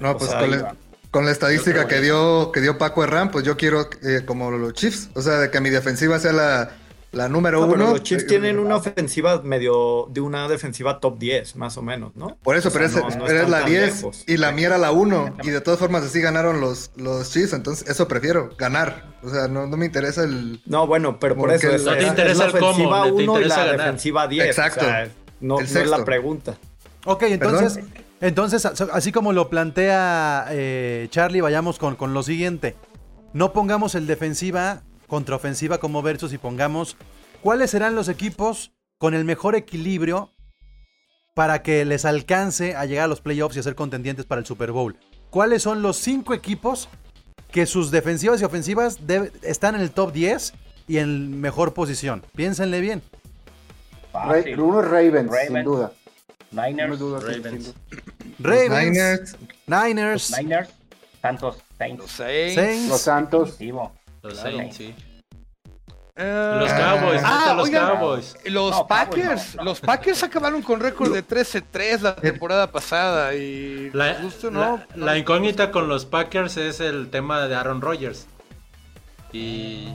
No, 0.00 0.12
O 0.12 0.18
pues 0.18 0.30
sea, 0.30 0.40
con, 0.40 0.50
la, 0.50 0.62
va. 0.62 0.76
con 1.10 1.24
la 1.24 1.32
estadística 1.32 1.86
que 1.88 2.00
dio, 2.00 2.52
que 2.52 2.60
dio 2.60 2.78
Paco 2.78 3.04
Herrán, 3.04 3.30
pues 3.30 3.44
yo 3.44 3.56
quiero 3.56 3.88
eh, 4.02 4.22
como 4.24 4.50
los 4.50 4.72
Chiefs. 4.74 5.10
O 5.14 5.22
sea, 5.22 5.38
de 5.38 5.50
que 5.50 5.60
mi 5.60 5.70
defensiva 5.70 6.18
sea 6.18 6.32
la, 6.32 6.70
la 7.12 7.28
número 7.28 7.60
No, 7.62 7.72
pero 7.72 7.84
uno. 7.84 7.92
los 7.92 8.02
Chiefs 8.02 8.24
Eh, 8.24 8.26
tienen 8.26 8.58
una 8.58 8.76
ofensiva 8.76 9.40
medio 9.42 10.06
de 10.10 10.20
una 10.20 10.46
defensiva 10.48 11.00
top 11.00 11.18
10, 11.18 11.56
más 11.56 11.76
o 11.78 11.82
menos, 11.82 12.14
¿no? 12.16 12.36
Por 12.42 12.54
eso, 12.56 12.68
O 12.68 12.70
sea, 12.70 12.80
pero 12.82 12.92
no- 13.08 13.16
no 13.16 13.26
están 13.26 13.50
la 13.50 13.60
tan 13.60 13.70
10 13.70 13.94
lejos. 13.96 14.24
y 14.26 14.36
la 14.36 14.52
mía 14.52 14.66
era 14.66 14.78
la 14.78 14.92
1. 14.92 15.36
Y 15.42 15.50
de 15.50 15.60
todas 15.62 15.78
formas 15.80 16.02
así 16.04 16.20
ganaron 16.20 16.60
los, 16.60 16.90
los 16.96 17.30
Chiefs. 17.32 17.54
Entonces, 17.54 17.88
eso 17.88 18.06
prefiero, 18.08 18.50
ganar. 18.58 19.16
O 19.22 19.30
sea, 19.30 19.48
no, 19.48 19.66
no 19.66 19.76
me 19.78 19.86
interesa 19.86 20.22
el... 20.24 20.60
No, 20.66 20.86
bueno, 20.86 21.18
pero 21.18 21.34
por 21.34 21.50
eso 21.50 21.68
que 21.70 21.76
es, 21.76 21.84
no 21.84 21.92
te 21.92 22.00
es- 22.02 22.06
interesa 22.08 22.32
es 22.32 22.38
la 22.38 22.44
el 22.46 22.64
cómo, 22.64 22.68
ofensiva 22.70 23.04
te 23.04 23.10
1 23.12 23.40
y 23.40 23.44
la 23.44 23.56
ganar. 23.56 23.76
defensiva 23.78 24.28
10. 24.28 24.46
Exacto. 24.46 24.80
o 24.80 24.88
sea, 24.88 25.08
no, 25.40 25.60
es 25.60 25.72
la 25.88 26.04
pregunta. 26.04 26.58
Ok, 27.06 27.22
entonces, 27.22 27.80
entonces 28.20 28.64
así 28.66 29.12
como 29.12 29.32
lo 29.32 29.48
plantea 29.48 30.46
eh, 30.50 31.06
Charlie, 31.10 31.40
vayamos 31.40 31.78
con, 31.78 31.96
con 31.96 32.12
lo 32.12 32.22
siguiente. 32.22 32.76
No 33.32 33.52
pongamos 33.52 33.94
el 33.94 34.06
defensiva 34.06 34.82
contra 35.08 35.34
ofensiva 35.34 35.78
como 35.78 36.02
versus 36.02 36.32
y 36.32 36.38
pongamos 36.38 36.96
cuáles 37.42 37.70
serán 37.72 37.96
los 37.96 38.08
equipos 38.08 38.72
con 38.98 39.14
el 39.14 39.24
mejor 39.24 39.56
equilibrio 39.56 40.32
para 41.34 41.62
que 41.62 41.84
les 41.84 42.04
alcance 42.04 42.76
a 42.76 42.84
llegar 42.84 43.04
a 43.04 43.08
los 43.08 43.20
playoffs 43.20 43.56
y 43.56 43.60
a 43.60 43.62
ser 43.62 43.74
contendientes 43.74 44.26
para 44.26 44.40
el 44.40 44.46
Super 44.46 44.72
Bowl. 44.72 44.96
¿Cuáles 45.30 45.62
son 45.62 45.82
los 45.82 45.96
cinco 45.96 46.34
equipos 46.34 46.88
que 47.50 47.66
sus 47.66 47.90
defensivas 47.90 48.40
y 48.40 48.44
ofensivas 48.44 48.98
están 49.42 49.74
en 49.74 49.80
el 49.80 49.90
top 49.90 50.12
10 50.12 50.52
y 50.88 50.98
en 50.98 51.40
mejor 51.40 51.74
posición? 51.74 52.24
Piénsenle 52.34 52.80
bien. 52.80 53.02
Fácil. 54.12 54.60
uno 54.60 54.80
es 54.80 54.88
Ravens, 54.88 55.30
sin 55.46 55.62
duda. 55.64 55.92
Niners, 56.50 56.98
Ravens. 56.98 57.74
Ravens, 58.38 58.70
Niners. 58.70 59.36
Niners, 59.66 60.38
Niners, 60.38 60.70
Santos, 61.20 61.58
Saints. 61.76 62.00
Los 62.00 62.10
Saints. 62.10 62.54
Saints, 62.54 62.88
Los 62.88 63.00
Santos. 63.02 63.50
Definitivo. 63.52 63.92
Los 64.22 64.34
Claro. 64.34 64.56
Saints, 64.58 64.76
sí. 64.76 64.94
Eh, 66.20 66.56
Los 66.58 66.72
Cowboys, 66.72 67.20
Ah, 67.24 67.54
los 67.56 67.68
oigan. 67.68 67.86
Cowboys. 67.96 68.34
Los 68.46 68.70
No, 68.72 68.86
Packers, 68.88 69.22
Cowboys 69.24 69.54
no, 69.54 69.62
no. 69.62 69.70
los 69.70 69.80
Packers 69.80 70.22
acabaron 70.24 70.62
con 70.62 70.80
récord 70.80 71.12
de 71.14 71.22
13-3 71.22 72.02
la 72.02 72.16
temporada 72.16 72.72
pasada 72.72 73.34
y 73.34 73.90
La, 73.92 74.12
les 74.14 74.22
guste 74.22 74.48
o 74.48 74.50
la- 74.50 74.58
no, 74.96 75.04
la 75.06 75.16
incógnita 75.16 75.70
con 75.70 75.86
los 75.88 76.06
Packers 76.06 76.56
es 76.56 76.80
el 76.80 77.08
tema 77.10 77.46
de 77.46 77.54
Aaron 77.54 77.80
Rodgers. 77.80 78.26
Y, 79.32 79.38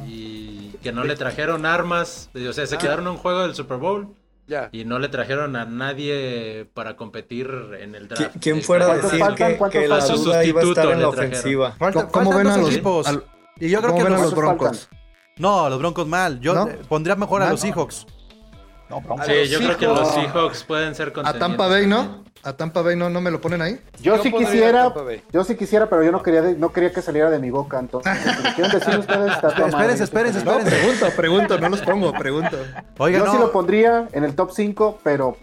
y 0.07 0.75
que 0.81 0.91
no 0.93 1.03
le 1.03 1.15
trajeron 1.15 1.65
armas. 1.65 2.29
O 2.35 2.53
sea, 2.53 2.67
se 2.67 2.75
Ah. 2.75 2.77
quedaron 2.77 3.05
en 3.05 3.11
un 3.13 3.17
juego 3.17 3.41
del 3.41 3.55
Super 3.55 3.77
Bowl. 3.77 4.07
ya. 4.45 4.67
Y 4.73 4.83
no 4.85 4.99
le 4.99 5.07
trajeron 5.09 5.55
a 5.55 5.63
nadie 5.65 6.67
para 6.73 6.95
competir 6.97 7.49
en 7.79 7.95
el 7.95 8.07
draft. 8.09 8.35
¿Qui- 8.35 8.39
¿Quién 8.41 8.61
fuera 8.61 8.83
a 8.85 8.87
¿Cuántos 8.89 9.11
decir 9.11 9.25
faltan? 9.25 9.51
que, 9.53 9.57
¿Cuántos 9.57 9.81
que 9.81 9.87
la 9.87 9.97
faltan? 9.99 10.15
duda 10.17 10.43
iba 10.45 10.59
a 10.59 10.63
estar 10.63 10.75
Sustituto 10.85 10.91
en 10.93 11.01
la 11.01 11.07
ofensiva? 11.09 11.75
¿Cómo 12.11 12.33
ven 12.37 12.47
a 12.47 12.57
los, 12.57 12.69
equipos. 12.71 13.07
al- 13.07 13.23
Y 13.65 13.69
yo 13.69 13.81
creo 13.81 13.95
que 13.95 14.03
los- 14.03 14.21
los 14.21 14.35
Broncos? 14.35 14.89
No, 15.37 15.69
los 15.69 15.79
Broncos 15.79 16.07
mal. 16.07 16.39
Yo 16.39 16.53
¿No? 16.53 16.67
pondría 16.89 17.15
mejor 17.15 17.41
a 17.41 17.49
los 17.49 17.61
Seahawks. 17.61 18.05
No, 18.89 19.01
Broncos. 19.01 19.25
Sí, 19.25 19.47
yo 19.49 19.59
creo 19.59 19.77
que 19.77 19.87
los 19.87 20.07
Seahawks. 20.13 20.63
Pueden 20.63 20.93
ser 20.95 21.13
A. 21.23 21.33
Tampa 21.33 21.67
Bay, 21.67 21.87
¿no? 21.87 22.23
A 22.43 22.53
Tampa 22.53 22.81
Bay 22.81 22.97
no, 22.97 23.09
no 23.09 23.21
me 23.21 23.31
lo 23.31 23.39
ponen 23.39 23.61
ahí. 23.61 23.79
Yo, 24.01 24.17
Yo 24.17 24.21
sí 24.23 24.31
quisiera, 24.33 24.93
yo 25.31 25.43
sí 25.45 25.55
quisiera, 25.55 25.89
pero 25.89 26.03
yo 26.03 26.11
no 26.11 26.21
quería, 26.21 26.41
de- 26.41 26.55
no 26.55 26.73
quería 26.73 26.91
que 26.91 27.01
saliera 27.01 27.29
de 27.29 27.39
mi 27.39 27.49
boca, 27.51 27.79
entonces. 27.79 28.11
quieren 28.55 28.71
decir 28.77 28.99
ustedes, 28.99 29.31
está. 29.31 29.47
Espérense, 29.47 30.03
espérense, 30.03 30.43
No, 30.43 30.51
espérense. 30.59 30.77
pregunto, 30.77 31.05
pregunto, 31.15 31.59
no 31.59 31.69
los 31.69 31.81
pongo, 31.81 32.11
pregunto. 32.11 32.57
Oiga, 32.99 33.19
Yo 33.19 33.25
no. 33.25 33.31
sí 33.31 33.37
lo 33.37 33.51
pondría 33.53 34.09
en 34.11 34.25
el 34.25 34.35
top 34.35 34.51
5, 34.51 34.99
pero 35.03 35.37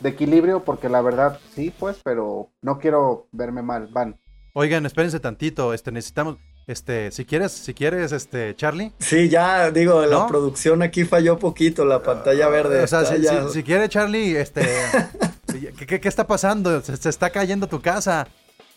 de 0.00 0.10
equilibrio, 0.10 0.62
porque 0.62 0.90
la 0.90 1.00
verdad, 1.00 1.38
sí, 1.54 1.72
pues, 1.78 1.96
pero 2.04 2.50
no 2.60 2.78
quiero 2.78 3.28
verme 3.32 3.62
mal. 3.62 3.88
Van. 3.90 4.18
Oigan, 4.52 4.84
espérense 4.84 5.18
tantito. 5.18 5.72
Este, 5.72 5.90
necesitamos. 5.90 6.36
Este, 6.66 7.10
si 7.10 7.24
quieres, 7.24 7.50
si 7.52 7.74
quieres, 7.74 8.12
este, 8.12 8.54
Charlie. 8.54 8.92
Sí, 9.00 9.28
ya 9.28 9.70
digo, 9.70 10.04
la 10.06 10.26
producción 10.28 10.82
aquí 10.82 11.04
falló 11.04 11.38
poquito, 11.38 11.84
la 11.84 12.02
pantalla 12.02 12.48
verde. 12.48 12.82
O 12.82 12.86
sea, 12.86 13.04
si, 13.04 13.20
ya- 13.20 13.48
si- 13.48 13.54
si 13.54 13.62
quiere, 13.64 13.88
Charlie, 13.88 14.36
este. 14.36 14.62
¿qué, 15.76 15.86
qué- 15.86 16.00
qué 16.00 16.08
está 16.08 16.26
pasando? 16.26 16.80
Se, 16.80 16.96
se 16.96 17.08
está 17.08 17.30
cayendo 17.30 17.66
tu 17.66 17.80
casa. 17.80 18.28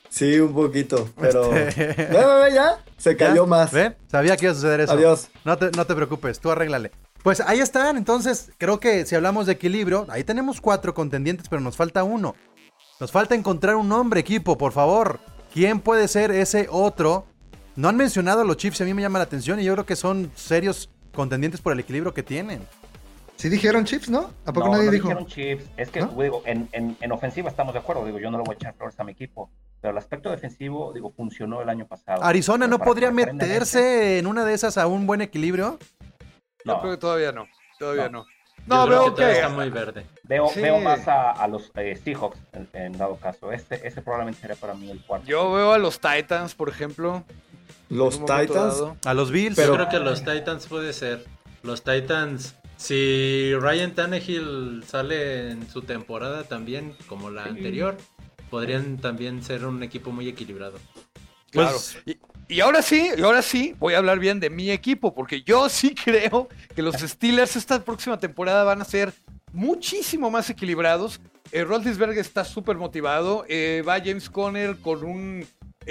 Sí, 0.09 0.39
un 0.39 0.53
poquito, 0.53 1.09
pero... 1.19 1.53
Este- 1.55 1.87
Ve, 1.87 2.07
ve, 2.25 2.43
ve, 2.43 2.53
ya, 2.53 2.83
se 2.97 3.15
cayó 3.17 3.43
¿Ya? 3.43 3.49
más. 3.49 3.71
¿Ven? 3.71 3.95
Sabía 4.09 4.37
que 4.37 4.45
iba 4.45 4.51
a 4.51 4.55
suceder 4.55 4.81
eso. 4.81 4.93
Adiós. 4.93 5.27
No 5.43 5.57
te, 5.57 5.71
no 5.71 5.85
te 5.85 5.93
preocupes, 5.95 6.39
tú 6.39 6.49
arréglale. 6.51 6.91
Pues 7.21 7.41
ahí 7.41 7.59
están, 7.59 7.97
entonces 7.97 8.51
creo 8.57 8.79
que 8.79 9.05
si 9.05 9.15
hablamos 9.15 9.45
de 9.47 9.53
equilibrio, 9.53 10.05
ahí 10.09 10.23
tenemos 10.23 10.61
cuatro 10.61 10.93
contendientes, 10.93 11.47
pero 11.49 11.61
nos 11.61 11.75
falta 11.75 12.03
uno. 12.03 12.35
Nos 12.99 13.11
falta 13.11 13.35
encontrar 13.35 13.75
un 13.75 13.89
nombre, 13.89 14.19
equipo, 14.21 14.57
por 14.57 14.71
favor. 14.71 15.19
¿Quién 15.53 15.79
puede 15.81 16.07
ser 16.07 16.31
ese 16.31 16.67
otro? 16.69 17.25
No 17.75 17.89
han 17.89 17.97
mencionado 17.97 18.41
a 18.41 18.45
los 18.45 18.57
Chiefs, 18.57 18.81
a 18.81 18.85
mí 18.85 18.93
me 18.93 19.01
llama 19.01 19.19
la 19.19 19.25
atención 19.25 19.59
y 19.59 19.63
yo 19.63 19.73
creo 19.73 19.85
que 19.85 19.95
son 19.95 20.31
serios 20.35 20.89
contendientes 21.13 21.61
por 21.61 21.73
el 21.73 21.79
equilibrio 21.79 22.13
que 22.13 22.23
tienen. 22.23 22.65
Sí 23.37 23.49
dijeron 23.49 23.83
Chips, 23.83 24.09
¿no? 24.09 24.31
¿A 24.45 24.53
poco 24.53 24.67
no, 24.67 24.73
nadie 24.73 24.85
no 24.85 24.91
dijo? 24.93 25.07
dijeron 25.09 25.27
Chiefs. 25.27 25.65
Es 25.75 25.89
que, 25.89 25.99
¿No? 25.99 26.07
digo, 26.07 26.41
en, 26.45 26.69
en, 26.71 26.95
en 27.01 27.11
ofensiva 27.11 27.49
estamos 27.49 27.73
de 27.73 27.79
acuerdo. 27.79 28.05
Digo, 28.05 28.17
yo 28.17 28.31
no 28.31 28.37
le 28.37 28.45
voy 28.45 28.53
a 28.53 28.55
echar 28.55 28.75
flores 28.75 28.97
a 28.97 29.03
mi 29.03 29.11
equipo. 29.11 29.49
Pero 29.81 29.91
el 29.91 29.97
aspecto 29.97 30.29
defensivo, 30.31 30.93
digo, 30.93 31.11
funcionó 31.11 31.61
el 31.61 31.67
año 31.67 31.85
pasado. 31.85 32.23
Arizona 32.23 32.65
no 32.65 32.79
podría 32.79 33.11
meterse 33.11 34.19
en 34.19 34.27
una 34.27 34.45
de 34.45 34.53
esas 34.53 34.77
a 34.77 34.87
un 34.87 35.05
buen 35.05 35.21
equilibrio. 35.21 35.77
Yo 36.63 36.73
No, 36.75 36.79
creo 36.79 36.93
que 36.93 36.97
todavía 36.97 37.33
no, 37.33 37.45
todavía 37.77 38.07
no. 38.07 38.25
No. 38.67 38.85
Yo 38.85 38.89
veo 38.89 39.03
que 39.05 39.11
todavía 39.11 39.27
que 39.27 39.41
está 39.41 39.49
muy 39.53 39.69
verde. 39.69 40.05
veo, 40.23 40.47
Sí. 40.47 40.61
veo 40.61 40.79
más 40.79 41.05
a, 41.09 41.31
a 41.31 41.47
los 41.49 41.71
eh, 41.75 41.99
Seahawks 42.01 42.39
en, 42.53 42.69
en 42.73 42.97
dado 42.97 43.17
caso. 43.17 43.51
Este, 43.51 43.85
ese 43.85 44.01
probablemente 44.01 44.39
sería 44.39 44.55
para 44.55 44.73
mí 44.75 44.89
el 44.89 45.01
cuarto. 45.05 45.27
yo 45.27 45.51
veo 45.51 45.73
a 45.73 45.77
los 45.77 45.99
Titans, 45.99 46.55
por 46.55 46.69
ejemplo. 46.69 47.23
Los 47.89 48.19
Titans, 48.19 48.53
dado. 48.53 48.97
A 49.05 49.13
los 49.13 49.31
Bills. 49.31 49.55
Pero- 49.55 49.73
Yo 49.73 49.75
creo 49.75 49.89
que 49.89 49.99
los 49.99 50.23
Titans 50.23 50.65
puede 50.67 50.93
ser. 50.93 51.25
Los 51.63 51.83
Titans, 51.83 52.55
si 52.77 53.53
Ryan 53.55 53.93
Tannehill 53.95 54.83
sale 54.87 55.51
en 55.51 55.69
su 55.69 55.81
temporada 55.81 56.43
también, 56.43 56.95
como 57.07 57.29
la 57.29 57.45
anterior, 57.45 57.97
podrían 58.49 58.97
también 58.97 59.43
ser 59.43 59.65
un 59.65 59.81
equipo 59.83 60.11
muy 60.11 60.27
equilibrado. 60.27 60.79
Claro. 61.51 61.71
Pues- 61.77 61.97
y, 62.05 62.17
y 62.55 62.59
ahora 62.61 62.81
sí, 62.81 63.09
y 63.17 63.21
ahora 63.21 63.41
sí, 63.41 63.75
voy 63.79 63.93
a 63.93 63.97
hablar 63.99 64.19
bien 64.19 64.39
de 64.39 64.49
mi 64.49 64.69
equipo, 64.71 65.13
porque 65.15 65.41
yo 65.43 65.69
sí 65.69 65.95
creo 66.05 66.49
que 66.75 66.81
los 66.81 66.95
Steelers 66.95 67.55
esta 67.55 67.83
próxima 67.83 68.19
temporada 68.19 68.63
van 68.63 68.81
a 68.81 68.85
ser 68.85 69.13
muchísimo 69.53 70.29
más 70.29 70.49
equilibrados. 70.49 71.19
Eh, 71.51 71.63
Roethlisberger 71.63 72.17
está 72.19 72.43
súper 72.43 72.75
motivado. 72.77 73.45
eh, 73.47 73.83
va 73.87 73.99
James 73.99 74.29
Conner 74.29 74.75
con 74.77 75.03
un 75.03 75.45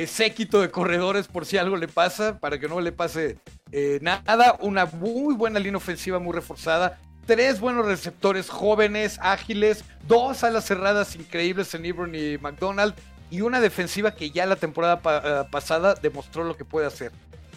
séquito 0.07 0.61
de 0.61 0.71
corredores 0.71 1.29
por 1.29 1.47
si 1.47 1.57
algo 1.57 1.77
le 1.77 1.89
pasa, 1.89 2.39
para 2.39 2.59
que 2.59 2.69
no 2.69 2.81
le 2.81 2.93
pase 2.93 3.39
eh, 3.73 3.99
nada. 4.03 4.57
Una 4.61 4.87
muy 4.87 5.35
buena 5.35 5.59
línea 5.59 5.77
ofensiva, 5.77 6.19
muy 6.19 6.33
reforzada. 6.33 7.01
Tres 7.27 7.61
buenos 7.61 7.87
receptores 7.87 8.51
jóvenes, 8.51 9.19
ágiles. 9.23 9.85
Dos 10.07 10.45
alas 10.45 10.65
cerradas 10.65 11.17
increíbles 11.17 11.75
en 11.75 11.87
Ebron 11.87 12.15
y 12.15 12.39
McDonald. 12.39 12.95
Y 13.31 13.41
una 13.41 13.61
defensiva 13.61 14.15
que 14.15 14.31
ya 14.31 14.47
la 14.47 14.57
temporada 14.57 15.01
eh, 15.05 15.49
pasada 15.51 15.95
demostró 15.95 16.45
lo 16.45 16.57
que 16.57 16.65
puede 16.65 16.87
hacer. 16.87 17.13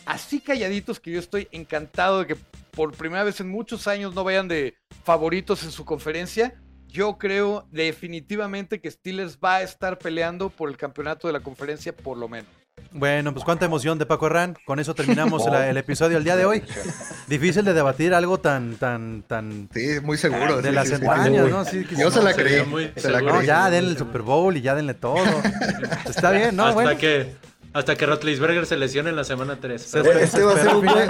Así 0.06 0.40
calladitos 0.40 1.00
que 1.00 1.12
yo 1.12 1.20
estoy 1.20 1.50
encantado 1.52 2.20
de 2.20 2.28
que 2.28 2.38
por 2.72 2.94
primera 2.94 3.24
vez 3.24 3.40
en 3.42 3.50
muchos 3.50 3.88
años 3.88 4.14
no 4.14 4.24
vayan 4.24 4.48
de 4.48 4.76
favoritos 5.04 5.64
en 5.64 5.72
su 5.72 5.84
conferencia. 5.84 6.56
Yo 6.98 7.20
creo 7.20 7.68
definitivamente 7.72 8.82
que 8.82 8.90
Steelers 8.90 9.38
va 9.38 9.58
a 9.58 9.62
estar 9.62 10.00
peleando 10.00 10.50
por 10.50 10.68
el 10.68 10.78
campeonato 10.78 11.28
de 11.28 11.34
la 11.34 11.42
conferencia 11.42 11.96
por 11.96 12.18
lo 12.18 12.28
menos. 12.28 12.50
Bueno, 12.92 13.34
pues 13.34 13.46
cuánta 13.46 13.66
emoción 13.66 14.00
de 14.00 14.08
Paco 14.08 14.26
Herrán. 14.26 14.56
Con 14.66 14.80
eso 14.80 14.96
terminamos 14.96 15.46
el, 15.46 15.54
el 15.54 15.78
episodio 15.78 16.16
del 16.18 16.24
día 16.24 16.36
de 16.36 16.46
hoy. 16.46 16.64
Difícil 17.28 17.64
de 17.66 17.74
debatir 17.74 18.16
algo 18.16 18.40
tan, 18.40 18.78
tan, 18.78 19.22
tan 19.28 19.70
Sí, 19.74 20.00
muy 20.02 20.18
seguro. 20.18 20.60
de 20.62 20.70
sí, 20.70 20.76
las 20.76 20.88
sí, 20.88 20.96
sí. 20.96 21.02
entrañas, 21.02 21.50
¿no? 21.50 21.66
Sí, 21.66 21.86
que 21.86 21.96
Yo 21.96 22.10
se 22.10 22.24
la 22.24 22.34
creí. 22.34 22.64
se 22.96 23.10
la. 23.12 23.22
No, 23.22 23.44
ya 23.44 23.70
denle 23.70 23.92
el 23.92 23.98
Super 23.98 24.24
Bowl 24.24 24.58
y 24.58 24.62
ya 24.62 24.74
denle 24.74 24.96
todo. 24.96 25.18
Está 26.10 26.32
bien, 26.32 26.56
¿no? 26.56 26.64
hasta 26.66 26.74
Bueno. 26.82 26.98
que 27.00 27.36
hasta 27.78 27.96
que 27.96 28.06
Rotlisberger 28.06 28.66
se 28.66 28.76
lesione 28.76 29.12
en 29.12 29.16
la 29.16 29.24
semana 29.24 29.58
3. 29.62 29.82
Se- 29.82 30.00
Este 30.00 30.44
va 30.44 30.54
a 30.54 30.58
ser 30.58 30.74
un 30.76 30.86
buen, 30.86 31.08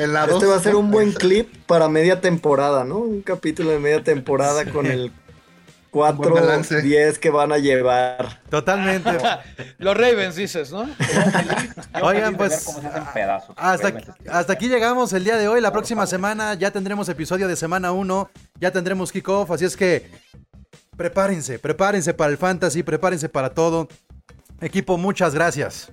En 0.00 0.12
la 0.12 0.24
este 0.26 0.46
va 0.46 0.56
a 0.56 0.60
ser 0.60 0.76
un 0.76 0.90
buen 0.90 1.12
clip 1.12 1.48
para 1.66 1.88
media 1.88 2.20
temporada, 2.20 2.84
¿no? 2.84 2.98
Un 2.98 3.22
capítulo 3.22 3.70
de 3.70 3.78
media 3.78 4.02
temporada 4.02 4.66
con 4.66 4.84
el 4.86 5.10
buen 5.90 6.16
balance. 6.18 6.82
4-10 6.82 7.18
que 7.18 7.30
van 7.30 7.52
a 7.52 7.58
llevar. 7.58 8.40
Totalmente. 8.50 9.10
Los 9.78 9.96
Ravens, 9.96 10.36
dices, 10.36 10.72
¿no? 10.72 10.86
Oigan, 12.02 12.36
pues, 12.36 12.66
pedazos. 13.14 13.54
Hasta, 13.58 13.88
Steelers. 13.88 14.10
hasta 14.28 14.52
aquí 14.52 14.68
llegamos 14.68 15.12
el 15.14 15.24
día 15.24 15.36
de 15.38 15.48
hoy. 15.48 15.60
La 15.62 15.72
próxima 15.72 16.06
semana 16.06 16.54
ya 16.54 16.70
tendremos 16.70 17.08
episodio 17.08 17.48
de 17.48 17.56
semana 17.56 17.92
1. 17.92 18.30
Ya 18.60 18.70
tendremos 18.70 19.10
kickoff. 19.10 19.50
Así 19.50 19.64
es 19.64 19.76
que 19.76 20.10
prepárense, 20.96 21.58
prepárense 21.58 22.12
para 22.14 22.30
el 22.30 22.36
fantasy, 22.38 22.82
prepárense 22.82 23.28
para 23.28 23.50
todo. 23.54 23.88
Equipo, 24.62 24.96
muchas 24.96 25.34
gracias. 25.34 25.92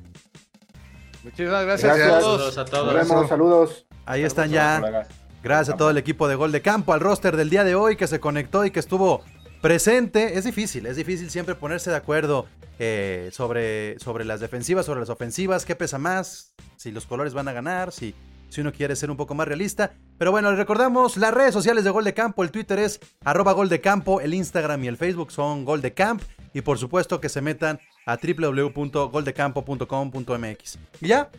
Muchísimas 1.23 1.65
gracias, 1.65 1.97
Gracias. 1.97 2.15
a 2.15 2.19
todos. 2.19 2.53
Saludos 2.53 2.57
a 2.57 2.61
Nos 2.61 2.69
todos. 2.71 2.93
vemos, 2.93 3.29
saludos. 3.29 3.85
Ahí 4.05 4.23
están 4.23 4.49
ya. 4.51 5.07
Gracias 5.43 5.73
a 5.73 5.77
todo 5.77 5.89
el 5.89 5.97
equipo 5.97 6.27
de 6.27 6.35
Gol 6.35 6.51
de 6.51 6.61
Campo, 6.61 6.93
al 6.93 6.99
roster 6.99 7.35
del 7.35 7.49
día 7.49 7.63
de 7.63 7.75
hoy 7.75 7.95
que 7.95 8.07
se 8.07 8.19
conectó 8.19 8.65
y 8.65 8.71
que 8.71 8.79
estuvo 8.79 9.23
presente. 9.61 10.37
Es 10.37 10.45
difícil, 10.45 10.85
es 10.85 10.95
difícil 10.97 11.29
siempre 11.29 11.55
ponerse 11.55 11.89
de 11.89 11.95
acuerdo 11.95 12.45
eh, 12.77 13.29
sobre, 13.31 13.97
sobre 13.99 14.23
las 14.25 14.39
defensivas, 14.39 14.85
sobre 14.85 14.99
las 14.99 15.09
ofensivas, 15.09 15.65
qué 15.65 15.75
pesa 15.75 15.97
más, 15.97 16.53
si 16.77 16.91
los 16.91 17.05
colores 17.05 17.33
van 17.33 17.47
a 17.47 17.53
ganar, 17.53 17.91
si, 17.91 18.15
si 18.49 18.61
uno 18.61 18.71
quiere 18.73 18.95
ser 18.95 19.11
un 19.11 19.17
poco 19.17 19.33
más 19.33 19.47
realista. 19.47 19.91
Pero 20.17 20.31
bueno, 20.31 20.49
les 20.49 20.59
recordamos 20.59 21.15
las 21.17 21.33
redes 21.33 21.53
sociales 21.53 21.83
de 21.83 21.89
Gol 21.89 22.03
de 22.03 22.13
Campo. 22.13 22.43
El 22.43 22.51
Twitter 22.51 22.79
es 22.79 22.99
arroba 23.23 23.53
Gol 23.53 23.69
de 23.69 23.79
Campo, 23.81 24.19
el 24.21 24.33
Instagram 24.33 24.83
y 24.83 24.87
el 24.87 24.97
Facebook 24.97 25.31
son 25.31 25.63
Gol 25.65 25.81
de 25.81 25.93
Camp. 25.93 26.21
Y 26.53 26.61
por 26.61 26.77
supuesto 26.79 27.21
que 27.21 27.29
se 27.29 27.41
metan 27.41 27.79
a 28.11 28.17
www.goldecampo.com.mx. 28.17 30.79
Y 31.01 31.07
ya, 31.07 31.29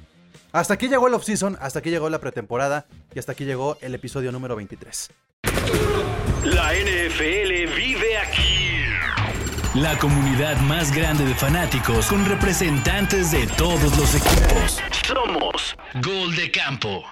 hasta 0.53 0.75
aquí 0.75 0.89
llegó 0.89 1.09
el 1.09 1.15
off-season, 1.15 1.59
hasta 1.61 1.81
aquí 1.81 1.91
llegó 1.91 2.09
la 2.11 2.21
pretemporada 2.21 2.87
y 3.15 3.19
hasta 3.19 3.33
aquí 3.33 3.45
llegó 3.45 3.77
el 3.81 3.95
episodio 3.95 4.31
número 4.33 4.57
23. 4.57 5.11
La 6.45 6.73
NFL 6.73 7.67
vive 7.77 8.17
aquí. 8.19 8.71
La 9.75 9.97
comunidad 9.99 10.59
más 10.63 10.91
grande 10.95 11.25
de 11.25 11.35
fanáticos 11.35 12.07
con 12.07 12.25
representantes 12.27 13.31
de 13.31 13.47
todos 13.47 13.97
los 13.97 14.17
equipos. 14.17 14.81
Somos 15.07 15.77
Gol 16.03 16.35
de 16.35 16.51
Campo. 16.51 17.05